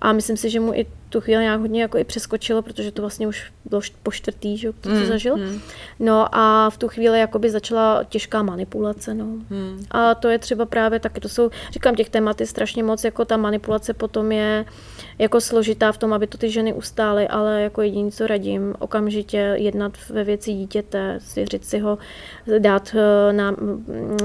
a 0.00 0.12
myslím 0.12 0.36
si, 0.36 0.50
že 0.50 0.60
mu 0.60 0.74
i 0.74 0.86
tu 1.12 1.20
chvíli 1.20 1.42
nějak 1.42 1.60
hodně 1.60 1.82
jako 1.82 1.98
i 1.98 2.04
přeskočilo, 2.04 2.62
protože 2.62 2.92
to 2.92 3.02
vlastně 3.02 3.26
už 3.26 3.52
bylo 3.64 3.80
po 4.02 4.12
čtvrtý, 4.12 4.56
že, 4.58 4.72
to, 4.72 4.88
co 4.88 4.94
Hmm, 4.94 5.06
zažil. 5.06 5.34
hmm. 5.34 5.60
No 6.00 6.34
a 6.34 6.70
v 6.70 6.76
tu 6.76 6.88
chvíli 6.88 7.18
jakoby 7.18 7.50
začala 7.50 8.04
těžká 8.04 8.42
manipulace, 8.42 9.14
no. 9.14 9.24
Hmm. 9.24 9.84
A 9.90 10.14
to 10.14 10.28
je 10.28 10.38
třeba 10.38 10.66
právě 10.66 11.00
taky, 11.00 11.20
to 11.20 11.28
jsou, 11.28 11.50
říkám, 11.72 11.94
těch 11.94 12.10
témat 12.10 12.40
je 12.40 12.46
strašně 12.46 12.82
moc, 12.82 13.04
jako 13.04 13.24
ta 13.24 13.36
manipulace 13.36 13.94
potom 13.94 14.32
je 14.32 14.64
jako 15.18 15.40
složitá 15.40 15.92
v 15.92 15.98
tom, 15.98 16.12
aby 16.12 16.26
to 16.26 16.38
ty 16.38 16.50
ženy 16.50 16.72
ustály, 16.72 17.28
ale 17.28 17.62
jako 17.62 17.82
jediné, 17.82 18.10
co 18.10 18.26
radím, 18.26 18.74
okamžitě 18.78 19.36
jednat 19.58 19.92
ve 20.10 20.24
věci 20.24 20.52
dítěte, 20.52 21.18
svěřit 21.20 21.64
si 21.64 21.78
ho, 21.78 21.98
dát 22.58 22.94
eh, 22.98 23.32
ná- 23.32 23.56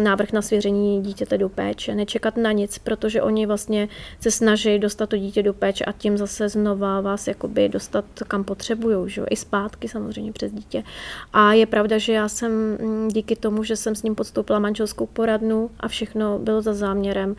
návrh 0.04 0.32
na 0.34 0.42
svěření 0.42 1.02
dítěte 1.02 1.38
do 1.38 1.50
péče, 1.50 1.96
nečekat 1.96 2.38
na 2.38 2.52
nic, 2.52 2.78
protože 2.78 3.22
oni 3.22 3.46
vlastně 3.46 3.88
se 4.22 4.32
snaží 4.32 4.80
dostat 4.80 5.10
to 5.10 5.18
dítě 5.18 5.44
do 5.44 5.54
péče 5.54 5.86
a 5.86 5.92
tím 5.92 6.18
zase 6.18 6.50
znova 6.78 7.02
vás 7.02 7.28
jakoby 7.28 7.70
dostat 7.70 8.06
kam 8.28 8.44
potřebují, 8.44 9.10
že 9.10 9.24
i 9.30 9.36
zpátky 9.36 9.88
samozřejmě 9.88 10.32
přes 10.32 10.52
dítě. 10.52 10.84
A 11.34 11.54
je 11.54 11.66
pravda, 11.66 11.98
že 11.98 12.14
já 12.14 12.30
jsem 12.30 12.52
mm, 12.82 13.08
díky 13.08 13.36
tomu, 13.36 13.64
že 13.64 13.76
jsem 13.76 13.96
s 13.96 14.04
ním 14.04 14.16
podstoupila 14.16 14.60
manželskou 14.60 15.06
poradnu 15.06 15.70
a 15.80 15.88
všechno 15.88 16.40
bylo 16.40 16.62
za 16.62 16.74
záměrem 16.74 17.36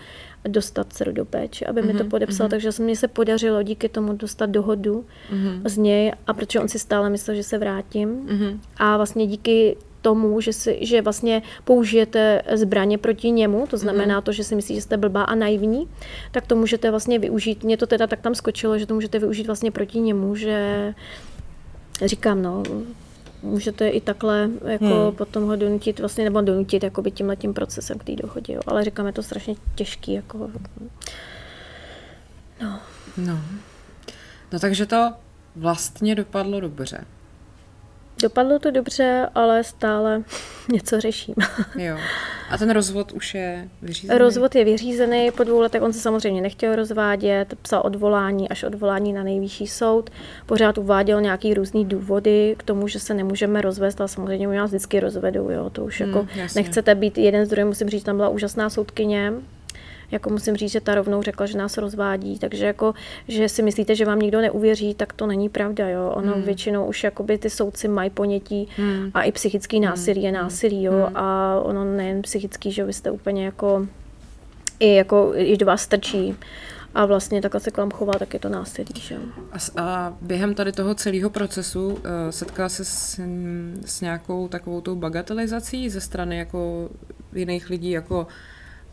dostat 0.48 0.86
dceru 0.92 1.12
do 1.12 1.24
péče, 1.24 1.66
aby 1.66 1.82
mi 1.82 1.92
to 1.92 1.98
Mhm, 1.98 2.08
podepsal, 2.10 2.44
mhm. 2.44 2.50
takže 2.50 2.72
se 2.72 2.82
mně 2.82 2.96
se 2.96 3.08
podařilo 3.08 3.62
díky 3.62 3.88
tomu 3.88 4.12
dostat 4.12 4.50
dohodu 4.50 5.04
Mhm. 5.32 5.62
z 5.64 5.76
něj 5.76 6.12
a 6.26 6.34
protože 6.34 6.60
on 6.60 6.68
si 6.68 6.78
stále 6.78 7.10
myslel, 7.10 7.36
že 7.36 7.42
se 7.42 7.58
vrátím 7.58 8.08
Mhm. 8.08 8.60
a 8.76 8.96
vlastně 8.96 9.26
díky 9.26 9.76
tomu, 10.02 10.40
že, 10.40 10.52
si, 10.52 10.78
že 10.80 11.02
vlastně 11.02 11.42
použijete 11.64 12.42
zbraně 12.54 12.98
proti 12.98 13.30
němu, 13.30 13.66
to 13.66 13.76
znamená 13.76 14.20
to, 14.20 14.32
že 14.32 14.44
si 14.44 14.54
myslí, 14.54 14.74
že 14.74 14.80
jste 14.80 14.96
blbá 14.96 15.22
a 15.22 15.34
naivní, 15.34 15.88
tak 16.32 16.46
to 16.46 16.56
můžete 16.56 16.90
vlastně 16.90 17.18
využít. 17.18 17.64
Mně 17.64 17.76
to 17.76 17.86
teda 17.86 18.06
tak 18.06 18.20
tam 18.20 18.34
skočilo, 18.34 18.78
že 18.78 18.86
to 18.86 18.94
můžete 18.94 19.18
využít 19.18 19.46
vlastně 19.46 19.70
proti 19.70 20.00
němu, 20.00 20.36
že 20.36 20.94
říkám, 22.04 22.42
no, 22.42 22.62
můžete 23.42 23.88
i 23.88 24.00
takhle 24.00 24.50
jako 24.64 24.84
Hmm. 24.84 25.12
potom 25.16 25.46
ho 25.46 25.56
donutit, 25.56 26.00
vlastně, 26.00 26.24
nebo 26.24 26.40
donutit 26.40 26.82
jakoby 26.82 27.10
tímhletím 27.10 27.54
procesem 27.54 27.98
k 27.98 28.04
té 28.04 28.16
dohodě, 28.16 28.52
jo. 28.52 28.60
ale 28.66 28.84
říkám, 28.84 29.06
je 29.06 29.12
to 29.12 29.22
strašně 29.22 29.54
těžký, 29.74 30.12
jako, 30.12 30.50
no. 32.60 32.80
No. 33.16 33.40
No 34.52 34.58
takže 34.58 34.86
to 34.86 35.12
vlastně 35.56 36.14
dopadlo 36.14 36.60
dobře. 36.60 37.04
Dopadlo 38.22 38.58
to 38.58 38.70
dobře, 38.70 39.28
ale 39.34 39.64
stále 39.64 40.22
něco 40.72 41.00
řeším. 41.00 41.34
Jo. 41.78 41.96
A 42.50 42.58
ten 42.58 42.70
rozvod 42.70 43.12
už 43.12 43.34
je 43.34 43.68
vyřízený? 43.82 44.18
Rozvod 44.18 44.54
je 44.54 44.64
vyřízený, 44.64 45.30
po 45.30 45.44
dvou 45.44 45.60
letech 45.60 45.82
on 45.82 45.92
se 45.92 46.00
samozřejmě 46.00 46.40
nechtěl 46.40 46.76
rozvádět, 46.76 47.54
psal 47.62 47.82
odvolání 47.84 48.48
až 48.48 48.62
odvolání 48.64 49.12
na 49.12 49.22
nejvyšší 49.22 49.66
soud, 49.66 50.10
pořád 50.46 50.78
uváděl 50.78 51.20
nějaký 51.20 51.54
různý 51.54 51.84
důvody 51.84 52.54
k 52.58 52.62
tomu, 52.62 52.88
že 52.88 53.00
se 53.00 53.14
nemůžeme 53.14 53.60
rozvést, 53.60 54.00
ale 54.00 54.08
samozřejmě 54.08 54.48
u 54.48 54.52
nás 54.52 54.70
vždycky 54.70 55.00
rozvedou, 55.00 55.50
jo, 55.50 55.70
to 55.70 55.84
už 55.84 56.00
Hmm, 56.00 56.10
jako 56.10 56.26
jasně. 56.36 56.62
nechcete 56.62 56.94
být 56.94 57.18
jeden 57.18 57.46
z 57.46 57.48
druhým, 57.48 57.66
musím 57.66 57.88
říct, 57.88 58.02
tam 58.04 58.16
byla 58.16 58.28
úžasná 58.28 58.70
soudkyně, 58.70 59.32
jako 60.10 60.30
musím 60.30 60.56
říct, 60.56 60.72
že 60.72 60.80
ta 60.80 60.94
rovnou 60.94 61.22
řekla, 61.22 61.46
že 61.46 61.58
nás 61.58 61.78
rozvádí, 61.78 62.38
takže 62.38 62.66
jako, 62.66 62.94
že 63.28 63.48
si 63.48 63.62
myslíte, 63.62 63.94
že 63.94 64.04
vám 64.04 64.18
nikdo 64.18 64.40
neuvěří, 64.40 64.94
tak 64.94 65.12
to 65.12 65.26
není 65.26 65.48
pravda, 65.48 65.88
jo. 65.88 66.12
Ono 66.14 66.32
Hmm. 66.32 66.42
většinou 66.42 66.86
už 66.86 67.04
jakoby 67.04 67.38
ty 67.38 67.50
soudci 67.50 67.88
mají 67.88 68.10
ponětí 68.10 68.68
Hmm. 68.76 69.10
a 69.14 69.22
i 69.22 69.32
psychický 69.32 69.80
násilí 69.80 70.22
je 70.22 70.32
násilí, 70.32 70.82
jo, 70.82 70.92
Hmm. 70.92 71.16
a 71.16 71.60
ono 71.60 71.84
nejen 71.84 72.22
psychický, 72.22 72.72
že 72.72 72.84
vy 72.84 72.92
jste 72.92 73.10
úplně 73.10 73.44
jako, 73.44 73.86
i 74.80 74.94
jako, 74.94 75.32
když 75.36 75.58
do 75.58 75.66
vás 75.66 75.82
strčí 75.82 76.36
a 76.94 77.06
vlastně 77.06 77.42
takhle 77.42 77.60
se 77.60 77.70
k 77.70 77.76
vám 77.76 77.90
chová, 77.90 78.12
tak 78.18 78.34
je 78.34 78.40
to 78.40 78.48
násilí, 78.48 79.00
že. 79.00 79.16
A, 79.76 79.82
a 79.82 80.16
během 80.20 80.54
tady 80.54 80.72
toho 80.72 80.94
celého 80.94 81.30
procesu 81.30 81.88
uh, 81.88 81.98
setkala 82.30 82.68
se 82.68 82.84
s, 82.84 83.20
s 83.84 84.00
nějakou 84.00 84.48
takovou 84.48 84.80
tou 84.80 84.96
bagatelizací 84.96 85.90
ze 85.90 86.00
strany 86.00 86.38
jako 86.38 86.88
jiných 87.34 87.70
lidí, 87.70 87.90
jako 87.90 88.26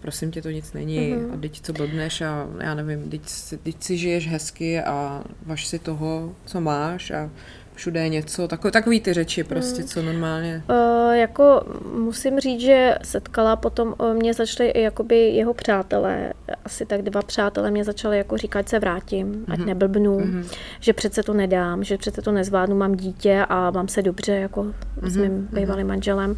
prosím 0.06 0.32
tě, 0.32 0.41
to 0.41 0.49
nic 0.49 0.74
není, 0.74 1.08
Mhm. 1.12 1.34
a 1.34 1.38
teď 1.38 1.62
co 1.62 1.74
blbneš 1.74 2.22
a 2.22 2.47
já 2.62 2.76
nevím, 2.76 3.10
teď, 3.10 3.22
si- 3.30 3.58
teď 3.58 3.84
si 3.84 3.97
žiješ 3.97 4.28
hezky 4.28 4.80
a 4.82 5.24
vaš 5.45 5.68
si 5.68 5.80
toho, 5.80 6.36
co 6.45 6.62
máš 6.62 7.12
a 7.12 7.30
všude 7.76 7.99
je 7.99 8.09
něco, 8.09 8.47
takový, 8.47 8.71
takový 8.71 9.01
ty 9.01 9.13
řeči 9.13 9.43
prostě, 9.43 9.84
co 9.84 10.01
normálně... 10.01 10.63
Uh, 10.69 11.11
jako 11.15 11.61
musím 11.97 12.39
říct, 12.39 12.61
že 12.61 12.95
setkala 13.03 13.55
potom 13.55 13.93
uh, 13.99 14.13
mě 14.13 14.34
začaly 14.34 14.69
i 14.69 14.82
jakoby 14.82 15.15
jeho 15.30 15.53
přátelé, 15.53 16.34
asi 16.65 16.86
tak 16.86 17.01
dva 17.01 17.21
přátelé 17.21 17.71
mě 17.71 17.84
začali 17.84 18.17
jako 18.17 18.38
říkat, 18.38 18.69
se 18.69 18.80
vrátím, 18.80 19.45
ať 19.47 19.57
Mhm. 19.59 19.67
neblbnu, 19.67 20.19
Mhm. 20.19 20.45
že 20.80 20.93
přece 20.93 21.23
to 21.23 21.34
nedám, 21.34 21.84
že 21.84 21.97
přece 21.97 22.21
to 22.21 22.32
nezvládnu, 22.32 22.76
mám 22.76 22.95
dítě 22.95 23.45
a 23.49 23.71
mám 23.71 23.88
se 23.88 24.01
dobře 24.01 24.36
jako 24.36 24.65
s 25.01 25.17
Mhm, 25.17 25.21
mým 25.26 25.47
bývalým 25.51 25.88
manželem. 25.88 26.36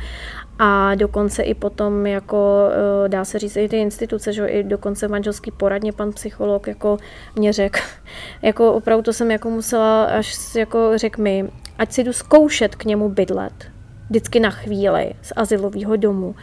A 0.60 0.96
dokonce 0.96 1.44
i 1.44 1.54
potom, 1.54 2.06
jako 2.06 2.70
eh, 3.06 3.10
dá 3.10 3.26
se 3.26 3.40
říct, 3.40 3.56
i 3.58 3.70
ty 3.70 3.78
instituce, 3.78 4.34
že 4.34 4.48
i 4.48 4.64
dokonce 4.64 5.08
manželský 5.08 5.52
poradně 5.52 5.92
pan 5.94 6.12
psycholog 6.12 6.68
jako 6.68 6.98
mě 7.36 7.54
řekl, 7.54 7.80
jako 8.42 8.74
opravdu 8.74 9.04
to 9.04 9.14
jsem 9.14 9.32
jako 9.32 9.50
musela, 9.50 10.04
až 10.04 10.56
jako 10.56 10.92
řekl 10.96 11.22
mi, 11.28 11.50
ať 11.78 11.92
si 11.92 12.04
jdu 12.04 12.14
zkoušet 12.14 12.76
k 12.76 12.86
němu 12.86 13.10
bydlet, 13.10 13.72
vždycky 14.10 14.40
na 14.40 14.50
chvíli 14.50 15.14
z 15.22 15.34
asilového 15.36 15.96
domu 15.96 16.36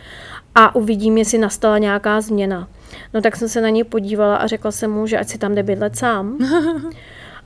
a 0.54 0.74
uvidím, 0.74 1.18
jestli 1.18 1.38
nastala 1.38 1.78
nějaká 1.78 2.20
změna. 2.20 2.68
No 3.14 3.20
tak 3.20 3.36
jsem 3.36 3.48
se 3.48 3.60
na 3.60 3.68
něj 3.68 3.84
podívala 3.84 4.36
a 4.36 4.46
řekla 4.46 4.72
jsem 4.72 4.90
mu, 4.90 5.06
že 5.06 5.18
ať 5.18 5.28
si 5.28 5.38
tam 5.38 5.54
jde 5.54 5.62
bydlet 5.62 5.96
sám. 5.96 6.38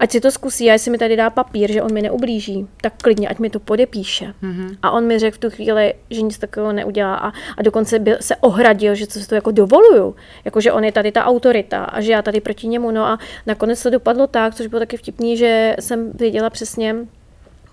Ať 0.00 0.12
si 0.12 0.20
to 0.20 0.30
zkusí 0.30 0.70
a 0.70 0.72
jestli 0.72 0.90
mi 0.90 0.98
tady 0.98 1.16
dá 1.16 1.30
papír, 1.30 1.72
že 1.72 1.82
on 1.82 1.92
mi 1.92 2.02
neublíží, 2.02 2.66
tak 2.80 2.92
klidně, 3.02 3.28
ať 3.28 3.38
mi 3.38 3.50
to 3.50 3.60
podepíše. 3.60 4.34
Mhm. 4.42 4.76
A 4.82 4.90
on 4.90 5.06
mi 5.06 5.18
řekl 5.18 5.36
v 5.36 5.38
tu 5.40 5.50
chvíli, 5.50 5.94
že 6.10 6.22
nic 6.22 6.38
takového 6.38 6.72
neudělá 6.72 7.14
a, 7.14 7.32
a 7.56 7.62
dokonce 7.62 7.98
byl, 7.98 8.16
se 8.20 8.36
ohradil, 8.36 8.94
že 8.94 9.06
co 9.06 9.20
si 9.20 9.28
to 9.28 9.34
jako 9.34 9.50
dovoluju, 9.50 10.16
jako 10.44 10.60
že 10.60 10.72
on 10.72 10.84
je 10.84 10.92
tady 10.92 11.12
ta 11.12 11.24
autorita 11.24 11.84
a 11.84 12.00
že 12.00 12.12
já 12.12 12.22
tady 12.22 12.40
proti 12.40 12.66
němu. 12.66 12.90
No 12.90 13.04
a 13.04 13.18
nakonec 13.46 13.82
to 13.82 13.90
dopadlo 13.90 14.26
tak, 14.26 14.54
což 14.54 14.66
bylo 14.66 14.80
taky 14.80 14.96
vtipný, 14.96 15.36
že 15.36 15.76
jsem 15.80 16.12
věděla 16.14 16.50
přesně, 16.50 16.96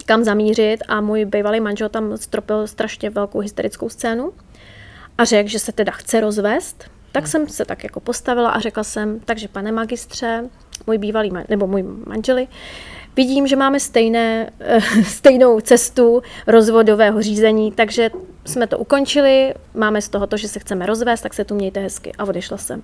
kam 0.06 0.24
zamířit 0.24 0.84
a 0.88 1.01
můj 1.01 1.26
bývalý 1.26 1.60
manžel 1.60 1.89
tam 1.89 2.18
stropil 2.18 2.68
strašně 2.68 3.10
velkou 3.10 3.39
hysterickou 3.39 3.89
scénu 3.89 4.34
a 5.18 5.24
řekl, 5.24 5.49
že 5.49 5.60
se 5.60 5.72
teda 5.72 5.91
chce 5.91 6.22
rozvést. 6.22 6.84
Tak 7.12 7.28
jsem 7.28 7.47
se 7.49 7.66
tak 7.66 7.84
jako 7.84 7.99
postavila 7.99 8.49
a 8.49 8.60
řekla 8.60 8.84
jsem, 8.84 9.20
takže 9.20 9.47
pane 9.47 9.72
magistře, 9.72 10.49
můj 10.88 10.97
bývalý, 10.97 11.32
nebo 11.49 11.68
můj 11.68 11.84
manželi, 11.84 12.47
vidím, 13.16 13.47
že 13.47 13.56
máme 13.56 13.80
stejné, 13.80 14.49
eh, 14.60 14.82
stejnou 15.03 15.60
cestu 15.60 16.22
rozvodového 16.47 17.22
řízení, 17.22 17.72
takže 17.72 18.10
jsme 18.45 18.68
to 18.68 18.78
ukončili, 18.78 19.53
máme 19.74 20.01
z 20.01 20.10
toho 20.10 20.28
to, 20.28 20.38
že 20.38 20.47
se 20.47 20.60
chceme 20.60 20.86
rozvést, 20.86 21.22
tak 21.22 21.34
se 21.34 21.45
tu 21.45 21.56
mějte 21.56 21.80
hezky. 21.80 22.12
A 22.18 22.24
odešla 22.24 22.58
jsem. 22.58 22.84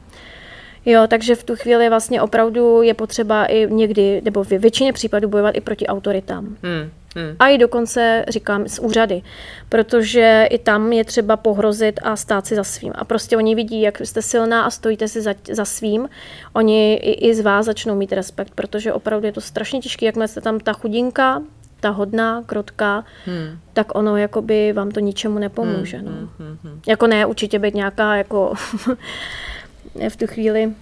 Jo, 0.85 1.01
takže 1.07 1.35
v 1.35 1.43
tu 1.43 1.55
chvíli 1.55 1.89
vlastně 1.89 2.21
opravdu 2.21 2.81
je 2.81 2.93
potřeba 2.93 3.45
i 3.45 3.67
někdy, 3.73 4.21
nebo 4.25 4.43
v 4.43 4.49
většině 4.49 4.93
případů 4.93 5.27
bojovat 5.27 5.57
i 5.57 5.61
proti 5.61 5.87
autoritám. 5.87 6.45
Hmm. 6.45 6.89
Hmm. 7.15 7.35
A 7.39 7.47
i 7.47 7.57
dokonce, 7.57 8.25
říkám, 8.29 8.67
z 8.67 8.79
úřady, 8.79 9.21
protože 9.69 10.47
i 10.51 10.57
tam 10.57 10.93
je 10.93 11.05
třeba 11.05 11.37
pohrozit 11.37 11.99
a 12.03 12.15
stát 12.15 12.47
si 12.47 12.55
za 12.55 12.63
svým. 12.63 12.91
A 12.95 13.05
prostě 13.05 13.37
oni 13.37 13.55
vidí, 13.55 13.81
jak 13.81 13.99
jste 14.01 14.21
silná 14.21 14.63
a 14.63 14.69
stojíte 14.69 15.07
si 15.07 15.21
za, 15.21 15.33
za 15.51 15.65
svým, 15.65 16.09
oni 16.53 16.93
i, 16.93 17.27
i 17.29 17.35
z 17.35 17.39
vás 17.41 17.65
začnou 17.65 17.95
mít 17.95 18.13
respekt, 18.13 18.51
protože 18.55 18.93
opravdu 18.93 19.25
je 19.25 19.31
to 19.31 19.41
strašně 19.41 19.79
těžké, 19.79 20.05
jakmile 20.05 20.27
jste 20.27 20.41
tam 20.41 20.59
ta 20.59 20.73
chudinka, 20.73 21.41
ta 21.79 21.89
hodná, 21.89 22.43
krotká, 22.45 23.05
Hmm. 23.25 23.59
tak 23.73 23.95
ono 23.95 24.17
jakoby 24.17 24.73
vám 24.73 24.91
to 24.91 24.99
ničemu 24.99 25.39
nepomůže. 25.39 25.97
Hmm, 25.97 26.05
No. 26.05 26.11
hmm, 26.11 26.29
hmm, 26.39 26.57
hmm. 26.63 26.81
Jako 26.87 27.07
ne 27.07 27.25
určitě 27.25 27.59
být 27.59 27.75
nějaká 27.75 28.15
jako 28.15 28.53
v 30.09 30.15
tu 30.15 30.27
chvíli 30.27 30.73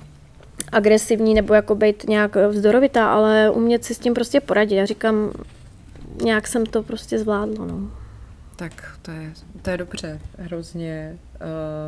agresivní 0.71 1.33
nebo 1.33 1.53
jako 1.53 1.75
být 1.75 2.07
nějak 2.09 2.35
vzdorovitá, 2.35 3.11
ale 3.11 3.49
umět 3.49 3.85
si 3.85 3.95
s 3.95 3.99
tím 3.99 4.13
prostě 4.13 4.39
poradit. 4.39 4.75
Já 4.75 4.85
říkám, 4.85 5.31
nějak 6.23 6.47
jsem 6.47 6.65
to 6.65 6.83
prostě 6.83 7.19
zvládla. 7.19 7.65
No. 7.65 7.91
Tak 8.55 8.97
to 9.01 9.11
je, 9.11 9.33
to 9.61 9.69
je 9.69 9.77
dobře. 9.77 10.19
Hrozně 10.37 11.17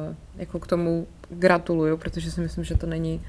uh, 0.10 0.16
jako 0.36 0.60
k 0.60 0.68
tomu 0.68 1.08
gratuluju, 1.30 1.98
protože 1.98 2.32
si 2.32 2.42
myslím, 2.42 2.64
že 2.64 2.78
to 2.78 2.88
není, 2.88 3.22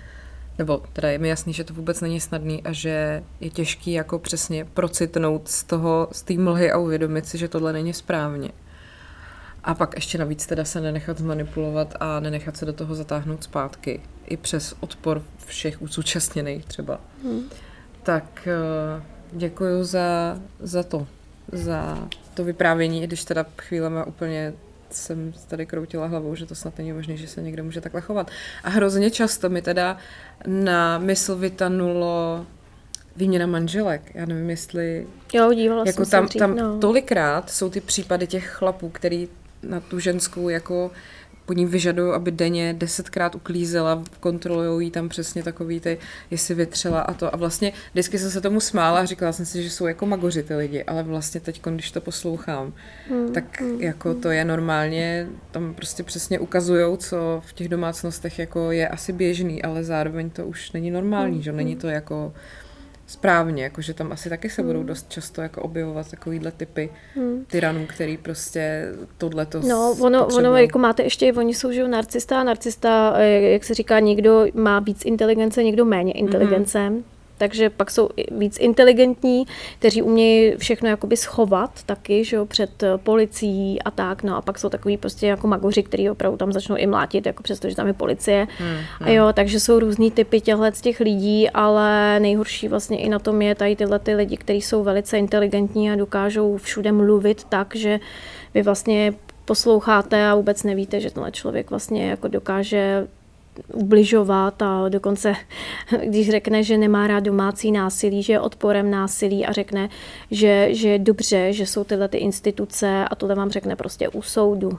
nebo 0.59 0.83
teda 0.93 1.11
je 1.11 1.19
mi 1.19 1.29
jasný, 1.29 1.53
že 1.53 1.65
to 1.65 1.75
vůbec 1.75 2.01
není 2.01 2.21
snadný 2.21 2.63
a 2.63 2.73
že 2.73 3.23
je 3.41 3.51
těžký 3.51 3.93
jako 3.93 4.19
přesně 4.19 4.65
procitnout 4.65 5.49
z 5.49 5.65
toho, 5.65 6.09
z 6.13 6.23
té 6.23 6.35
mlhy 6.35 6.73
a 6.73 6.79
uvědomit 6.79 7.27
si, 7.27 7.39
že 7.39 7.49
tohle 7.49 7.73
není 7.73 7.93
správně. 7.93 8.51
A 9.65 9.75
pak 9.75 9.95
ještě 9.95 10.19
navíc 10.19 10.47
teda 10.47 10.65
se 10.65 10.81
nenechat 10.81 11.19
zmanipulovat 11.19 11.95
a 12.01 12.21
nenechat 12.21 12.57
se 12.57 12.67
do 12.67 12.73
toho 12.73 12.95
zatáhnout 12.95 13.45
zpátky. 13.45 14.01
I 14.27 14.37
přes 14.37 14.75
odpor 14.81 15.23
všech 15.47 15.79
zúčastněných 15.81 16.65
třeba. 16.65 17.01
Hmm. 17.25 17.43
Tak 18.03 18.49
eh, 18.49 19.03
děkuji 19.33 19.85
za, 19.85 20.39
za 20.61 20.83
to, 20.83 21.07
za 21.53 22.09
to 22.35 22.45
vyprávění, 22.45 23.03
i 23.03 23.07
když 23.07 23.25
teda 23.25 23.47
chvílema 23.57 24.05
úplně 24.05 24.53
jsem 24.91 25.33
tady 25.49 25.67
kroutila 25.67 26.07
hlavou, 26.07 26.35
že 26.35 26.47
to 26.47 26.55
snad 26.55 26.79
není 26.79 26.93
možné, 26.93 27.17
že 27.17 27.29
se 27.29 27.43
někdo 27.43 27.65
může 27.65 27.81
takhle 27.81 28.01
chovat. 28.01 28.31
A 28.65 28.71
hrozně 28.71 29.11
často 29.11 29.49
mi 29.49 29.63
teda 29.63 29.97
na 30.47 30.99
mysl 30.99 31.37
vytanulo 31.37 32.47
výměna 33.17 33.47
manželek. 33.47 34.11
Já 34.15 34.27
nevím, 34.27 34.51
jestli... 34.51 35.07
Jo, 35.33 35.53
dívala 35.53 35.85
jako 35.87 36.05
jsem 36.05 36.11
tam, 36.11 36.25
se 36.25 36.29
dřív, 36.29 36.39
tam 36.39 36.57
no. 36.57 36.79
tolikrát 36.79 37.51
jsou 37.51 37.71
ty 37.71 37.81
případy 37.81 38.27
těch 38.27 38.51
chlapů, 38.51 38.89
který 38.89 39.29
na 39.63 39.81
tu 39.81 39.99
ženskou 39.99 40.49
jako 40.49 40.91
po 41.47 41.53
ní 41.53 41.67
vyžadují, 41.67 42.13
aby 42.13 42.31
denně 42.31 42.75
desetkrát 42.75 43.35
uklízela, 43.35 44.03
kontrolují 44.21 44.87
jí 44.87 44.91
tam 44.91 45.09
přesně 45.09 45.43
takový 45.43 45.81
ty, 45.81 45.99
jestli 46.31 46.55
vytřela 46.55 47.01
a 47.01 47.15
to. 47.15 47.35
A 47.35 47.37
vlastně 47.37 47.73
vždycky 47.93 48.19
jsem 48.19 48.31
se 48.31 48.41
tomu 48.41 48.61
smála 48.61 49.01
a 49.01 49.05
říkala 49.05 49.33
jsem 49.33 49.47
si, 49.47 49.63
že 49.63 49.71
jsou 49.71 49.87
jako 49.87 50.07
magoři 50.07 50.43
ty 50.43 50.55
lidi, 50.55 50.85
ale 50.85 51.03
vlastně 51.03 51.41
teď, 51.41 51.63
když 51.65 51.91
to 51.91 52.01
poslouchám, 52.01 52.73
hmm, 53.09 53.33
tak 53.33 53.61
hmm, 53.61 53.81
jako 53.81 54.11
hmm. 54.11 54.21
to 54.21 54.31
je 54.31 54.45
normálně, 54.45 55.29
tam 55.51 55.75
prostě 55.75 56.03
přesně 56.03 56.39
ukazují, 56.39 56.99
co 56.99 57.43
v 57.47 57.53
těch 57.53 57.69
domácnostech 57.69 58.39
jako 58.39 58.71
je 58.71 58.89
asi 58.89 59.13
běžný, 59.13 59.63
ale 59.63 59.85
zároveň 59.85 60.31
to 60.31 60.47
už 60.47 60.73
není 60.73 60.91
normální, 60.91 61.43
že 61.43 61.53
není 61.53 61.77
to 61.77 61.89
jako 61.89 62.33
správně, 63.13 63.63
jakože 63.63 63.95
tam 63.95 64.13
asi 64.13 64.29
taky 64.29 64.51
se 64.51 64.63
budou 64.63 64.79
hmm. 64.79 64.87
dost 64.87 65.11
často 65.11 65.43
jako 65.43 65.63
objevovat 65.63 66.11
takovýhle 66.11 66.53
typy 66.53 66.91
hmm. 67.15 67.45
tyranů, 67.45 67.87
který 67.87 68.17
prostě 68.17 68.93
tohleto 69.19 69.61
No, 69.61 69.97
ono, 70.01 70.27
ono 70.27 70.57
jako 70.57 70.79
máte 70.79 71.03
ještě, 71.03 71.33
oni 71.33 71.55
jsou, 71.55 71.73
že 71.73 71.89
narcista 71.89 72.41
a 72.41 72.45
narcista, 72.45 73.15
eh, 73.17 73.41
jak 73.41 73.65
se 73.65 73.75
říká, 73.75 74.01
někdo 74.01 74.47
má 74.55 74.81
víc 74.81 75.05
inteligence, 75.05 75.65
někdo 75.65 75.85
méně 75.85 76.13
inteligence. 76.13 76.79
Mm-hmm 76.79 77.03
takže 77.43 77.71
pak 77.71 77.91
jsou 77.91 78.09
víc 78.31 78.59
inteligentní, 78.59 79.45
kteří 79.79 80.03
umějí 80.03 80.57
všechno 80.57 80.89
jakoby 80.89 81.17
schovat 81.17 81.83
taky, 81.83 82.25
že 82.25 82.37
jo, 82.37 82.47
před 82.47 82.83
eh, 82.83 82.99
policií 82.99 83.83
a 83.83 83.91
tak, 83.91 84.23
no 84.23 84.37
a 84.37 84.43
pak 84.43 84.59
jsou 84.59 84.69
takový 84.69 84.97
prostě 84.97 85.27
jako 85.27 85.47
magoři, 85.47 85.83
kteří 85.83 86.11
opravdu 86.11 86.39
tam 86.39 86.53
začnou 86.53 86.77
i 86.77 86.87
mlátit, 86.87 87.27
jako 87.27 87.43
přesto, 87.43 87.69
že 87.69 87.77
tam 87.77 87.87
je 87.87 87.93
policie. 87.93 88.47
Hmm, 88.59 88.77
hmm. 89.01 89.09
Jo, 89.09 89.33
takže 89.33 89.61
jsou 89.61 89.79
různý 89.79 90.11
typy 90.11 90.41
těchto 90.41 90.73
z 90.73 90.81
těch 90.81 91.01
lidí, 91.01 91.51
ale 91.51 92.21
nejhorší 92.21 92.69
vlastně 92.69 92.99
i 92.99 93.09
na 93.09 93.19
tom 93.19 93.43
je 93.43 93.55
tady 93.55 93.77
tyhle 93.77 93.99
ty 93.99 94.15
lidi, 94.15 94.37
kteří 94.37 94.61
jsou 94.61 94.83
velice 94.83 95.19
inteligentní 95.19 95.91
a 95.91 95.97
dokážou 95.97 96.57
všude 96.57 96.93
mluvit 96.93 97.45
tak, 97.45 97.77
že 97.77 98.01
vy 98.55 98.63
vlastně 98.63 99.15
posloucháte 99.45 100.27
a 100.27 100.35
vůbec 100.35 100.63
nevíte, 100.63 101.01
že 101.01 101.11
tenhle 101.11 101.33
člověk 101.33 101.71
vlastně 101.71 102.11
jako 102.11 102.29
dokáže 102.29 103.07
ubližovat 103.73 104.63
a 104.63 104.89
dokonce, 104.89 105.35
když 106.05 106.31
řekne, 106.31 106.63
že 106.63 106.79
nemá 106.79 107.07
rád 107.07 107.21
domácí 107.21 107.73
násilí, 107.73 108.23
že 108.23 108.33
je 108.33 108.41
odporem 108.41 108.91
násilí 108.91 109.47
a 109.47 109.53
řekne, 109.53 109.89
že, 110.31 110.69
že 110.71 110.89
je 110.89 110.99
dobře, 110.99 111.53
že 111.53 111.67
jsou 111.67 111.85
tyhle 111.85 112.09
ty 112.09 112.19
instituce 112.19 113.05
a 113.11 113.15
tohle 113.15 113.35
vám 113.35 113.51
řekne 113.51 113.77
prostě 113.77 114.09
u 114.09 114.23
soudu. 114.23 114.79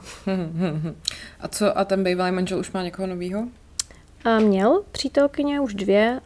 A 1.40 1.48
co, 1.48 1.78
a 1.78 1.84
ten 1.84 2.04
bývalý 2.04 2.32
manžel 2.32 2.58
už 2.58 2.72
má 2.72 2.82
někoho 2.82 3.06
novýho? 3.06 3.48
Měl 4.38 4.82
přítelkyně, 4.92 5.60
už 5.60 5.74
dvě. 5.74 6.20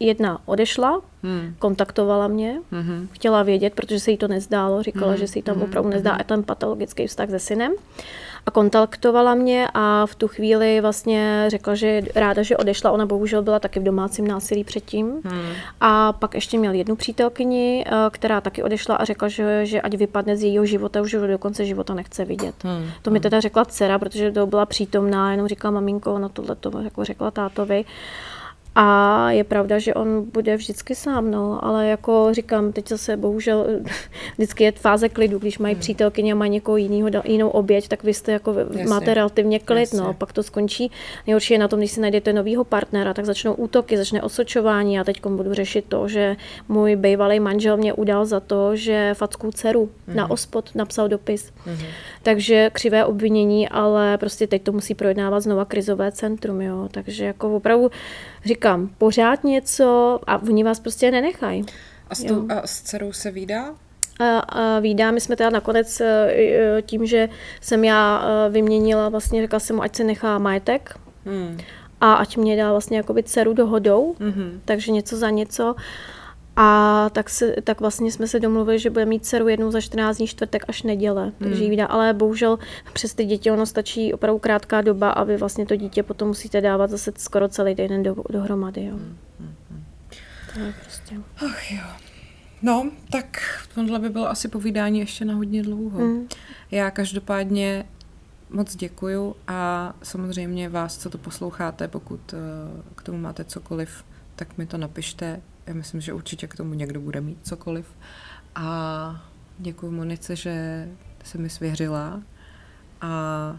Jedna 0.00 0.40
odešla, 0.44 1.02
hmm. 1.22 1.54
kontaktovala 1.58 2.28
mě, 2.28 2.60
hmm. 2.70 3.08
chtěla 3.12 3.42
vědět, 3.42 3.74
protože 3.74 4.00
se 4.00 4.10
jí 4.10 4.16
to 4.16 4.28
nezdálo, 4.28 4.82
říkala, 4.82 5.08
hmm. 5.08 5.16
že 5.20 5.28
si 5.28 5.42
tam 5.42 5.54
hmm. 5.54 5.64
opravdu 5.64 5.90
nezdá 5.90 6.12
hmm. 6.12 6.24
ten 6.26 6.42
patologický 6.42 7.06
vztah 7.06 7.30
se 7.30 7.38
synem 7.38 7.72
a 8.48 8.50
kontaktovala 8.50 9.34
mě 9.34 9.68
a 9.74 10.06
v 10.06 10.14
tu 10.14 10.28
chvíli 10.28 10.80
vlastně 10.80 11.44
řekla, 11.48 11.74
že 11.74 12.02
ráda, 12.14 12.42
že 12.42 12.56
odešla. 12.56 12.90
Ona 12.90 13.06
bohužel 13.06 13.42
byla 13.42 13.58
taky 13.58 13.80
v 13.80 13.82
domácím 13.82 14.26
násilí 14.26 14.64
předtím. 14.64 15.20
Hmm. 15.24 15.52
A 15.80 16.12
pak 16.12 16.34
ještě 16.34 16.58
měl 16.58 16.72
jednu 16.72 16.96
přítelkyni, 16.96 17.84
eh, 17.86 17.90
která 18.10 18.40
taky 18.40 18.62
odešla 18.62 18.96
a 18.96 19.04
řekla, 19.04 19.28
že, 19.28 19.66
že 19.66 19.80
ať 19.80 19.94
vypadne 19.94 20.36
z 20.36 20.42
jejího 20.42 20.66
života, 20.66 21.00
už 21.00 21.16
do 21.26 21.38
konce 21.38 21.64
života 21.64 21.94
nechce 21.94 22.24
vidět. 22.24 22.54
Hmm. 22.64 22.90
To 23.02 23.10
mi 23.10 23.20
teda 23.20 23.40
řekla 23.40 23.64
dcera, 23.64 23.98
protože 23.98 24.32
to 24.32 24.46
byla 24.46 24.66
přítomná, 24.66 25.30
jenom 25.30 25.48
říkala 25.48 25.72
maminko, 25.72 26.18
na 26.18 26.28
tohle 26.28 26.54
to 26.54 26.80
jako 26.80 27.04
řekla 27.04 27.30
tátovi. 27.30 27.84
A 28.80 29.30
je 29.30 29.44
pravda, 29.44 29.78
že 29.78 29.94
on 29.94 30.30
bude 30.32 30.56
vždycky 30.56 30.94
sám, 30.94 31.30
no, 31.30 31.64
ale 31.64 31.88
jako 31.88 32.28
říkám, 32.32 32.72
teď 32.72 32.88
zase 32.88 33.16
bohužel 33.16 33.66
vždycky 34.34 34.64
je 34.64 34.72
fáze 34.72 35.08
klidu, 35.08 35.38
když 35.38 35.58
mají 35.58 35.74
hmm. 35.74 35.80
přítelkyně 35.80 36.32
a 36.32 36.36
mají 36.36 36.50
někoho 36.50 36.76
jiného, 36.76 37.10
jinou 37.24 37.48
oběť, 37.48 37.88
tak 37.88 38.02
vy 38.04 38.14
jste 38.14 38.32
jako 38.32 38.54
Jasně. 38.58 38.84
máte 38.84 39.14
relativně 39.14 39.58
klid, 39.58 39.92
no, 39.92 39.98
Jasně. 39.98 40.00
no, 40.00 40.14
pak 40.14 40.32
to 40.32 40.42
skončí. 40.42 40.90
Nejhorší 41.26 41.54
je 41.54 41.58
na 41.58 41.68
tom, 41.68 41.78
když 41.78 41.90
si 41.90 42.00
najdete 42.00 42.32
novýho 42.32 42.64
partnera, 42.64 43.14
tak 43.14 43.24
začnou 43.24 43.54
útoky, 43.54 43.96
začne 43.96 44.22
osočování 44.22 45.00
a 45.00 45.04
teď 45.04 45.26
budu 45.26 45.54
řešit 45.54 45.84
to, 45.88 46.08
že 46.08 46.36
můj 46.68 46.96
bývalý 46.96 47.40
manžel 47.40 47.76
mě 47.76 47.92
udal 47.92 48.26
za 48.26 48.40
to, 48.40 48.76
že 48.76 49.14
fackou 49.14 49.50
dceru 49.50 49.84
mm-hmm. 49.86 50.14
na 50.14 50.30
ospod 50.30 50.70
napsal 50.74 51.08
dopis. 51.08 51.52
Mm-hmm. 51.66 51.86
Takže 52.22 52.70
křivé 52.72 53.04
obvinění, 53.04 53.68
ale 53.68 54.18
prostě 54.18 54.46
teď 54.46 54.62
to 54.62 54.72
musí 54.72 54.94
projednávat 54.94 55.40
znova 55.40 55.64
krizové 55.64 56.12
centrum, 56.12 56.60
jo, 56.60 56.88
takže 56.90 57.24
jako 57.24 57.56
opravdu 57.56 57.90
říkám, 58.48 58.90
pořád 58.98 59.44
něco 59.44 60.20
a 60.26 60.42
oni 60.42 60.64
vás 60.64 60.80
prostě 60.80 61.10
nenechají. 61.10 61.64
A 62.10 62.14
s, 62.14 62.24
tou, 62.24 62.46
a 62.48 62.66
s 62.66 62.82
dcerou 62.82 63.12
se 63.12 63.30
výdá? 63.30 63.74
A, 64.20 64.38
a 64.38 64.78
výdá, 64.78 65.10
my 65.10 65.20
jsme 65.20 65.36
teda 65.36 65.50
nakonec 65.50 66.00
e, 66.00 66.06
e, 66.06 66.82
tím, 66.82 67.06
že 67.06 67.28
jsem 67.60 67.84
já 67.84 68.22
e, 68.22 68.50
vyměnila, 68.50 69.08
vlastně 69.08 69.42
řekla 69.42 69.58
jsem 69.58 69.76
mu, 69.76 69.82
ať 69.82 69.96
se 69.96 70.04
nechá 70.04 70.38
majetek 70.38 70.98
hmm. 71.26 71.58
a 72.00 72.14
ať 72.14 72.36
mě 72.36 72.56
dá 72.56 72.70
vlastně 72.70 72.96
jakoby 72.96 73.22
dceru 73.22 73.52
dohodou, 73.52 74.16
hmm. 74.20 74.60
takže 74.64 74.92
něco 74.92 75.16
za 75.16 75.30
něco. 75.30 75.74
A 76.60 77.10
tak, 77.12 77.30
se, 77.30 77.54
tak 77.64 77.80
vlastně 77.80 78.12
jsme 78.12 78.26
se 78.26 78.40
domluvili, 78.40 78.78
že 78.78 78.90
bude 78.90 79.04
mít 79.04 79.26
dceru 79.26 79.48
jednou 79.48 79.70
za 79.70 79.80
14 79.80 80.16
dní, 80.16 80.26
čtvrtek 80.26 80.64
až 80.68 80.82
neděle. 80.82 81.22
Hmm. 81.22 81.32
Takže 81.38 81.64
jí 81.64 81.70
vydá. 81.70 81.86
Ale 81.86 82.14
bohužel 82.14 82.58
přes 82.92 83.14
ty 83.14 83.24
děti 83.24 83.50
ono 83.50 83.66
stačí 83.66 84.14
opravdu 84.14 84.38
krátká 84.38 84.80
doba 84.80 85.10
a 85.10 85.24
vy 85.24 85.36
vlastně 85.36 85.66
to 85.66 85.76
dítě 85.76 86.02
potom 86.02 86.28
musíte 86.28 86.60
dávat 86.60 86.90
zase 86.90 87.12
skoro 87.16 87.48
celý 87.48 87.74
den 87.74 88.02
do, 88.02 88.16
dohromady. 88.30 88.84
Jo. 88.84 88.92
Hmm. 88.92 89.16
Hmm. 89.40 89.54
hmm. 89.70 89.84
Tak 90.54 90.74
prostě. 90.82 91.16
Ach 91.46 91.70
jo. 91.70 91.82
No, 92.62 92.90
tak 93.12 93.40
tohle 93.74 93.98
by 93.98 94.08
bylo 94.08 94.28
asi 94.28 94.48
povídání 94.48 94.98
ještě 94.98 95.24
na 95.24 95.34
hodně 95.34 95.62
dlouho. 95.62 95.98
Hmm. 95.98 96.28
Já 96.70 96.90
každopádně 96.90 97.84
moc 98.50 98.76
děkuju 98.76 99.36
a 99.48 99.92
samozřejmě 100.02 100.68
vás, 100.68 100.98
co 100.98 101.10
to 101.10 101.18
posloucháte, 101.18 101.88
pokud 101.88 102.32
uh, 102.32 102.38
k 102.94 103.02
tomu 103.02 103.18
máte 103.18 103.44
cokoliv, 103.44 104.04
tak 104.36 104.58
mi 104.58 104.66
to 104.66 104.78
napište 104.78 105.40
já 105.68 105.74
myslím, 105.74 106.00
že 106.00 106.12
určitě 106.12 106.46
k 106.46 106.56
tomu 106.56 106.74
někdo 106.74 107.00
bude 107.00 107.20
mít 107.20 107.38
cokoliv. 107.42 107.86
A 108.54 109.24
děkuji 109.58 109.90
Monice, 109.90 110.36
že 110.36 110.88
se 111.24 111.38
mi 111.38 111.50
svěřila 111.50 112.22
a 113.00 113.56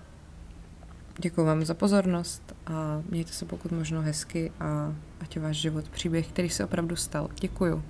děkuji 1.18 1.46
vám 1.46 1.66
za 1.66 1.74
pozornost 1.74 2.56
a 2.66 3.02
mějte 3.10 3.32
se 3.32 3.46
pokud 3.46 3.72
možno 3.72 4.02
hezky 4.02 4.52
a 4.60 4.94
ať 5.20 5.36
je 5.36 5.42
váš 5.42 5.58
život 5.58 5.90
příběh, 5.90 6.28
který 6.28 6.50
se 6.50 6.66
opravdu 6.66 6.96
stal. 6.96 7.30
Děkuju. 7.40 7.84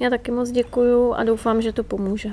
Já 0.00 0.10
taky 0.10 0.30
moc 0.30 0.50
děkuju 0.50 1.12
a 1.12 1.24
doufám, 1.24 1.62
že 1.62 1.72
to 1.72 1.84
pomůže. 1.84 2.30